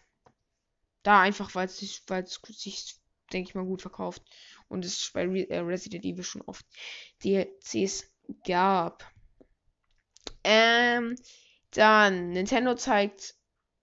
da 1.02 1.20
einfach, 1.20 1.54
weil 1.54 1.66
es 1.66 1.78
sich, 1.78 2.02
weil 2.08 2.24
es 2.24 2.40
sich, 2.48 2.96
denke 3.32 3.50
ich 3.50 3.54
mal, 3.54 3.64
gut 3.64 3.82
verkauft 3.82 4.22
und 4.68 4.84
es 4.84 5.10
bei 5.12 5.24
Re 5.24 5.48
äh, 5.50 5.58
Resident 5.58 6.04
Evil 6.04 6.24
schon 6.24 6.42
oft 6.42 6.66
DLCs 7.22 8.10
gab. 8.46 9.10
Ähm, 10.42 11.16
dann, 11.70 12.30
Nintendo 12.30 12.74
zeigt 12.74 13.34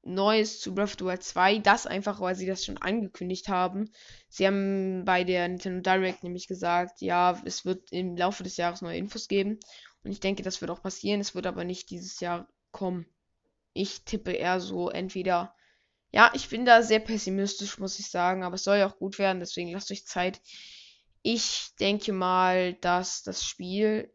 Neues 0.04 0.60
zu 0.60 0.74
Breath 0.74 0.86
of 0.86 0.96
the 1.00 1.06
Wild 1.06 1.24
2. 1.24 1.60
Das 1.60 1.86
einfach, 1.86 2.20
weil 2.20 2.36
sie 2.36 2.46
das 2.46 2.66
schon 2.66 2.78
angekündigt 2.78 3.50
haben. 3.50 3.92
Sie 4.30 4.48
haben 4.48 5.06
bei 5.06 5.24
der 5.24 5.48
Nintendo 5.48 5.82
Direct 5.82 6.24
nämlich 6.24 6.48
gesagt, 6.48 7.02
ja, 7.02 7.40
es 7.46 7.66
wird 7.66 7.92
im 7.92 8.18
Laufe 8.18 8.44
des 8.44 8.58
Jahres 8.58 8.82
neue 8.82 8.98
Infos 8.98 9.28
geben. 9.28 9.60
Und 10.04 10.12
ich 10.12 10.20
denke, 10.20 10.44
das 10.44 10.62
wird 10.62 10.72
auch 10.72 10.82
passieren. 10.82 11.22
Es 11.22 11.36
wird 11.36 11.46
aber 11.46 11.64
nicht 11.64 11.90
dieses 11.92 12.20
Jahr 12.20 12.48
kommen. 12.72 13.06
Ich 13.74 14.04
tippe 14.04 14.32
eher 14.32 14.60
so 14.60 14.90
entweder. 14.90 15.56
Ja, 16.12 16.32
ich 16.34 16.50
bin 16.50 16.66
da 16.66 16.82
sehr 16.82 17.00
pessimistisch, 17.00 17.78
muss 17.78 18.00
ich 18.00 18.10
sagen. 18.10 18.44
Aber 18.44 18.56
es 18.56 18.64
soll 18.64 18.78
ja 18.78 18.90
auch 18.90 18.98
gut 18.98 19.20
werden, 19.20 19.40
deswegen 19.40 19.72
lasst 19.72 19.92
euch 19.92 20.06
Zeit. 20.06 20.42
Ich 21.22 21.70
denke 21.80 22.12
mal, 22.12 22.74
dass 22.74 23.22
das 23.22 23.44
Spiel 23.44 24.12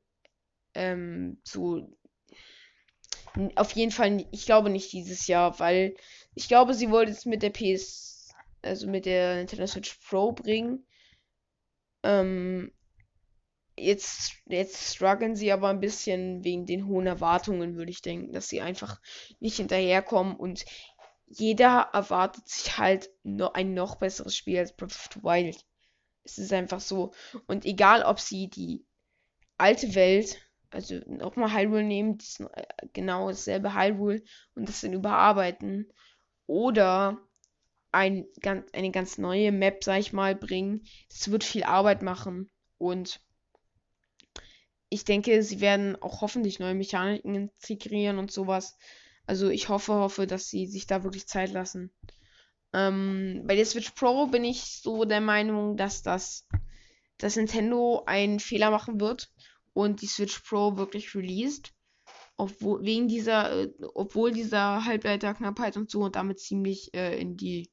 ähm, 0.75 1.41
so 1.45 1.97
auf 3.57 3.73
jeden 3.73 3.91
Fall, 3.91 4.27
ich 4.31 4.47
glaube 4.47 4.71
nicht 4.71 4.93
dieses 4.93 5.27
Jahr, 5.27 5.59
weil 5.61 5.95
ich 6.35 6.49
glaube, 6.49 6.75
sie 6.75 6.91
wollte 6.91 7.13
es 7.13 7.27
mit 7.27 7.43
der 7.43 7.51
PS, 7.51 8.35
also 8.63 8.89
mit 8.89 9.07
der 9.07 9.37
Nintendo 9.37 9.67
Switch 9.67 9.95
Pro 10.09 10.33
bringen. 10.33 10.87
Ähm, 12.03 12.73
jetzt, 13.79 14.35
jetzt 14.47 14.95
strugglen 14.95 15.37
sie 15.37 15.53
aber 15.53 15.69
ein 15.69 15.81
bisschen 15.81 16.45
wegen 16.45 16.67
den 16.67 16.87
hohen 16.87 17.07
Erwartungen, 17.07 17.77
würde 17.77 17.91
ich 17.91 18.03
denken, 18.03 18.33
dass 18.33 18.49
sie 18.49 18.61
einfach 18.61 19.01
nicht 19.41 19.57
hinterherkommen 19.57 20.37
und 20.37 20.65
jeder 21.27 21.91
erwartet 21.93 22.49
sich 22.49 22.79
halt 22.79 23.11
noch 23.23 23.55
ein 23.55 23.75
noch 23.75 23.97
besseres 23.97 24.37
Spiel 24.37 24.59
als 24.59 24.75
Breath 24.75 24.93
of 24.93 25.09
the 25.15 25.23
Wild. 25.23 25.65
Es 26.23 26.39
ist 26.39 26.53
einfach 26.53 26.81
so. 26.81 27.13
Und 27.47 27.65
egal, 27.65 28.03
ob 28.03 28.21
sie 28.21 28.49
die 28.49 28.85
alte 29.59 29.95
Welt 29.95 30.39
also 30.71 31.01
nochmal 31.07 31.53
Hyrule 31.53 31.85
nehmen, 31.85 32.19
das 32.19 32.43
genau 32.93 33.29
dasselbe 33.29 33.75
Hyrule 33.75 34.23
und 34.55 34.69
das 34.69 34.81
dann 34.81 34.93
überarbeiten. 34.93 35.93
Oder 36.47 37.19
ein, 37.93 38.27
ganz, 38.41 38.71
eine 38.73 38.91
ganz 38.91 39.19
neue 39.19 39.53
Map, 39.53 39.83
sag 39.83 39.99
ich 40.01 40.13
mal, 40.13 40.35
bringen. 40.35 40.85
Das 41.09 41.31
wird 41.31 41.45
viel 41.45 41.65
Arbeit 41.65 42.03
machen. 42.03 42.51
Und 42.79 43.21
ich 44.89 45.05
denke, 45.05 45.43
sie 45.43 45.61
werden 45.61 46.01
auch 46.01 46.21
hoffentlich 46.21 46.59
neue 46.59 46.75
Mechaniken 46.75 47.35
integrieren 47.35 48.19
und 48.19 48.31
sowas. 48.31 48.77
Also 49.27 49.49
ich 49.49 49.69
hoffe, 49.69 49.95
hoffe, 49.95 50.27
dass 50.27 50.49
sie 50.49 50.67
sich 50.67 50.87
da 50.87 51.03
wirklich 51.03 51.27
Zeit 51.27 51.53
lassen. 51.53 51.93
Ähm, 52.73 53.43
bei 53.47 53.57
der 53.57 53.67
Switch 53.67 53.91
Pro 53.91 54.27
bin 54.27 54.45
ich 54.45 54.81
so 54.83 55.05
der 55.05 55.21
Meinung, 55.21 55.77
dass 55.77 56.03
das 56.03 56.47
dass 57.19 57.37
Nintendo 57.37 58.03
einen 58.07 58.41
Fehler 58.41 58.71
machen 58.71 59.01
wird 59.01 59.31
und 59.77 60.01
die 60.01 60.07
Switch 60.07 60.41
Pro 60.41 60.79
wirklich 60.79 61.15
released. 61.15 61.75
Obwohl, 62.39 62.83
wegen 62.83 63.09
dieser, 63.09 63.65
äh, 63.65 63.73
obwohl 63.93 64.33
dieser 64.33 64.87
Halbleiterknappheit 64.87 65.77
und 65.77 65.91
so 65.91 66.01
und 66.01 66.17
damit 66.17 66.41
ziemlich 66.41 66.95
äh, 66.95 67.21
in 67.21 67.37
die, 67.37 67.71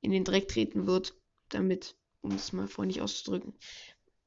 in 0.00 0.10
den 0.10 0.24
Dreck 0.24 0.48
treten 0.48 0.88
wird. 0.88 1.14
Damit, 1.48 1.96
um 2.20 2.32
es 2.32 2.52
mal 2.52 2.66
freundlich 2.66 3.00
auszudrücken. 3.00 3.54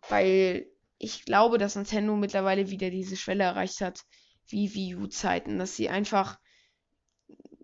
Weil 0.08 0.68
ich 0.98 1.26
glaube, 1.26 1.58
dass 1.58 1.76
Nintendo 1.76 2.16
mittlerweile 2.16 2.70
wieder 2.70 2.90
diese 2.90 3.18
Schwelle 3.18 3.44
erreicht 3.44 3.82
hat, 3.82 4.06
wie 4.48 4.74
Wii 4.74 4.96
U-Zeiten, 4.96 5.60
dass 5.60 5.76
sie 5.76 5.90
einfach, 5.90 6.40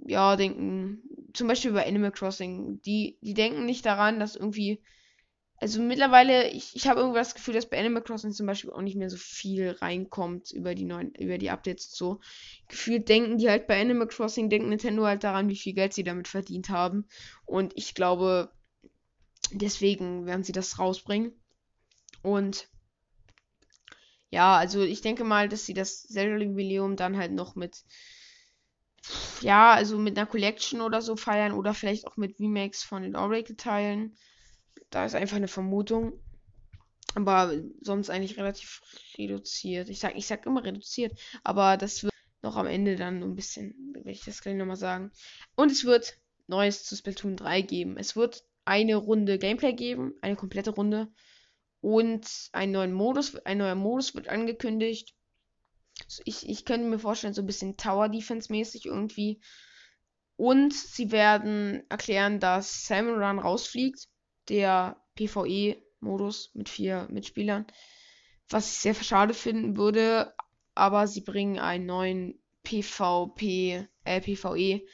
ja, 0.05 0.35
denken, 0.35 1.01
zum 1.33 1.47
Beispiel 1.47 1.71
bei 1.71 1.87
Animal 1.87 2.11
Crossing, 2.11 2.81
die, 2.81 3.17
die 3.21 3.33
denken 3.33 3.65
nicht 3.65 3.85
daran, 3.85 4.19
dass 4.19 4.35
irgendwie 4.35 4.83
also 5.57 5.81
mittlerweile, 5.81 6.49
ich, 6.49 6.75
ich 6.75 6.87
habe 6.87 6.99
irgendwie 6.99 7.19
das 7.19 7.33
Gefühl, 7.33 7.53
dass 7.53 7.69
bei 7.69 7.79
Animal 7.79 8.03
Crossing 8.03 8.33
zum 8.33 8.45
Beispiel 8.45 8.71
auch 8.71 8.81
nicht 8.81 8.97
mehr 8.97 9.09
so 9.09 9.17
viel 9.17 9.71
reinkommt 9.71 10.51
über 10.51 10.75
die 10.75 10.85
neuen, 10.85 11.13
über 11.15 11.37
die 11.37 11.49
Updates 11.49 11.87
und 11.87 11.95
so. 11.95 12.19
Gefühlt 12.67 13.07
denken 13.07 13.37
die 13.37 13.49
halt 13.49 13.67
bei 13.67 13.79
Animal 13.79 14.07
Crossing, 14.07 14.49
denken 14.49 14.69
Nintendo 14.69 15.05
halt 15.05 15.23
daran, 15.23 15.47
wie 15.49 15.55
viel 15.55 15.73
Geld 15.73 15.93
sie 15.93 16.03
damit 16.03 16.27
verdient 16.27 16.69
haben. 16.69 17.07
Und 17.45 17.73
ich 17.75 17.95
glaube, 17.95 18.51
deswegen 19.51 20.25
werden 20.25 20.43
sie 20.43 20.51
das 20.51 20.77
rausbringen. 20.77 21.31
Und 22.21 22.67
ja, 24.29 24.57
also 24.57 24.81
ich 24.81 25.01
denke 25.01 25.23
mal, 25.23 25.47
dass 25.47 25.65
sie 25.65 25.73
das 25.73 26.03
Zelda-Jubiläum 26.03 26.97
dann 26.97 27.15
halt 27.15 27.31
noch 27.31 27.55
mit, 27.55 27.85
ja, 29.39 29.71
also 29.71 29.97
mit 29.97 30.17
einer 30.17 30.27
Collection 30.27 30.81
oder 30.81 31.01
so 31.01 31.15
feiern 31.15 31.53
oder 31.53 31.73
vielleicht 31.73 32.07
auch 32.07 32.17
mit 32.17 32.39
Remakes 32.39 32.83
von 32.83 33.03
den 33.03 33.15
Oracle-Teilen. 33.15 34.17
Da 34.95 35.05
ist 35.05 35.13
einfach 35.13 35.35
eine 35.35 35.49
Vermutung. 35.49 36.13
Aber 37.15 37.51
sonst 37.81 38.09
eigentlich 38.09 38.37
relativ 38.37 38.81
reduziert. 39.17 39.89
Ich 39.89 39.99
sag, 39.99 40.15
ich 40.15 40.25
sag 40.25 40.45
immer 40.45 40.63
reduziert, 40.63 41.19
aber 41.43 41.75
das 41.75 42.03
wird 42.03 42.13
noch 42.41 42.55
am 42.55 42.65
Ende 42.65 42.95
dann 42.95 43.21
ein 43.21 43.35
bisschen, 43.35 43.91
werde 43.93 44.11
ich 44.11 44.23
das 44.23 44.41
gleich 44.41 44.55
nochmal 44.55 44.77
sagen. 44.77 45.11
Und 45.57 45.69
es 45.69 45.83
wird 45.83 46.17
Neues 46.47 46.85
zu 46.85 46.95
Splatoon 46.95 47.35
3 47.35 47.61
geben. 47.61 47.97
Es 47.97 48.15
wird 48.15 48.45
eine 48.63 48.95
Runde 48.95 49.37
Gameplay 49.37 49.73
geben, 49.73 50.13
eine 50.21 50.37
komplette 50.37 50.71
Runde. 50.71 51.09
Und 51.81 52.25
einen 52.53 52.71
neuen 52.71 52.93
Modus, 52.93 53.35
ein 53.35 53.57
neuer 53.57 53.75
Modus 53.75 54.15
wird 54.15 54.29
angekündigt. 54.29 55.13
Ich, 56.23 56.47
ich 56.47 56.63
könnte 56.63 56.87
mir 56.87 56.99
vorstellen, 56.99 57.33
so 57.33 57.41
ein 57.41 57.47
bisschen 57.47 57.75
Tower 57.75 58.07
Defense 58.07 58.49
mäßig 58.49 58.85
irgendwie. 58.85 59.41
Und 60.37 60.73
sie 60.73 61.11
werden 61.11 61.83
erklären, 61.89 62.39
dass 62.39 62.85
Salmon 62.85 63.21
Run 63.21 63.39
rausfliegt 63.39 64.07
der 64.49 64.97
PvE-Modus 65.15 66.51
mit 66.53 66.69
vier 66.69 67.07
Mitspielern. 67.09 67.65
Was 68.49 68.71
ich 68.71 68.77
sehr 68.77 68.93
schade 68.93 69.33
finden 69.33 69.77
würde, 69.77 70.33
aber 70.75 71.07
sie 71.07 71.21
bringen 71.21 71.57
einen 71.57 71.85
neuen 71.85 72.39
PvP, 72.63 73.87
äh, 74.03 74.21
PvE, 74.21 74.85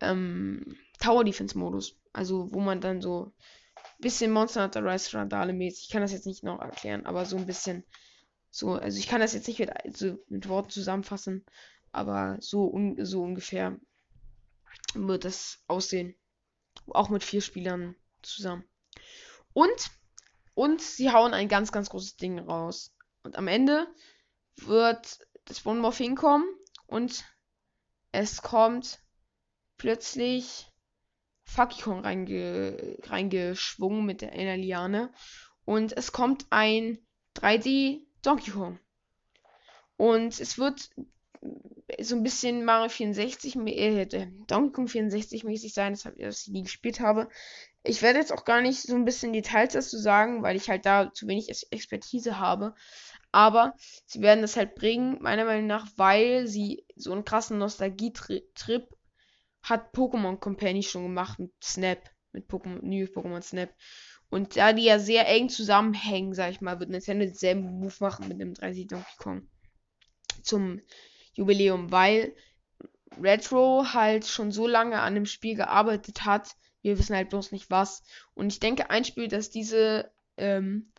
ähm, 0.00 0.76
Tower 1.00 1.24
Defense 1.24 1.56
Modus. 1.56 1.98
Also, 2.12 2.52
wo 2.52 2.60
man 2.60 2.80
dann 2.80 3.00
so 3.00 3.32
ein 3.74 4.00
bisschen 4.00 4.32
Monster 4.32 4.64
Hunter 4.64 4.84
Rise 4.84 5.16
Randale 5.16 5.52
mäßig, 5.52 5.84
ich 5.84 5.90
kann 5.90 6.02
das 6.02 6.12
jetzt 6.12 6.26
nicht 6.26 6.44
noch 6.44 6.60
erklären, 6.60 7.06
aber 7.06 7.24
so 7.24 7.36
ein 7.36 7.46
bisschen, 7.46 7.84
so, 8.50 8.72
also 8.72 8.98
ich 8.98 9.08
kann 9.08 9.20
das 9.20 9.34
jetzt 9.34 9.48
nicht 9.48 9.58
mit, 9.58 9.70
also 9.84 10.18
mit 10.28 10.48
Worten 10.48 10.70
zusammenfassen, 10.70 11.44
aber 11.92 12.36
so, 12.40 12.66
un, 12.66 13.04
so 13.04 13.22
ungefähr 13.22 13.78
wird 14.94 15.24
das 15.24 15.62
aussehen. 15.68 16.14
Auch 16.88 17.08
mit 17.08 17.24
vier 17.24 17.40
Spielern 17.40 17.94
zusammen. 18.28 18.64
Und, 19.52 19.90
und 20.54 20.80
sie 20.80 21.10
hauen 21.10 21.34
ein 21.34 21.48
ganz, 21.48 21.72
ganz 21.72 21.90
großes 21.90 22.16
Ding 22.16 22.38
raus. 22.38 22.94
Und 23.22 23.36
am 23.36 23.48
Ende 23.48 23.86
wird 24.56 25.18
das 25.44 25.60
Bonmorph 25.60 25.98
hinkommen 25.98 26.46
und 26.86 27.24
es 28.12 28.42
kommt 28.42 29.00
plötzlich 29.76 30.66
Funky 31.44 31.82
Kong 31.82 32.00
reinge 32.00 32.98
reingeschwungen 33.04 34.04
mit 34.04 34.20
der 34.20 34.32
einer 34.32 34.56
Liane. 34.56 35.12
Und 35.64 35.96
es 35.96 36.12
kommt 36.12 36.46
ein 36.50 36.98
3D 37.36 38.02
Donkey 38.22 38.50
Kong. 38.50 38.78
Und 39.96 40.40
es 40.40 40.58
wird 40.58 40.90
so 42.00 42.16
ein 42.16 42.22
bisschen 42.22 42.64
Mario 42.64 42.88
64, 42.88 43.56
äh, 43.56 44.06
Donkey 44.46 44.72
Kong 44.72 44.88
64 44.88 45.44
mäßig 45.44 45.72
sein, 45.72 45.92
das, 45.92 46.04
hab, 46.04 46.16
das 46.16 46.42
ich 46.42 46.52
nie 46.52 46.62
gespielt 46.64 47.00
habe. 47.00 47.28
Ich 47.88 48.02
werde 48.02 48.18
jetzt 48.18 48.32
auch 48.32 48.44
gar 48.44 48.60
nicht 48.60 48.82
so 48.82 48.94
ein 48.94 49.06
bisschen 49.06 49.32
Details 49.32 49.72
dazu 49.72 49.96
sagen, 49.96 50.42
weil 50.42 50.56
ich 50.56 50.68
halt 50.68 50.84
da 50.84 51.10
zu 51.12 51.26
wenig 51.26 51.48
Expertise 51.70 52.38
habe. 52.38 52.74
Aber 53.32 53.74
sie 54.06 54.20
werden 54.20 54.42
das 54.42 54.56
halt 54.56 54.74
bringen, 54.74 55.18
meiner 55.22 55.46
Meinung 55.46 55.66
nach, 55.66 55.86
weil 55.96 56.46
sie 56.46 56.84
so 56.96 57.12
einen 57.12 57.24
krassen 57.24 57.56
Nostalgie-Trip 57.58 58.88
hat 59.62 59.94
Pokémon 59.94 60.38
Company 60.38 60.82
schon 60.82 61.04
gemacht 61.04 61.38
mit 61.38 61.52
Snap, 61.62 61.98
mit 62.32 62.48
Pokémon, 62.48 62.80
New 62.82 63.06
Pokémon 63.06 63.42
Snap. 63.42 63.74
Und 64.28 64.56
da 64.56 64.74
die 64.74 64.84
ja 64.84 64.98
sehr 64.98 65.26
eng 65.26 65.48
zusammenhängen, 65.48 66.34
sag 66.34 66.50
ich 66.50 66.60
mal, 66.60 66.78
wird 66.80 66.90
Nintendo 66.90 67.24
denselben 67.24 67.62
Move 67.80 67.94
machen 68.00 68.28
mit 68.28 68.38
dem 68.38 68.52
3D 68.52 68.86
Donkey 68.86 69.16
Kong. 69.16 69.48
Zum 70.42 70.82
Jubiläum, 71.32 71.90
weil 71.90 72.34
Retro 73.18 73.94
halt 73.94 74.26
schon 74.26 74.52
so 74.52 74.66
lange 74.66 75.00
an 75.00 75.14
dem 75.14 75.26
Spiel 75.26 75.54
gearbeitet 75.56 76.26
hat. 76.26 76.50
Wir 76.82 76.98
wissen 76.98 77.16
halt 77.16 77.30
bloß 77.30 77.52
nicht 77.52 77.70
was. 77.70 78.02
Und 78.34 78.52
ich 78.52 78.60
denke, 78.60 78.90
ein 78.90 79.04
Spiel, 79.04 79.28
das 79.28 79.50
diese 79.50 80.10
ähm, 80.36 80.92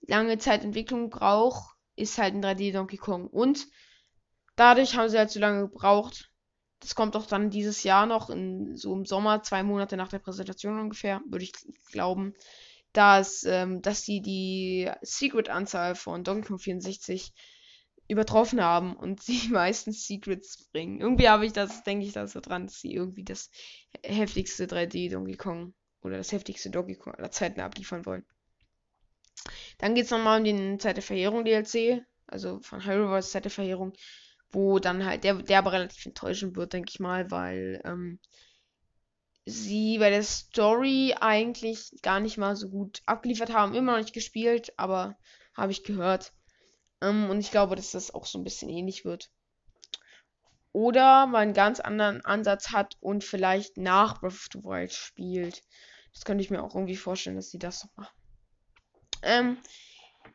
lange 0.00 0.38
Zeit 0.38 0.64
Entwicklung 0.64 1.10
braucht, 1.10 1.76
ist 1.96 2.18
halt 2.18 2.34
ein 2.34 2.44
3D 2.44 2.72
Donkey 2.72 2.96
Kong. 2.96 3.26
Und 3.26 3.66
dadurch 4.56 4.96
haben 4.96 5.08
sie 5.08 5.18
halt 5.18 5.30
so 5.30 5.40
lange 5.40 5.68
gebraucht. 5.68 6.30
Das 6.80 6.94
kommt 6.94 7.16
auch 7.16 7.26
dann 7.26 7.50
dieses 7.50 7.82
Jahr 7.82 8.06
noch, 8.06 8.30
in, 8.30 8.76
so 8.76 8.94
im 8.94 9.04
Sommer, 9.04 9.42
zwei 9.42 9.62
Monate 9.62 9.96
nach 9.96 10.08
der 10.08 10.20
Präsentation 10.20 10.78
ungefähr, 10.78 11.20
würde 11.28 11.44
ich 11.44 11.52
glauben, 11.90 12.34
dass, 12.92 13.42
ähm, 13.44 13.82
dass 13.82 14.02
sie 14.02 14.20
die 14.20 14.90
Secret-Anzahl 15.02 15.96
von 15.96 16.22
Donkey 16.22 16.46
Kong 16.46 16.58
64 16.58 17.32
übertroffen 18.08 18.60
haben 18.60 18.96
und 18.96 19.22
sie 19.22 19.48
meistens 19.48 20.06
Secrets 20.06 20.68
bringen. 20.72 21.00
Irgendwie 21.00 21.28
habe 21.28 21.46
ich 21.46 21.52
das, 21.52 21.84
denke 21.84 22.06
ich 22.06 22.12
da 22.12 22.26
so 22.26 22.40
dran, 22.40 22.66
dass 22.66 22.80
sie 22.80 22.92
irgendwie 22.92 23.24
das 23.24 23.50
heftigste 24.02 24.66
3D 24.66 25.10
Donkey 25.10 25.36
Kong 25.36 25.74
oder 26.02 26.16
das 26.16 26.32
heftigste 26.32 26.70
Donkey 26.70 26.96
Kong 26.96 27.14
aller 27.14 27.30
Zeiten 27.30 27.60
abliefern 27.60 28.06
wollen. 28.06 28.24
Dann 29.78 29.94
geht 29.94 30.06
es 30.06 30.10
nochmal 30.10 30.38
um 30.38 30.44
den 30.44 30.80
Zeit 30.80 30.96
der 30.96 31.02
Verheerung 31.02 31.44
DLC, 31.44 32.04
also 32.26 32.60
von 32.60 32.84
Hyrule 32.84 33.10
Wars 33.10 33.30
Zeit 33.30 33.44
der 33.44 33.50
Verheerung, 33.50 33.92
wo 34.50 34.78
dann 34.78 35.04
halt 35.04 35.24
der, 35.24 35.34
der 35.34 35.58
aber 35.58 35.72
relativ 35.72 36.04
enttäuschend 36.06 36.56
wird, 36.56 36.72
denke 36.72 36.90
ich 36.90 37.00
mal, 37.00 37.30
weil 37.30 37.80
ähm, 37.84 38.18
sie 39.44 39.98
bei 39.98 40.10
der 40.10 40.22
Story 40.22 41.14
eigentlich 41.20 41.90
gar 42.02 42.20
nicht 42.20 42.38
mal 42.38 42.56
so 42.56 42.68
gut 42.68 43.02
abgeliefert 43.06 43.52
haben. 43.52 43.74
Immer 43.74 43.92
noch 43.92 43.98
nicht 43.98 44.14
gespielt, 44.14 44.72
aber 44.76 45.16
habe 45.54 45.72
ich 45.72 45.84
gehört. 45.84 46.32
Ähm, 47.00 47.30
und 47.30 47.40
ich 47.40 47.50
glaube, 47.50 47.76
dass 47.76 47.92
das 47.92 48.12
auch 48.14 48.26
so 48.26 48.38
ein 48.38 48.44
bisschen 48.44 48.68
ähnlich 48.68 49.04
wird. 49.04 49.30
Oder 50.72 51.26
man 51.26 51.42
einen 51.42 51.54
ganz 51.54 51.80
anderen 51.80 52.24
Ansatz 52.24 52.70
hat 52.70 52.96
und 53.00 53.24
vielleicht 53.24 53.76
nach 53.76 54.20
Breath 54.20 54.32
of 54.32 54.48
the 54.52 54.62
Wild 54.62 54.92
spielt. 54.92 55.62
Das 56.12 56.24
könnte 56.24 56.42
ich 56.42 56.50
mir 56.50 56.62
auch 56.62 56.74
irgendwie 56.74 56.96
vorstellen, 56.96 57.36
dass 57.36 57.50
sie 57.50 57.58
das 57.58 57.80
so 57.80 57.88
machen. 57.96 58.16
Ähm, 59.22 59.58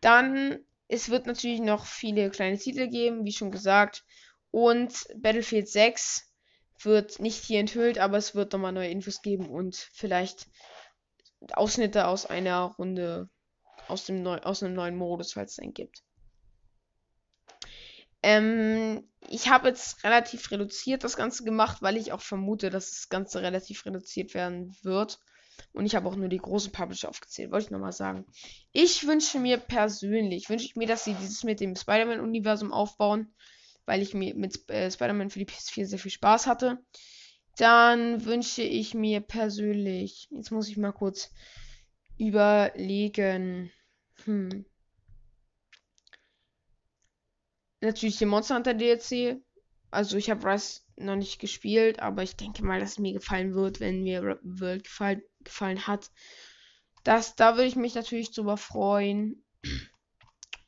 dann, 0.01 0.59
es 0.87 1.09
wird 1.09 1.27
natürlich 1.27 1.61
noch 1.61 1.85
viele 1.85 2.29
kleine 2.29 2.57
Titel 2.57 2.87
geben, 2.87 3.25
wie 3.25 3.31
schon 3.31 3.51
gesagt. 3.51 4.03
Und 4.51 5.07
Battlefield 5.15 5.69
6 5.69 6.33
wird 6.81 7.19
nicht 7.19 7.43
hier 7.43 7.59
enthüllt, 7.59 7.97
aber 7.97 8.17
es 8.17 8.35
wird 8.35 8.53
nochmal 8.53 8.73
neue 8.73 8.89
Infos 8.89 9.21
geben 9.21 9.49
und 9.49 9.75
vielleicht 9.75 10.47
Ausschnitte 11.53 12.07
aus 12.07 12.25
einer 12.25 12.75
Runde 12.77 13.29
aus 13.87 14.05
dem 14.05 14.23
neu 14.23 14.37
aus 14.39 14.63
einem 14.63 14.75
neuen 14.75 14.95
Modus, 14.95 15.33
falls 15.33 15.53
es 15.53 15.59
einen 15.59 15.73
gibt. 15.73 16.03
Ähm, 18.23 19.03
ich 19.29 19.49
habe 19.49 19.67
jetzt 19.67 20.03
relativ 20.03 20.49
reduziert 20.51 21.03
das 21.03 21.17
Ganze 21.17 21.43
gemacht, 21.43 21.81
weil 21.81 21.97
ich 21.97 22.11
auch 22.11 22.21
vermute, 22.21 22.69
dass 22.69 22.89
das 22.89 23.09
Ganze 23.09 23.41
relativ 23.41 23.85
reduziert 23.85 24.33
werden 24.33 24.75
wird. 24.81 25.19
Und 25.71 25.85
ich 25.85 25.95
habe 25.95 26.07
auch 26.07 26.15
nur 26.15 26.29
die 26.29 26.37
großen 26.37 26.71
Publisher 26.71 27.09
aufgezählt, 27.09 27.51
wollte 27.51 27.65
ich 27.65 27.71
nochmal 27.71 27.91
sagen. 27.91 28.25
Ich 28.71 29.05
wünsche 29.05 29.39
mir 29.39 29.57
persönlich, 29.57 30.49
wünsche 30.49 30.65
ich 30.65 30.75
mir, 30.75 30.87
dass 30.87 31.03
sie 31.03 31.13
dieses 31.13 31.43
mit 31.43 31.59
dem 31.59 31.75
Spider-Man-Universum 31.75 32.71
aufbauen, 32.71 33.33
weil 33.85 34.01
ich 34.01 34.13
mir 34.13 34.33
mit 34.35 34.69
äh, 34.69 34.89
Spider-Man 34.89 35.29
für 35.29 35.39
die 35.39 35.45
PS4 35.45 35.85
sehr 35.85 35.99
viel 35.99 36.11
Spaß 36.11 36.47
hatte. 36.47 36.79
Dann 37.57 38.25
wünsche 38.25 38.63
ich 38.63 38.93
mir 38.93 39.21
persönlich, 39.21 40.27
jetzt 40.31 40.51
muss 40.51 40.69
ich 40.69 40.77
mal 40.77 40.91
kurz 40.91 41.31
überlegen. 42.17 43.71
Hm. 44.25 44.65
Natürlich 47.83 48.17
den 48.17 48.29
Monster 48.29 48.55
Hunter 48.55 48.73
DLC. 48.73 49.41
Also 49.91 50.17
ich 50.17 50.29
habe 50.29 50.49
Rise 50.49 50.81
noch 50.95 51.17
nicht 51.17 51.39
gespielt, 51.39 51.99
aber 51.99 52.23
ich 52.23 52.37
denke 52.37 52.63
mal, 52.63 52.79
dass 52.79 52.91
es 52.91 52.99
mir 52.99 53.13
gefallen 53.13 53.53
wird, 53.53 53.79
wenn 53.79 54.03
mir 54.03 54.39
World 54.41 54.85
gefallen, 54.85 55.21
gefallen 55.43 55.85
hat. 55.85 56.09
Das, 57.03 57.35
da 57.35 57.55
würde 57.55 57.67
ich 57.67 57.75
mich 57.75 57.93
natürlich 57.93 58.31
drüber 58.31 58.57
freuen. 58.57 59.43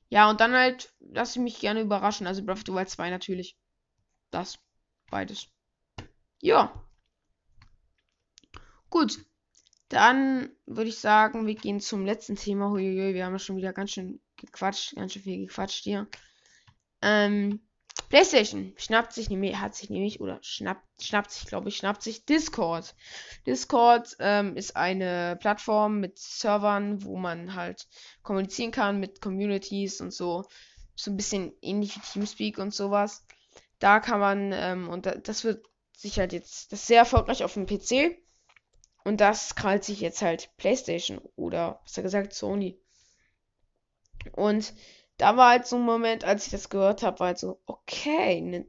Ja, 0.10 0.30
und 0.30 0.42
dann 0.42 0.54
halt 0.54 0.94
lasse 1.00 1.40
ich 1.40 1.44
mich 1.44 1.60
gerne 1.60 1.82
überraschen. 1.82 2.28
Also 2.28 2.44
Breath 2.44 2.58
of 2.58 2.64
the 2.68 2.74
Wild 2.74 2.90
2 2.90 3.10
natürlich. 3.10 3.58
Das. 4.30 4.60
Beides. 5.10 5.48
Ja. 6.42 6.86
Gut. 8.90 9.26
Dann 9.88 10.50
würde 10.66 10.90
ich 10.90 11.00
sagen, 11.00 11.48
wir 11.48 11.56
gehen 11.56 11.80
zum 11.80 12.06
letzten 12.06 12.36
Thema. 12.36 12.70
Huiuiui, 12.70 13.14
wir 13.14 13.26
haben 13.26 13.34
ja 13.34 13.40
schon 13.40 13.58
wieder 13.58 13.72
ganz 13.72 13.92
schön 13.92 14.20
gequatscht, 14.36 14.96
ganz 14.96 15.14
schön 15.14 15.22
viel 15.22 15.48
gequatscht 15.48 15.84
hier. 15.84 16.08
Ähm, 17.06 17.60
PlayStation 18.10 18.74
schnappt 18.78 19.14
sich 19.14 19.30
nämlich, 19.30 19.58
hat 19.58 19.76
sich 19.76 19.92
nämlich, 19.92 20.20
oder 20.22 20.40
schnappt, 20.42 21.04
schnappt 21.04 21.30
sich, 21.32 21.46
glaube 21.46 21.70
ich, 21.70 21.78
schnappt 21.78 22.02
sich 22.02 22.26
Discord. 22.26 22.96
Discord 23.46 24.16
ähm, 24.20 24.58
ist 24.58 24.76
eine 24.76 25.38
Plattform 25.40 26.00
mit 26.00 26.18
Servern, 26.18 27.04
wo 27.04 27.16
man 27.16 27.54
halt 27.54 27.88
kommunizieren 28.24 28.72
kann 28.72 29.00
mit 29.00 29.22
Communities 29.22 30.02
und 30.02 30.12
so. 30.12 30.46
So 30.96 31.12
ein 31.12 31.18
bisschen 31.18 31.54
ähnlich 31.62 31.96
wie 31.96 32.00
Teamspeak 32.00 32.58
und 32.58 32.74
sowas. 32.74 33.24
Da 33.78 34.00
kann 34.00 34.20
man, 34.20 34.52
ähm, 34.52 34.90
und 34.90 35.06
das 35.06 35.44
wird 35.44 35.66
sich 35.96 36.18
halt 36.18 36.34
jetzt, 36.34 36.72
das 36.72 36.82
ist 36.82 36.88
sehr 36.88 37.00
erfolgreich 37.00 37.44
auf 37.44 37.54
dem 37.54 37.68
PC. 37.68 38.18
Und 39.04 39.22
das 39.22 39.54
krallt 39.54 39.84
sich 39.84 40.02
jetzt 40.02 40.24
halt 40.24 40.50
PlayStation 40.58 41.20
oder 41.36 41.82
besser 41.84 42.02
gesagt 42.02 42.34
Sony. 42.34 42.80
Und 44.32 44.74
da 45.18 45.38
war 45.38 45.52
halt 45.52 45.68
so 45.68 45.78
ein 45.78 45.84
Moment, 45.84 46.24
als 46.24 46.46
ich 46.46 46.52
das 46.52 46.70
gehört 46.70 47.04
habe, 47.04 47.20
war 47.20 47.28
halt 47.28 47.40
so, 47.40 47.60
okay, 47.66 48.42
ne, 48.42 48.66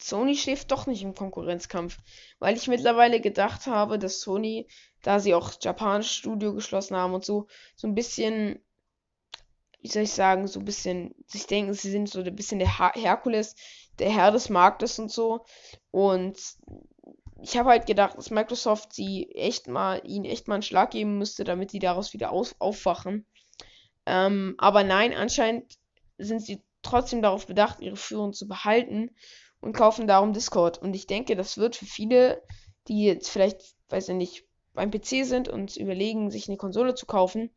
Sony 0.00 0.36
schläft 0.36 0.70
doch 0.70 0.86
nicht 0.86 1.02
im 1.02 1.14
Konkurrenzkampf. 1.14 1.98
Weil 2.38 2.56
ich 2.56 2.68
mittlerweile 2.68 3.20
gedacht 3.20 3.66
habe, 3.66 3.98
dass 3.98 4.20
Sony, 4.20 4.68
da 5.02 5.20
sie 5.20 5.34
auch 5.34 5.52
Japan 5.60 6.02
Studio 6.02 6.54
geschlossen 6.54 6.96
haben 6.96 7.14
und 7.14 7.24
so, 7.24 7.46
so 7.76 7.86
ein 7.86 7.94
bisschen, 7.94 8.60
wie 9.80 9.88
soll 9.88 10.02
ich 10.02 10.12
sagen, 10.12 10.46
so 10.46 10.60
ein 10.60 10.64
bisschen 10.64 11.14
sich 11.26 11.46
denken, 11.46 11.74
sie 11.74 11.90
sind 11.90 12.08
so 12.08 12.20
ein 12.20 12.36
bisschen 12.36 12.58
der 12.58 12.78
Her 12.78 12.92
Herkules, 12.94 13.54
der 13.98 14.10
Herr 14.10 14.30
des 14.30 14.48
Marktes 14.48 14.98
und 14.98 15.10
so. 15.10 15.44
Und 15.90 16.38
ich 17.42 17.56
habe 17.56 17.70
halt 17.70 17.86
gedacht, 17.86 18.16
dass 18.16 18.30
Microsoft 18.30 18.92
sie 18.92 19.30
echt 19.34 19.68
mal, 19.68 20.00
ihnen 20.04 20.24
echt 20.24 20.48
mal 20.48 20.54
einen 20.54 20.62
Schlag 20.62 20.92
geben 20.92 21.18
müsste, 21.18 21.44
damit 21.44 21.72
die 21.72 21.80
daraus 21.80 22.12
wieder 22.12 22.30
auf 22.30 22.54
aufwachen. 22.58 23.26
Ähm, 24.06 24.54
aber 24.58 24.84
nein, 24.84 25.14
anscheinend 25.14 25.78
sind 26.24 26.40
sie 26.40 26.62
trotzdem 26.82 27.22
darauf 27.22 27.46
bedacht, 27.46 27.80
ihre 27.80 27.96
Führung 27.96 28.32
zu 28.32 28.46
behalten 28.48 29.10
und 29.60 29.72
kaufen 29.72 30.06
darum 30.06 30.32
Discord. 30.32 30.78
Und 30.78 30.94
ich 30.94 31.06
denke, 31.06 31.36
das 31.36 31.56
wird 31.56 31.76
für 31.76 31.86
viele, 31.86 32.42
die 32.88 33.04
jetzt 33.04 33.30
vielleicht, 33.30 33.62
weiß 33.88 34.08
ich 34.10 34.14
nicht, 34.16 34.44
beim 34.74 34.90
PC 34.90 35.24
sind 35.24 35.48
und 35.48 35.76
überlegen, 35.76 36.30
sich 36.30 36.48
eine 36.48 36.56
Konsole 36.56 36.94
zu 36.94 37.06
kaufen, 37.06 37.50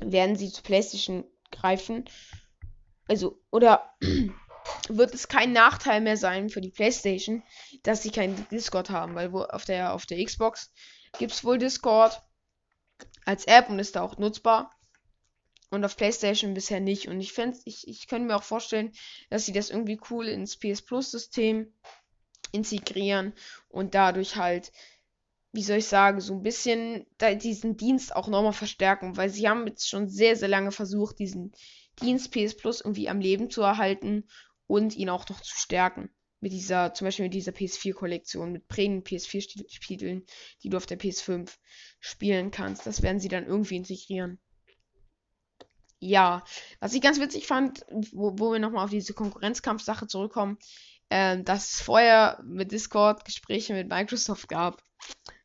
werden 0.00 0.36
sie 0.36 0.50
zu 0.50 0.62
PlayStation 0.62 1.24
greifen. 1.50 2.04
Also, 3.08 3.40
oder 3.50 3.94
wird 4.88 5.14
es 5.14 5.28
kein 5.28 5.52
Nachteil 5.52 6.00
mehr 6.00 6.16
sein 6.16 6.48
für 6.48 6.60
die 6.60 6.70
PlayStation, 6.70 7.42
dass 7.82 8.02
sie 8.02 8.10
keinen 8.10 8.46
Discord 8.50 8.90
haben, 8.90 9.14
weil 9.14 9.32
wo 9.32 9.42
auf 9.42 9.64
der 9.64 9.94
auf 9.94 10.06
der 10.06 10.22
Xbox 10.24 10.72
gibt 11.18 11.32
es 11.32 11.44
wohl 11.44 11.58
Discord 11.58 12.20
als 13.24 13.46
App 13.46 13.68
und 13.68 13.78
ist 13.78 13.96
da 13.96 14.02
auch 14.02 14.18
nutzbar. 14.18 14.74
Und 15.72 15.86
auf 15.86 15.96
PlayStation 15.96 16.52
bisher 16.52 16.80
nicht. 16.80 17.08
Und 17.08 17.18
ich 17.18 17.32
fände, 17.32 17.58
ich, 17.64 17.88
ich 17.88 18.06
könnte 18.06 18.26
mir 18.26 18.36
auch 18.36 18.42
vorstellen, 18.42 18.92
dass 19.30 19.46
sie 19.46 19.52
das 19.52 19.70
irgendwie 19.70 19.98
cool 20.10 20.28
ins 20.28 20.58
PS 20.58 20.82
Plus 20.82 21.10
System 21.10 21.72
integrieren 22.52 23.32
und 23.70 23.94
dadurch 23.94 24.36
halt, 24.36 24.70
wie 25.52 25.62
soll 25.62 25.78
ich 25.78 25.86
sagen, 25.86 26.20
so 26.20 26.34
ein 26.34 26.42
bisschen 26.42 27.06
diesen 27.40 27.78
Dienst 27.78 28.14
auch 28.14 28.28
nochmal 28.28 28.52
verstärken, 28.52 29.16
weil 29.16 29.30
sie 29.30 29.48
haben 29.48 29.66
jetzt 29.66 29.88
schon 29.88 30.10
sehr, 30.10 30.36
sehr 30.36 30.48
lange 30.48 30.72
versucht, 30.72 31.18
diesen 31.18 31.52
Dienst 32.02 32.32
PS 32.32 32.54
Plus 32.54 32.82
irgendwie 32.82 33.08
am 33.08 33.20
Leben 33.20 33.48
zu 33.48 33.62
erhalten 33.62 34.28
und 34.66 34.94
ihn 34.94 35.08
auch 35.08 35.26
noch 35.30 35.40
zu 35.40 35.56
stärken. 35.56 36.10
Mit 36.40 36.52
dieser, 36.52 36.92
zum 36.92 37.06
Beispiel 37.06 37.24
mit 37.24 37.34
dieser 37.34 37.52
PS4-Kollektion, 37.52 38.52
mit 38.52 38.68
prägenden 38.68 39.04
PS4-Titeln, 39.04 40.26
die 40.62 40.68
du 40.68 40.76
auf 40.76 40.84
der 40.84 41.00
PS5 41.00 41.50
spielen 41.98 42.50
kannst. 42.50 42.84
Das 42.84 43.00
werden 43.00 43.20
sie 43.20 43.28
dann 43.28 43.46
irgendwie 43.46 43.76
integrieren 43.76 44.38
ja, 46.02 46.42
was 46.80 46.94
ich 46.94 47.00
ganz 47.00 47.20
witzig 47.20 47.46
fand, 47.46 47.86
wo, 48.10 48.32
wo 48.36 48.52
wir 48.52 48.58
nochmal 48.58 48.84
auf 48.84 48.90
diese 48.90 49.14
Konkurrenzkampfsache 49.14 50.08
zurückkommen, 50.08 50.58
äh, 51.10 51.40
dass 51.40 51.74
es 51.74 51.80
vorher 51.80 52.40
mit 52.44 52.72
Discord 52.72 53.24
Gespräche 53.24 53.72
mit 53.72 53.88
Microsoft 53.88 54.48
gab. 54.48 54.82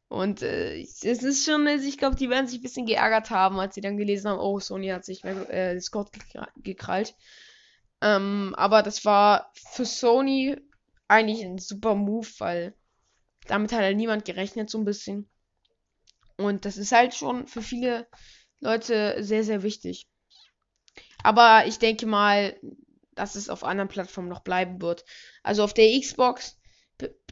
Und 0.07 0.41
äh, 0.41 0.81
es 0.81 1.03
ist 1.03 1.45
schon, 1.45 1.67
ich 1.67 1.99
glaube, 1.99 2.15
die 2.15 2.31
werden 2.31 2.47
sich 2.47 2.59
ein 2.59 2.63
bisschen 2.63 2.87
geärgert 2.87 3.29
haben, 3.29 3.59
als 3.59 3.75
sie 3.75 3.81
dann 3.81 3.97
gelesen 3.97 4.29
haben, 4.29 4.39
oh, 4.39 4.59
Sony 4.59 4.87
hat 4.87 5.05
sich 5.05 5.23
äh, 5.23 5.75
Discord 5.75 6.09
gekrallt. 6.63 7.15
Ähm, 8.01 8.55
aber 8.57 8.81
das 8.81 9.05
war 9.05 9.51
für 9.53 9.85
Sony 9.85 10.57
eigentlich 11.07 11.45
ein 11.45 11.59
super 11.59 11.93
Move, 11.93 12.27
weil 12.39 12.73
damit 13.45 13.71
hat 13.73 13.81
halt 13.81 13.97
niemand 13.97 14.25
gerechnet, 14.25 14.71
so 14.71 14.79
ein 14.79 14.85
bisschen. 14.85 15.29
Und 16.37 16.65
das 16.65 16.77
ist 16.77 16.91
halt 16.93 17.13
schon 17.13 17.45
für 17.45 17.61
viele 17.61 18.07
Leute 18.59 19.23
sehr, 19.23 19.43
sehr 19.43 19.61
wichtig. 19.61 20.07
Aber 21.27 21.65
ich 21.67 21.77
denke 21.77 22.05
mal, 22.05 22.57
dass 23.13 23.35
es 23.35 23.49
auf 23.49 23.65
anderen 23.65 23.89
Plattformen 23.89 24.29
noch 24.29 24.43
bleiben 24.43 24.81
wird. 24.81 25.03
Also 25.43 25.61
auf 25.61 25.73
der 25.73 25.99
Xbox, 25.99 26.57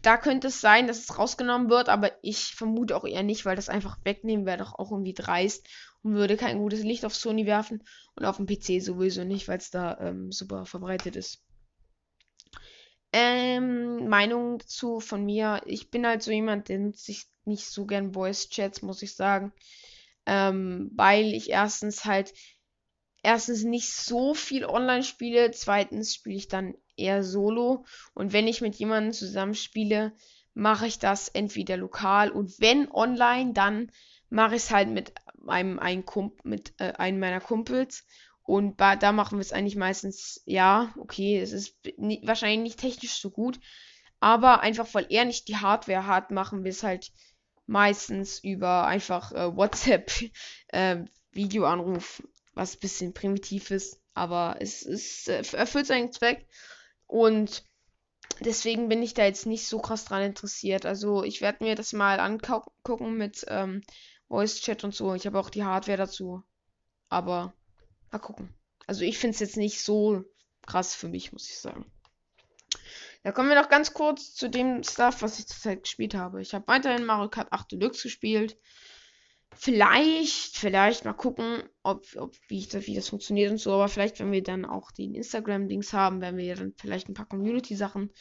da 0.02 0.18
könnte 0.18 0.48
es 0.48 0.60
sein, 0.60 0.88
dass 0.88 1.00
es 1.00 1.18
rausgenommen 1.18 1.70
wird, 1.70 1.88
aber 1.88 2.12
ich 2.22 2.56
vermute 2.56 2.98
auch 2.98 3.06
eher 3.06 3.24
nicht, 3.24 3.46
weil 3.46 3.56
das 3.56 3.70
einfach 3.70 3.98
wegnehmen 4.04 4.46
wäre 4.46 4.58
doch 4.58 4.74
auch 4.78 4.92
irgendwie 4.92 5.14
dreist 5.14 5.70
und 6.04 6.16
würde 6.16 6.36
kein 6.36 6.58
gutes 6.58 6.84
Licht 6.84 7.06
auf 7.06 7.16
Sony 7.16 7.46
werfen 7.46 7.84
und 8.18 8.26
auf 8.26 8.36
dem 8.36 8.48
PC 8.48 8.84
sowieso 8.84 9.24
nicht, 9.24 9.48
weil 9.48 9.60
es 9.60 9.72
da 9.72 9.98
ähm, 10.02 10.30
super 10.30 10.66
verbreitet 10.66 11.16
ist. 11.16 11.42
Ähm, 13.14 14.10
Meinung 14.10 14.58
dazu 14.58 15.00
von 15.00 15.24
mir. 15.24 15.62
Ich 15.68 15.90
bin 15.90 16.06
halt 16.06 16.22
so 16.22 16.32
jemand, 16.32 16.68
der 16.68 16.80
nutzt 16.80 17.06
sich 17.06 17.28
nicht 17.46 17.68
so 17.68 17.86
gern 17.86 18.12
Voice 18.12 18.50
Chats, 18.50 18.82
muss 18.82 19.02
ich 19.04 19.16
sagen. 19.16 19.54
Ähm, 20.26 20.92
weil 20.96 21.34
ich 21.34 21.50
erstens 21.50 22.04
halt 22.04 22.34
erstens 23.26 23.64
nicht 23.64 23.92
so 23.92 24.34
viel 24.34 24.66
online 24.66 25.04
spiele, 25.04 25.52
zweitens 25.52 26.14
spiele 26.14 26.38
ich 26.38 26.48
dann 26.48 26.76
eher 26.96 27.24
solo. 27.24 27.86
Und 28.14 28.32
wenn 28.32 28.48
ich 28.48 28.62
mit 28.62 28.76
jemandem 28.76 29.14
zusammen 29.14 29.56
spiele, 29.56 30.14
mache 30.54 30.88
ich 30.88 31.00
das 31.00 31.28
entweder 31.28 31.76
lokal 31.76 32.32
und 32.32 32.60
wenn 32.62 32.90
online, 32.92 33.54
dann 33.54 33.92
mache 34.30 34.56
ich 34.56 34.64
es 34.64 34.72
halt 34.72 34.90
mit 34.90 35.14
einem, 35.48 35.80
einem 35.80 36.06
Kump 36.06 36.46
mit 36.46 36.74
äh, 36.78 36.94
einem 36.94 37.20
meiner 37.20 37.42
Kumpels. 37.42 38.06
Und 38.44 38.80
da 38.80 39.12
machen 39.12 39.40
wir 39.40 39.42
es 39.42 39.52
eigentlich 39.52 39.76
meistens, 39.76 40.44
ja, 40.46 40.94
okay, 41.00 41.40
es 41.40 41.52
ist 41.52 41.80
wahrscheinlich 42.22 42.60
nicht 42.60 42.80
technisch 42.80 43.20
so 43.20 43.32
gut, 43.32 43.60
aber 44.20 44.60
einfach 44.60 44.88
weil 44.94 45.08
er 45.10 45.26
nicht 45.26 45.48
die 45.48 45.58
Hardware 45.58 46.06
hat, 46.06 46.30
machen 46.30 46.64
wir 46.64 46.70
es 46.70 46.84
halt 46.84 47.12
meistens 47.66 48.38
über 48.44 48.86
einfach 48.86 49.32
äh, 49.32 49.56
WhatsApp 49.56 50.12
äh, 50.68 51.06
Videoanruf 51.32 52.22
was 52.56 52.76
ein 52.76 52.80
bisschen 52.80 53.14
primitiv 53.14 53.70
ist, 53.70 54.02
aber 54.14 54.58
es, 54.60 54.84
es 54.86 55.28
erfüllt 55.54 55.88
seinen 55.88 56.12
Zweck 56.12 56.48
und 57.06 57.64
deswegen 58.40 58.90
bin 58.90 59.04
ich 59.04 59.14
da 59.14 59.26
jetzt 59.26 59.46
nicht 59.46 59.68
so 59.68 59.80
krass 59.80 60.06
dran 60.06 60.24
interessiert. 60.24 60.86
Also 60.86 61.24
ich 61.24 61.42
werde 61.42 61.64
mir 61.64 61.76
das 61.76 61.94
mal 61.94 62.20
angucken 62.20 63.18
mit 63.18 63.46
ähm, 63.48 63.84
Voice 64.28 64.62
Chat 64.62 64.84
und 64.84 64.96
so. 64.96 65.14
Ich 65.14 65.26
habe 65.26 65.40
auch 65.40 65.50
die 65.50 65.64
Hardware 65.64 65.98
dazu, 65.98 66.44
aber 67.10 67.54
mal 68.12 68.20
gucken. 68.20 68.54
Also 68.88 69.04
ich 69.04 69.18
finde 69.18 69.36
es 69.36 69.40
jetzt 69.40 69.58
nicht 69.58 69.82
so 69.82 70.24
krass 70.66 70.96
für 70.96 71.08
mich, 71.08 71.32
muss 71.32 71.50
ich 71.50 71.60
sagen. 71.60 71.86
Da 73.24 73.32
kommen 73.32 73.50
wir 73.50 73.60
noch 73.60 73.70
ganz 73.70 73.94
kurz 73.94 74.36
zu 74.36 74.50
dem 74.50 74.84
Stuff, 74.84 75.22
was 75.22 75.40
ich 75.40 75.48
zurzeit 75.48 75.84
gespielt 75.84 76.14
habe. 76.14 76.42
Ich 76.42 76.54
habe 76.54 76.68
weiterhin 76.68 77.06
Mario 77.06 77.30
Kart 77.30 77.52
8 77.52 77.72
Deluxe 77.72 78.04
gespielt. 78.04 78.58
Vielleicht, 79.58 80.58
vielleicht 80.58 81.06
mal 81.06 81.14
gucken, 81.14 81.64
ob, 81.82 82.06
ob 82.18 82.36
wie, 82.48 82.66
das, 82.66 82.86
wie 82.88 82.96
das 82.96 83.10
funktioniert 83.10 83.52
und 83.52 83.58
so. 83.58 83.74
Aber 83.74 83.88
vielleicht, 83.88 84.20
wenn 84.20 84.32
wir 84.32 84.44
dann 84.44 84.66
auch 84.66 84.92
den 84.92 85.16
Instagram-Dings 85.16 85.94
haben, 85.94 86.22
werden 86.22 86.38
wir 86.38 86.56
dann 86.56 86.74
vielleicht 86.78 87.10
ein 87.10 87.14
paar 87.14 87.28
Community-Sachen, 87.28 88.12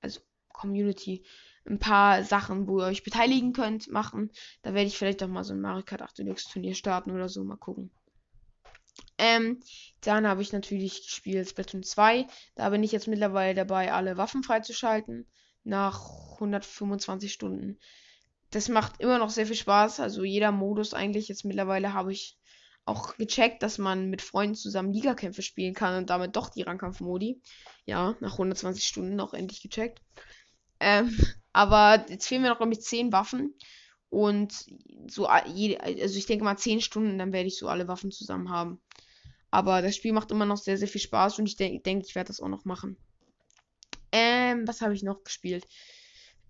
also 0.00 0.20
Community, 0.52 1.24
ein 1.66 1.78
paar 1.78 2.22
Sachen, 2.24 2.68
wo 2.68 2.80
ihr 2.80 2.86
euch 2.86 3.02
beteiligen 3.02 3.52
könnt, 3.52 3.90
machen. 3.90 4.30
Da 4.62 4.74
werde 4.74 4.86
ich 4.86 4.96
vielleicht 4.96 5.22
auch 5.22 5.28
mal 5.28 5.44
so 5.44 5.54
ein 5.54 5.60
Mario 5.60 5.84
Kart 5.84 6.02
8 6.02 6.18
Deluxe 6.18 6.48
Turnier 6.50 6.74
starten 6.74 7.10
oder 7.10 7.28
so. 7.28 7.42
Mal 7.42 7.56
gucken. 7.56 7.90
Ähm, 9.18 9.60
dann 10.00 10.26
habe 10.26 10.42
ich 10.42 10.52
natürlich 10.52 11.06
gespielt 11.06 11.48
Splatoon 11.48 11.82
2. 11.82 12.26
Da 12.54 12.68
bin 12.70 12.82
ich 12.82 12.92
jetzt 12.92 13.08
mittlerweile 13.08 13.54
dabei, 13.54 13.92
alle 13.92 14.16
Waffen 14.16 14.42
freizuschalten. 14.42 15.26
nach 15.66 16.10
125 16.34 17.32
Stunden. 17.32 17.78
Das 18.54 18.68
macht 18.68 19.00
immer 19.00 19.18
noch 19.18 19.30
sehr 19.30 19.46
viel 19.46 19.56
Spaß. 19.56 19.98
Also 19.98 20.22
jeder 20.22 20.52
Modus 20.52 20.94
eigentlich. 20.94 21.26
Jetzt 21.26 21.44
mittlerweile 21.44 21.92
habe 21.92 22.12
ich 22.12 22.38
auch 22.84 23.16
gecheckt, 23.16 23.64
dass 23.64 23.78
man 23.78 24.10
mit 24.10 24.22
Freunden 24.22 24.54
zusammen 24.54 24.92
Ligakämpfe 24.92 25.42
spielen 25.42 25.74
kann 25.74 25.98
und 25.98 26.10
damit 26.10 26.36
doch 26.36 26.50
die 26.50 26.62
Rangkampfmodi. 26.62 27.40
Ja, 27.84 28.14
nach 28.20 28.32
120 28.32 28.84
Stunden 28.84 29.18
auch 29.18 29.34
endlich 29.34 29.60
gecheckt. 29.60 30.00
Ähm, 30.78 31.18
aber 31.52 32.06
jetzt 32.08 32.28
fehlen 32.28 32.42
mir 32.42 32.48
noch, 32.48 32.60
ich, 32.70 32.80
10 32.80 33.10
Waffen. 33.10 33.54
Und 34.08 34.66
so, 35.08 35.26
also 35.26 36.18
ich 36.18 36.26
denke 36.26 36.44
mal 36.44 36.56
10 36.56 36.80
Stunden, 36.80 37.18
dann 37.18 37.32
werde 37.32 37.48
ich 37.48 37.58
so 37.58 37.66
alle 37.66 37.88
Waffen 37.88 38.12
zusammen 38.12 38.50
haben. 38.50 38.80
Aber 39.50 39.82
das 39.82 39.96
Spiel 39.96 40.12
macht 40.12 40.30
immer 40.30 40.46
noch 40.46 40.58
sehr, 40.58 40.78
sehr 40.78 40.86
viel 40.86 41.00
Spaß 41.00 41.40
und 41.40 41.46
ich 41.46 41.56
denke, 41.56 41.82
denk, 41.82 42.04
ich 42.06 42.14
werde 42.14 42.28
das 42.28 42.40
auch 42.40 42.48
noch 42.48 42.64
machen. 42.64 42.96
Ähm, 44.12 44.68
was 44.68 44.80
habe 44.80 44.94
ich 44.94 45.02
noch 45.02 45.24
gespielt? 45.24 45.66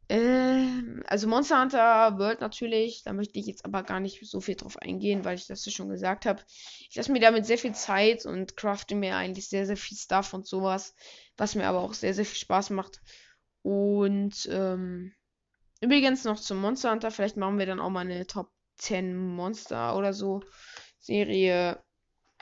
Ähm, 0.09 1.03
also 1.07 1.27
Monster 1.29 1.61
Hunter 1.61 2.19
World 2.19 2.41
natürlich, 2.41 3.03
da 3.05 3.13
möchte 3.13 3.39
ich 3.39 3.47
jetzt 3.47 3.65
aber 3.65 3.83
gar 3.83 4.01
nicht 4.01 4.21
so 4.29 4.41
viel 4.41 4.55
drauf 4.55 4.77
eingehen, 4.79 5.25
weil 5.25 5.37
ich 5.37 5.47
das 5.47 5.65
ja 5.65 5.73
schon 5.73 5.89
gesagt 5.89 6.27
habe. 6.27 6.43
Ich 6.89 6.95
lasse 6.95 7.13
mir 7.13 7.21
damit 7.21 7.47
sehr 7.47 7.59
viel 7.59 7.75
Zeit 7.75 8.27
und 8.27 8.57
crafte 8.57 8.95
mir 8.95 9.17
eigentlich 9.17 9.49
sehr, 9.49 9.67
sehr 9.67 9.77
viel 9.77 9.97
Stuff 9.97 10.35
und 10.35 10.47
sowas, 10.47 10.95
was 11.37 11.55
mir 11.55 11.67
aber 11.67 11.81
auch 11.81 11.95
sehr, 11.95 12.13
sehr 12.15 12.27
viel 12.27 12.39
Spaß 12.39 12.71
macht. 12.71 13.01
Und 13.63 14.47
ähm, 14.53 15.15
übrigens 15.81 16.25
noch 16.25 16.39
zum 16.39 16.59
Monster 16.59 16.91
Hunter, 16.91 17.11
vielleicht 17.11 17.39
machen 17.39 17.59
wir 17.59 17.67
dann 17.67 17.81
auch 17.81 17.91
mal 17.91 18.01
eine 18.01 18.27
Top 18.27 18.51
10 18.77 19.17
Monster 19.17 19.97
oder 19.97 20.13
so 20.13 20.43
Serie. 20.99 21.83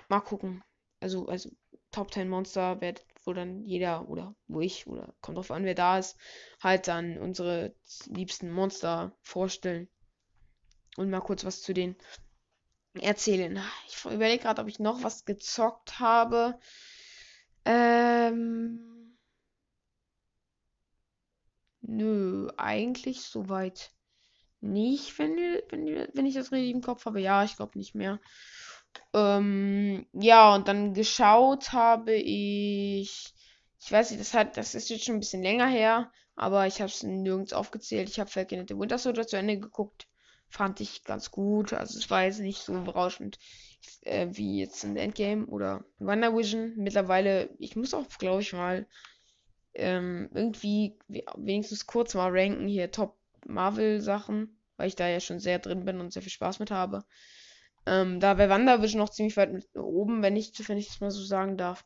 Mal 0.09 0.21
gucken. 0.21 0.63
Also, 1.01 1.27
also 1.27 1.51
Top 1.93 2.13
10 2.13 2.29
Monster 2.29 2.81
wird 2.81 3.05
wo 3.25 3.33
dann 3.33 3.65
jeder 3.65 4.09
oder 4.09 4.35
wo 4.49 4.61
ich 4.61 4.87
oder 4.87 5.15
kommt 5.21 5.39
drauf 5.39 5.51
an, 5.51 5.65
wer 5.65 5.75
da 5.75 5.99
ist, 5.99 6.17
halt 6.61 6.89
dann 6.89 7.19
unsere 7.19 7.75
liebsten 8.07 8.51
Monster 8.51 9.17
vorstellen 9.23 9.89
und 10.97 11.11
mal 11.11 11.21
kurz 11.21 11.45
was 11.45 11.63
zu 11.63 11.73
denen 11.75 11.97
erzählen. 12.95 13.61
Ich 13.89 14.05
überlege 14.05 14.43
gerade, 14.43 14.61
ob 14.63 14.69
ich 14.69 14.79
noch 14.79 15.03
was 15.03 15.25
gezockt 15.25 15.99
habe. 15.99 16.59
Ähm. 17.65 18.93
Nö, 21.83 22.49
eigentlich 22.57 23.23
soweit 23.23 23.93
nicht, 24.61 25.19
wenn, 25.19 25.37
wenn, 25.71 26.09
wenn 26.15 26.27
ich 26.27 26.35
das 26.35 26.53
richtig 26.53 26.73
im 26.73 26.81
Kopf 26.81 27.07
habe. 27.07 27.21
Ja, 27.21 27.45
ich 27.45 27.57
glaube 27.57 27.77
nicht 27.77 27.95
mehr. 27.95 28.21
Ähm, 29.15 30.07
ja, 30.13 30.55
und 30.55 30.69
dann 30.69 30.95
geschaut 30.95 31.73
habe 31.73 32.15
ich. 32.15 33.35
Ich 33.81 33.91
weiß 33.91 34.11
nicht, 34.11 34.21
das 34.21 34.33
hat, 34.35 34.57
das 34.57 34.75
ist 34.75 34.91
jetzt 34.91 35.05
schon 35.05 35.17
ein 35.17 35.21
bisschen 35.21 35.43
länger 35.43 35.67
her, 35.67 36.13
aber 36.37 36.67
ich 36.69 36.81
habe 36.81 36.91
es 36.91 37.03
nirgends 37.03 37.53
aufgezählt. 37.53 38.09
Ich 38.09 38.21
habe 38.21 38.31
Falcon 38.31 38.67
the 38.69 38.79
Winter 38.79 38.99
Soldier 38.99 39.27
zu 39.27 39.37
Ende 39.37 39.59
geguckt. 39.59 40.07
Fand 40.49 40.81
ich 40.81 41.03
ganz 41.05 41.31
gut. 41.31 41.73
Also 41.73 41.99
es 41.99 42.11
war 42.11 42.25
jetzt 42.25 42.41
nicht 42.41 42.63
so 42.63 42.81
berauschend 42.83 43.39
äh, 44.03 44.29
wie 44.31 44.61
jetzt 44.61 44.85
in 44.85 44.97
Endgame 44.97 45.47
oder 45.47 45.85
WandaVision. 45.99 46.75
Mittlerweile, 46.77 47.51
ich 47.59 47.75
muss 47.75 47.95
auch, 47.95 48.07
glaube 48.19 48.43
ich, 48.43 48.53
mal 48.53 48.87
ähm, 49.75 50.31
irgendwie 50.35 50.99
wenigstens 51.37 51.87
kurz 51.87 52.15
mal 52.15 52.31
ranken 52.31 52.69
hier 52.69 52.91
Top 52.91 53.17
Marvel 53.47 54.01
Sachen, 54.01 54.59
weil 54.77 54.89
ich 54.89 54.97
da 54.97 55.09
ja 55.09 55.21
schon 55.21 55.41
sehr 55.41 55.59
drin 55.59 55.85
bin 55.85 56.01
und 56.01 56.13
sehr 56.13 56.23
viel 56.23 56.31
Spaß 56.31 56.59
mit 56.59 56.71
habe. 56.71 57.05
Ähm, 57.87 58.21
da 58.21 58.35
bei 58.35 58.49
WandaVision 58.49 59.01
noch 59.01 59.11
ziemlich 59.11 59.37
weit 59.37 59.51
oben, 59.75 60.23
wenn 60.23 60.37
ich, 60.37 60.53
wenn 60.69 60.79
ich 60.79 60.89
das 60.89 61.01
mal 61.01 61.11
so 61.11 61.23
sagen 61.23 61.57
darf. 61.57 61.85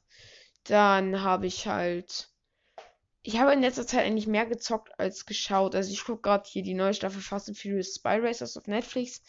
Dann 0.64 1.22
habe 1.22 1.47
ich 1.47 1.66
halt. 1.66 2.28
Ich 3.22 3.38
habe 3.38 3.53
in 3.53 3.61
letzter 3.61 3.86
Zeit 3.86 4.05
eigentlich 4.05 4.28
mehr 4.28 4.47
gezockt 4.47 4.99
als 5.01 5.26
geschaut. 5.26 5.74
Also 5.74 5.92
ich 5.92 6.05
gucke 6.05 6.22
gerade 6.22 6.49
hier 6.49 6.62
die 6.62 6.74
neue 6.74 6.94
Staffel 6.94 7.20
Fast 7.20 7.49
and 7.49 7.59
Furious 7.59 7.94
Spy 7.97 8.18
Racers 8.20 8.57
auf 8.57 8.68
Netflix. 8.68 9.20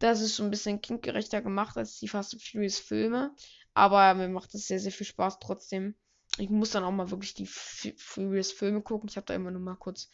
Das 0.00 0.20
ist 0.20 0.34
so 0.36 0.42
ein 0.42 0.50
bisschen 0.50 0.80
kindgerechter 0.80 1.40
gemacht 1.40 1.76
als 1.76 2.00
die 2.00 2.08
Fast 2.08 2.32
and 2.32 2.42
Furious 2.42 2.80
Filme. 2.80 3.32
Aber 3.74 4.12
mir 4.14 4.28
macht 4.28 4.54
das 4.54 4.66
sehr, 4.66 4.80
sehr 4.80 4.90
viel 4.90 5.06
Spaß 5.06 5.38
trotzdem. 5.38 5.94
Ich 6.38 6.50
muss 6.50 6.70
dann 6.70 6.82
auch 6.82 6.90
mal 6.90 7.10
wirklich 7.10 7.34
die 7.34 7.44
F 7.44 7.92
Furious 7.96 8.50
Filme 8.50 8.82
gucken. 8.82 9.08
Ich 9.08 9.16
habe 9.16 9.26
da 9.26 9.34
immer 9.34 9.50
nur 9.50 9.60
mal 9.60 9.76
kurz 9.76 10.10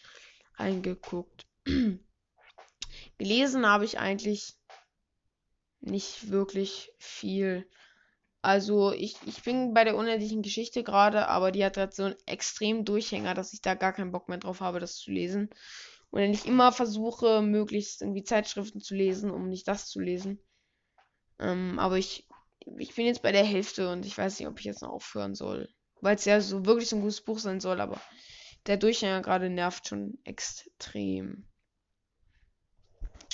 eingeguckt. 0.57 1.47
Gelesen 3.19 3.67
habe 3.67 3.85
ich 3.85 3.99
eigentlich 3.99 4.58
nicht 5.81 6.31
wirklich 6.31 6.93
viel. 6.99 7.69
Also 8.41 8.93
ich, 8.93 9.17
ich 9.27 9.43
bin 9.43 9.75
bei 9.75 9.85
der 9.85 9.97
unendlichen 9.97 10.43
Geschichte 10.43 10.85
gerade, 10.85 11.29
aber 11.29 11.51
die 11.51 11.65
hat 11.65 11.77
halt 11.77 11.95
so 11.95 12.05
einen 12.05 12.17
extremen 12.27 12.85
Durchhänger, 12.85 13.35
dass 13.35 13.53
ich 13.53 13.61
da 13.61 13.75
gar 13.75 13.93
keinen 13.93 14.13
Bock 14.13 14.29
mehr 14.29 14.39
drauf 14.39 14.61
habe, 14.61 14.81
das 14.81 14.97
zu 14.97 15.11
lesen. 15.11 15.51
Und 16.11 16.21
wenn 16.21 16.33
ich 16.33 16.47
immer 16.47 16.73
versuche, 16.73 17.43
möglichst 17.43 18.01
irgendwie 18.01 18.25
Zeitschriften 18.25 18.81
zu 18.81 18.95
lesen, 18.95 19.31
um 19.31 19.49
nicht 19.49 19.69
das 19.69 19.89
zu 19.89 20.01
lesen. 20.01 20.39
Ähm, 21.39 21.79
aber 21.79 21.99
ich, 21.99 22.27
ich 22.79 22.95
bin 22.95 23.07
jetzt 23.07 23.23
bei 23.23 23.33
der 23.33 23.45
Hälfte 23.45 23.91
und 23.91 24.07
ich 24.07 24.17
weiß 24.17 24.39
nicht, 24.39 24.49
ob 24.49 24.59
ich 24.59 24.65
jetzt 24.65 24.83
noch 24.83 24.91
aufhören 24.91 25.35
soll. 25.35 25.69
Weil 26.01 26.15
es 26.15 26.25
ja 26.25 26.41
so 26.41 26.65
wirklich 26.65 26.89
so 26.89 26.97
ein 26.97 27.03
gutes 27.03 27.21
Buch 27.21 27.39
sein 27.39 27.61
soll, 27.61 27.81
aber 27.81 28.01
der 28.67 28.77
Durchhänger 28.77 29.21
gerade 29.23 29.51
nervt 29.51 29.89
schon 29.89 30.19
extrem. 30.25 31.45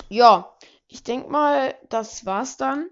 Ja, 0.08 0.56
ich 0.94 1.02
denke 1.02 1.28
mal, 1.28 1.74
das 1.88 2.24
war's 2.24 2.56
dann. 2.56 2.88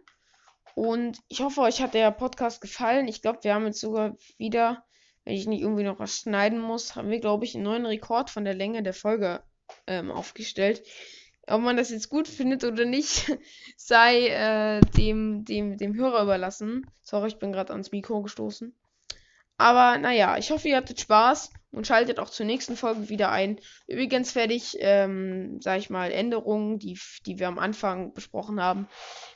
Und 0.75 1.21
ich 1.29 1.41
hoffe, 1.41 1.61
euch 1.61 1.81
hat 1.81 1.95
der 1.95 2.11
Podcast 2.11 2.61
gefallen. 2.61 3.07
Ich 3.07 3.23
glaube, 3.23 3.39
wir 3.43 3.55
haben 3.55 3.67
jetzt 3.67 3.79
sogar 3.79 4.17
wieder, 4.39 4.85
wenn 5.25 5.35
ich 5.35 5.47
nicht 5.47 5.63
irgendwie 5.63 5.85
noch 5.85 6.01
was 6.01 6.17
schneiden 6.17 6.59
muss, 6.59 6.97
haben 6.97 7.11
wir, 7.11 7.21
glaube 7.21 7.45
ich, 7.45 7.55
einen 7.55 7.63
neuen 7.63 7.87
Rekord 7.87 8.29
von 8.29 8.45
der 8.45 8.55
Länge 8.55 8.83
der 8.83 8.93
Folge 8.93 9.45
ähm, 9.87 10.11
aufgestellt. 10.11 10.83
Ob 11.47 11.61
man 11.61 11.77
das 11.77 11.91
jetzt 11.91 12.09
gut 12.09 12.27
findet 12.27 12.65
oder 12.65 12.87
nicht, 12.87 13.39
sei 13.77 14.27
äh, 14.31 14.81
dem, 14.97 15.45
dem, 15.45 15.77
dem 15.77 15.95
Hörer 15.95 16.25
überlassen. 16.25 16.85
Sorry, 17.03 17.29
ich 17.29 17.39
bin 17.39 17.53
gerade 17.53 17.71
ans 17.71 17.93
Mikro 17.93 18.21
gestoßen. 18.21 18.75
Aber 19.59 19.97
naja, 19.99 20.39
ich 20.39 20.51
hoffe, 20.51 20.69
ihr 20.69 20.77
hattet 20.77 20.99
Spaß 20.99 21.53
und 21.73 21.87
schaltet 21.87 22.19
auch 22.21 22.31
zur 22.31 22.47
nächsten 22.47 22.77
Folge 22.77 23.09
wieder 23.09 23.31
ein. 23.31 23.59
Übrigens 23.87 24.35
werde 24.35 24.55
ich, 24.55 24.77
ähm, 24.79 25.59
sag 25.61 25.79
ich 25.79 25.91
mal, 25.91 26.13
Änderungen, 26.13 26.79
die, 26.79 26.99
die 27.27 27.39
wir 27.39 27.49
am 27.49 27.59
Anfang 27.59 28.13
besprochen 28.13 28.61
haben, 28.61 28.89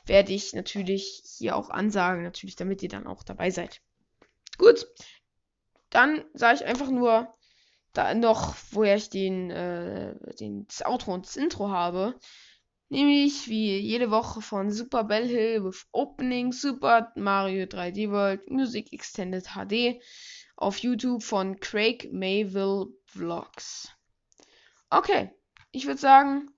werde 0.05 0.31
ich 0.31 0.53
natürlich 0.53 1.23
hier 1.37 1.55
auch 1.55 1.69
ansagen, 1.69 2.23
natürlich, 2.23 2.55
damit 2.55 2.83
ihr 2.83 2.89
dann 2.89 3.07
auch 3.07 3.23
dabei 3.23 3.49
seid. 3.49 3.81
Gut, 4.57 4.87
dann 5.89 6.23
sage 6.33 6.57
ich 6.57 6.65
einfach 6.65 6.89
nur 6.89 7.33
da 7.93 8.13
noch, 8.13 8.55
woher 8.71 8.95
ich 8.95 9.09
den, 9.09 9.49
äh, 9.49 10.15
den, 10.39 10.67
das 10.67 10.85
Outro 10.85 11.13
und 11.13 11.25
das 11.25 11.37
Intro 11.37 11.69
habe. 11.69 12.15
Nämlich 12.89 13.49
wie 13.49 13.77
jede 13.79 14.11
Woche 14.11 14.41
von 14.41 14.71
Super 14.71 15.03
Bell 15.03 15.27
Hill 15.27 15.65
with 15.65 15.87
Opening 15.91 16.53
Super 16.53 17.11
Mario 17.15 17.65
3D 17.65 18.11
World 18.11 18.49
Music 18.49 18.93
Extended 18.93 19.45
HD 19.55 19.99
auf 20.57 20.79
YouTube 20.79 21.23
von 21.23 21.59
Craig 21.59 22.09
Mayville 22.11 22.87
Vlogs. 23.05 23.89
Okay, 24.89 25.31
ich 25.71 25.85
würde 25.85 25.99
sagen, 25.99 26.49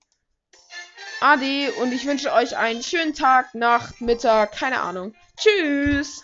Ade 1.20 1.72
und 1.80 1.92
ich 1.92 2.06
wünsche 2.06 2.32
euch 2.32 2.56
einen 2.56 2.82
schönen 2.82 3.14
Tag, 3.14 3.54
Nacht, 3.54 4.00
Mittag, 4.00 4.52
keine 4.52 4.80
Ahnung. 4.80 5.14
Tschüss! 5.36 6.22